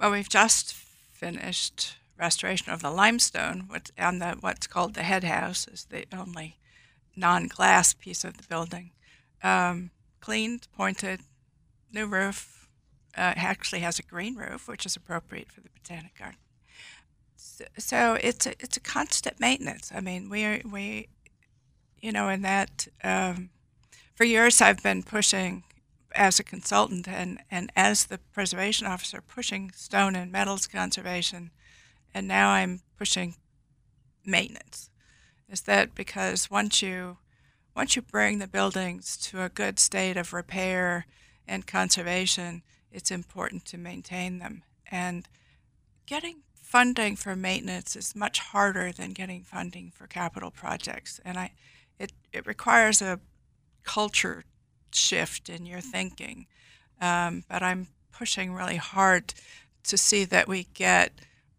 Well, 0.00 0.12
we've 0.12 0.30
just 0.30 0.72
finished 0.72 1.96
restoration 2.18 2.72
of 2.72 2.80
the 2.80 2.90
limestone 2.90 3.68
on 3.98 4.18
the 4.18 4.38
what's 4.40 4.66
called 4.66 4.94
the 4.94 5.02
head 5.02 5.24
house 5.24 5.68
is 5.68 5.84
the 5.90 6.06
only 6.10 6.56
non-glass 7.14 7.92
piece 7.92 8.24
of 8.24 8.38
the 8.38 8.48
building. 8.48 8.92
Um, 9.42 9.90
cleaned, 10.20 10.68
pointed, 10.74 11.20
new 11.92 12.06
roof. 12.06 12.66
Uh, 13.14 13.34
actually 13.36 13.80
has 13.80 13.98
a 13.98 14.02
green 14.02 14.36
roof, 14.36 14.66
which 14.66 14.86
is 14.86 14.96
appropriate 14.96 15.52
for 15.52 15.60
the 15.60 15.68
botanic 15.68 16.18
garden 16.18 16.38
so 17.78 18.14
it's 18.20 18.46
a, 18.46 18.50
it's 18.60 18.76
a 18.76 18.80
constant 18.80 19.40
maintenance. 19.40 19.90
I 19.94 20.00
mean, 20.00 20.28
we 20.28 20.62
we, 20.70 21.08
you 22.00 22.12
know, 22.12 22.28
in 22.28 22.42
that 22.42 22.88
um, 23.02 23.50
for 24.14 24.24
years 24.24 24.60
I've 24.60 24.82
been 24.82 25.02
pushing 25.02 25.64
as 26.14 26.38
a 26.38 26.44
consultant 26.44 27.08
and, 27.08 27.38
and 27.50 27.72
as 27.74 28.04
the 28.04 28.18
preservation 28.18 28.86
officer 28.86 29.20
pushing 29.20 29.70
stone 29.72 30.14
and 30.14 30.30
metals 30.30 30.66
conservation, 30.66 31.50
and 32.12 32.28
now 32.28 32.50
I'm 32.50 32.80
pushing 32.98 33.36
maintenance. 34.24 34.90
Is 35.48 35.62
that 35.62 35.94
because 35.94 36.50
once 36.50 36.82
you 36.82 37.18
once 37.74 37.96
you 37.96 38.02
bring 38.02 38.38
the 38.38 38.46
buildings 38.46 39.16
to 39.16 39.42
a 39.42 39.48
good 39.48 39.78
state 39.78 40.16
of 40.16 40.32
repair 40.32 41.06
and 41.48 41.66
conservation, 41.66 42.62
it's 42.90 43.10
important 43.10 43.64
to 43.66 43.78
maintain 43.78 44.38
them 44.38 44.62
and 44.90 45.26
getting 46.06 46.42
funding 46.72 47.14
for 47.14 47.36
maintenance 47.36 47.94
is 47.94 48.16
much 48.16 48.38
harder 48.38 48.90
than 48.90 49.10
getting 49.10 49.42
funding 49.42 49.92
for 49.94 50.06
capital 50.06 50.50
projects. 50.50 51.20
And 51.22 51.38
I, 51.38 51.52
it, 51.98 52.12
it 52.32 52.46
requires 52.46 53.02
a 53.02 53.20
culture 53.84 54.44
shift 54.90 55.50
in 55.50 55.66
your 55.66 55.82
thinking. 55.82 56.46
Um, 56.98 57.44
but 57.46 57.62
I'm 57.62 57.88
pushing 58.10 58.54
really 58.54 58.78
hard 58.78 59.34
to 59.84 59.98
see 59.98 60.24
that 60.24 60.48
we 60.48 60.66
get 60.72 61.12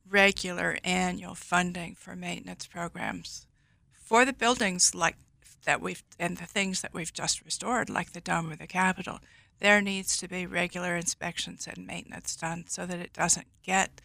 regular 0.10 0.80
annual 0.84 1.36
funding 1.36 1.94
for 1.94 2.16
maintenance 2.16 2.66
programs 2.66 3.46
for 3.92 4.26
the 4.26 4.34
buildings 4.34 4.96
like 4.96 5.18
that 5.66 5.80
we've 5.80 6.02
and 6.18 6.38
the 6.38 6.48
things 6.48 6.82
that 6.82 6.94
we've 6.96 7.14
just 7.14 7.46
restored, 7.46 7.88
like 7.88 8.14
the 8.14 8.20
dome 8.20 8.52
of 8.52 8.58
the 8.58 8.66
Capitol. 8.66 9.20
There 9.60 9.80
needs 9.80 10.18
to 10.18 10.28
be 10.28 10.48
regular 10.48 10.96
inspections 10.96 11.68
and 11.68 11.86
maintenance 11.86 12.36
done 12.36 12.66
so 12.68 12.88
that 12.88 12.98
it 12.98 13.14
doesn't 13.14 13.48
get 13.62 14.02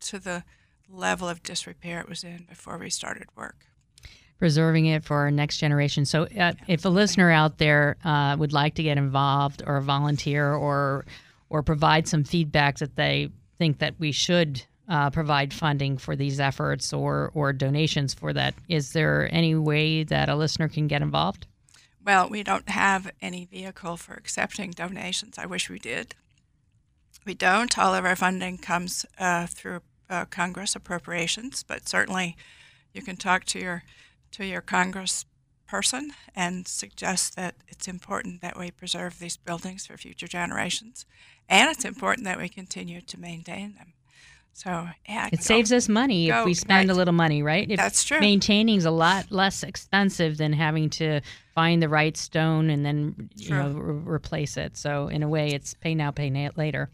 to 0.00 0.18
the 0.18 0.44
level 0.88 1.28
of 1.28 1.42
disrepair 1.42 2.00
it 2.00 2.08
was 2.08 2.24
in 2.24 2.46
before 2.48 2.78
we 2.78 2.90
started 2.90 3.26
work. 3.36 3.66
Preserving 4.38 4.86
it 4.86 5.04
for 5.04 5.16
our 5.18 5.30
next 5.30 5.58
generation. 5.58 6.04
So, 6.04 6.24
uh, 6.38 6.54
if 6.66 6.84
a 6.84 6.88
listener 6.88 7.30
out 7.30 7.58
there 7.58 7.96
uh, 8.04 8.36
would 8.38 8.52
like 8.52 8.74
to 8.76 8.82
get 8.82 8.96
involved 8.96 9.62
or 9.66 9.80
volunteer 9.80 10.52
or 10.52 11.04
or 11.50 11.62
provide 11.62 12.08
some 12.08 12.24
feedback 12.24 12.78
that 12.78 12.96
they 12.96 13.30
think 13.58 13.78
that 13.80 13.94
we 13.98 14.12
should 14.12 14.62
uh, 14.88 15.10
provide 15.10 15.52
funding 15.52 15.98
for 15.98 16.16
these 16.16 16.40
efforts 16.40 16.92
or 16.92 17.30
or 17.34 17.52
donations 17.52 18.14
for 18.14 18.32
that. 18.32 18.54
Is 18.68 18.92
there 18.92 19.28
any 19.30 19.54
way 19.54 20.04
that 20.04 20.30
a 20.30 20.36
listener 20.36 20.68
can 20.68 20.86
get 20.86 21.02
involved? 21.02 21.46
Well, 22.04 22.30
we 22.30 22.42
don't 22.42 22.68
have 22.68 23.10
any 23.20 23.44
vehicle 23.44 23.98
for 23.98 24.14
accepting 24.14 24.70
donations. 24.70 25.36
I 25.36 25.44
wish 25.44 25.68
we 25.68 25.78
did. 25.78 26.14
We 27.26 27.34
don't. 27.34 27.78
All 27.78 27.94
of 27.94 28.06
our 28.06 28.16
funding 28.16 28.56
comes 28.56 29.04
uh, 29.18 29.46
through 29.46 29.82
uh, 30.10 30.24
Congress 30.26 30.76
appropriations, 30.76 31.62
but 31.62 31.88
certainly 31.88 32.36
you 32.92 33.00
can 33.00 33.16
talk 33.16 33.44
to 33.44 33.58
your 33.58 33.84
to 34.32 34.44
your 34.44 34.60
Congress 34.60 35.24
person 35.66 36.12
and 36.36 36.68
suggest 36.68 37.36
that 37.36 37.54
it's 37.68 37.88
important 37.88 38.42
that 38.42 38.58
we 38.58 38.70
preserve 38.70 39.18
these 39.18 39.36
buildings 39.36 39.86
for 39.86 39.96
future 39.96 40.28
generations, 40.28 41.06
and 41.48 41.70
it's 41.70 41.84
important 41.84 42.24
that 42.26 42.38
we 42.38 42.48
continue 42.48 43.00
to 43.00 43.18
maintain 43.18 43.74
them. 43.74 43.92
So 44.52 44.88
yeah, 45.08 45.28
it 45.32 45.38
go, 45.38 45.42
saves 45.42 45.72
us 45.72 45.88
money 45.88 46.26
go, 46.26 46.40
if 46.40 46.44
we 46.44 46.54
spend 46.54 46.88
right. 46.88 46.94
a 46.94 46.98
little 46.98 47.14
money, 47.14 47.42
right? 47.42 47.70
If 47.70 47.78
That's 47.78 48.04
true. 48.04 48.20
Maintaining 48.20 48.76
is 48.76 48.84
a 48.84 48.90
lot 48.90 49.30
less 49.30 49.62
expensive 49.62 50.36
than 50.38 50.52
having 50.52 50.90
to 50.90 51.20
find 51.54 51.82
the 51.82 51.88
right 51.88 52.16
stone 52.16 52.68
and 52.68 52.84
then 52.84 53.30
you 53.36 53.50
know 53.50 53.70
re- 53.70 54.14
replace 54.14 54.56
it. 54.56 54.76
So 54.76 55.08
in 55.08 55.22
a 55.22 55.28
way, 55.28 55.50
it's 55.50 55.74
pay 55.74 55.94
now, 55.94 56.10
pay 56.10 56.30
na- 56.30 56.50
later. 56.56 56.90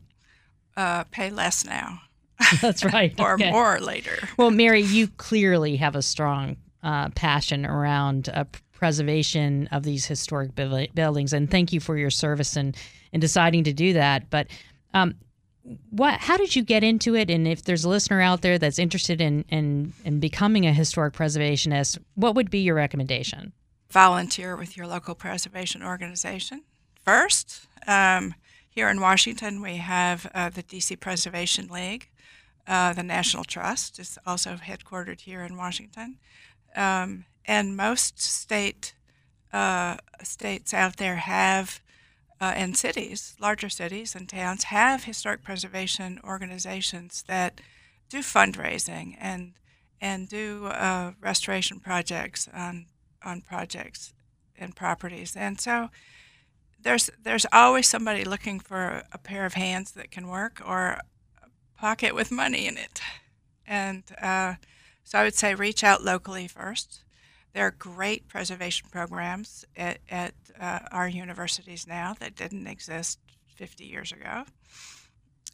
Uh, 0.76 1.04
pay 1.04 1.30
less 1.30 1.64
now. 1.64 2.02
That's 2.60 2.84
right. 2.84 3.18
or 3.20 3.34
okay. 3.34 3.50
more 3.50 3.80
later. 3.80 4.16
well, 4.36 4.50
Mary, 4.50 4.82
you 4.82 5.08
clearly 5.08 5.76
have 5.76 5.96
a 5.96 6.02
strong 6.02 6.56
uh, 6.82 7.08
passion 7.10 7.64
around 7.64 8.28
uh, 8.28 8.44
preservation 8.72 9.68
of 9.72 9.82
these 9.82 10.06
historic 10.06 10.54
buildings, 10.54 11.32
and 11.32 11.50
thank 11.50 11.72
you 11.72 11.80
for 11.80 11.96
your 11.96 12.10
service 12.10 12.56
and 12.56 12.74
in, 12.74 12.80
in 13.12 13.20
deciding 13.20 13.64
to 13.64 13.72
do 13.72 13.94
that. 13.94 14.28
But 14.30 14.48
um, 14.92 15.14
what? 15.90 16.20
How 16.20 16.36
did 16.36 16.54
you 16.54 16.62
get 16.62 16.84
into 16.84 17.14
it? 17.16 17.30
And 17.30 17.48
if 17.48 17.64
there's 17.64 17.84
a 17.84 17.88
listener 17.88 18.20
out 18.20 18.42
there 18.42 18.58
that's 18.58 18.78
interested 18.78 19.20
in 19.20 19.44
in, 19.48 19.92
in 20.04 20.20
becoming 20.20 20.66
a 20.66 20.72
historic 20.72 21.14
preservationist, 21.14 21.98
what 22.14 22.34
would 22.34 22.50
be 22.50 22.60
your 22.60 22.74
recommendation? 22.74 23.52
Volunteer 23.90 24.56
with 24.56 24.76
your 24.76 24.86
local 24.86 25.14
preservation 25.14 25.82
organization 25.82 26.62
first. 27.04 27.66
Um, 27.86 28.34
here 28.68 28.90
in 28.90 29.00
Washington, 29.00 29.62
we 29.62 29.76
have 29.76 30.30
uh, 30.34 30.50
the 30.50 30.62
DC 30.62 31.00
Preservation 31.00 31.68
League. 31.68 32.10
Uh, 32.66 32.92
the 32.92 33.02
National 33.02 33.44
Trust 33.44 33.98
is 33.98 34.18
also 34.26 34.54
headquartered 34.54 35.20
here 35.20 35.42
in 35.42 35.56
Washington, 35.56 36.18
um, 36.74 37.24
and 37.44 37.76
most 37.76 38.20
state 38.20 38.94
uh, 39.52 39.96
states 40.22 40.74
out 40.74 40.96
there 40.96 41.16
have, 41.16 41.80
uh, 42.40 42.52
and 42.56 42.76
cities, 42.76 43.36
larger 43.40 43.68
cities 43.68 44.14
and 44.14 44.28
towns 44.28 44.64
have 44.64 45.04
historic 45.04 45.42
preservation 45.42 46.20
organizations 46.24 47.22
that 47.28 47.60
do 48.08 48.18
fundraising 48.18 49.16
and 49.20 49.52
and 50.00 50.28
do 50.28 50.66
uh, 50.66 51.12
restoration 51.20 51.80
projects 51.80 52.48
on 52.52 52.86
on 53.24 53.40
projects 53.40 54.12
and 54.58 54.74
properties, 54.74 55.36
and 55.36 55.60
so 55.60 55.88
there's 56.82 57.10
there's 57.22 57.46
always 57.52 57.88
somebody 57.88 58.24
looking 58.24 58.60
for 58.60 59.02
a 59.12 59.18
pair 59.18 59.46
of 59.46 59.54
hands 59.54 59.92
that 59.92 60.10
can 60.10 60.28
work 60.28 60.60
or 60.64 60.98
pocket 61.76 62.14
with 62.14 62.30
money 62.30 62.66
in 62.66 62.76
it. 62.76 63.00
And 63.66 64.02
uh, 64.20 64.54
so 65.04 65.18
I 65.18 65.24
would 65.24 65.34
say 65.34 65.54
reach 65.54 65.84
out 65.84 66.04
locally 66.04 66.48
first. 66.48 67.02
There 67.52 67.66
are 67.66 67.70
great 67.70 68.28
preservation 68.28 68.88
programs 68.90 69.64
at, 69.76 69.98
at 70.10 70.34
uh, 70.60 70.80
our 70.92 71.08
universities 71.08 71.86
now 71.86 72.14
that 72.20 72.36
didn't 72.36 72.66
exist 72.66 73.18
50 73.54 73.84
years 73.84 74.12
ago. 74.12 74.44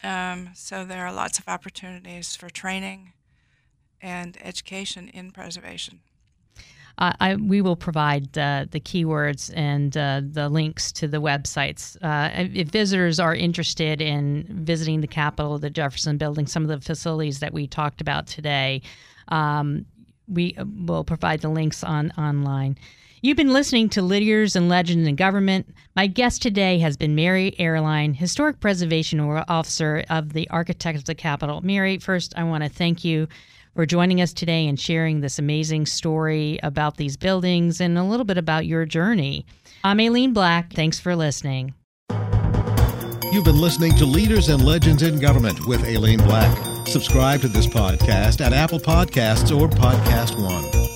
Um, 0.02 0.50
so 0.54 0.84
there 0.84 1.06
are 1.06 1.12
lots 1.12 1.38
of 1.38 1.48
opportunities 1.48 2.34
for 2.34 2.50
training 2.50 3.12
and 4.00 4.36
education 4.42 5.08
in 5.08 5.30
preservation. 5.30 6.00
I, 6.98 7.36
we 7.36 7.60
will 7.62 7.76
provide 7.76 8.36
uh, 8.36 8.66
the 8.70 8.80
keywords 8.80 9.52
and 9.56 9.96
uh, 9.96 10.20
the 10.22 10.48
links 10.48 10.92
to 10.92 11.08
the 11.08 11.20
websites. 11.20 11.96
Uh, 12.02 12.48
if 12.54 12.68
visitors 12.68 13.18
are 13.18 13.34
interested 13.34 14.00
in 14.00 14.46
visiting 14.48 15.00
the 15.00 15.06
Capitol, 15.06 15.58
the 15.58 15.70
Jefferson 15.70 16.18
Building, 16.18 16.46
some 16.46 16.62
of 16.62 16.68
the 16.68 16.80
facilities 16.80 17.40
that 17.40 17.52
we 17.52 17.66
talked 17.66 18.00
about 18.00 18.26
today, 18.26 18.82
um, 19.28 19.86
we 20.28 20.54
uh, 20.56 20.64
will 20.86 21.04
provide 21.04 21.40
the 21.40 21.48
links 21.48 21.82
on 21.82 22.12
online. 22.12 22.76
You've 23.24 23.36
been 23.36 23.52
listening 23.52 23.88
to 23.90 24.02
Leaders 24.02 24.56
and 24.56 24.68
Legends 24.68 25.06
in 25.06 25.14
Government. 25.14 25.72
My 25.94 26.08
guest 26.08 26.42
today 26.42 26.80
has 26.80 26.96
been 26.96 27.14
Mary 27.14 27.54
Oehrlein, 27.58 28.16
Historic 28.16 28.58
Preservation 28.58 29.20
Officer 29.20 30.04
of 30.10 30.32
the 30.32 30.50
Architect 30.50 30.98
of 30.98 31.04
the 31.04 31.14
Capitol. 31.14 31.60
Mary, 31.60 31.98
first, 31.98 32.34
I 32.36 32.42
want 32.42 32.64
to 32.64 32.68
thank 32.68 33.04
you 33.04 33.28
for 33.74 33.86
joining 33.86 34.20
us 34.20 34.32
today 34.32 34.66
and 34.66 34.78
sharing 34.78 35.20
this 35.20 35.38
amazing 35.38 35.86
story 35.86 36.58
about 36.62 36.96
these 36.96 37.16
buildings 37.16 37.80
and 37.80 37.96
a 37.96 38.04
little 38.04 38.24
bit 38.24 38.38
about 38.38 38.66
your 38.66 38.84
journey. 38.84 39.46
I'm 39.84 40.00
Aileen 40.00 40.32
Black. 40.32 40.72
Thanks 40.72 40.98
for 41.00 41.16
listening. 41.16 41.74
You've 43.32 43.44
been 43.44 43.60
listening 43.60 43.94
to 43.96 44.04
Leaders 44.04 44.50
and 44.50 44.62
Legends 44.62 45.02
in 45.02 45.18
Government 45.18 45.66
with 45.66 45.82
Aileen 45.84 46.18
Black. 46.18 46.86
Subscribe 46.86 47.40
to 47.40 47.48
this 47.48 47.66
podcast 47.66 48.44
at 48.44 48.52
Apple 48.52 48.78
Podcasts 48.78 49.58
or 49.58 49.68
Podcast 49.68 50.38
One. 50.38 50.91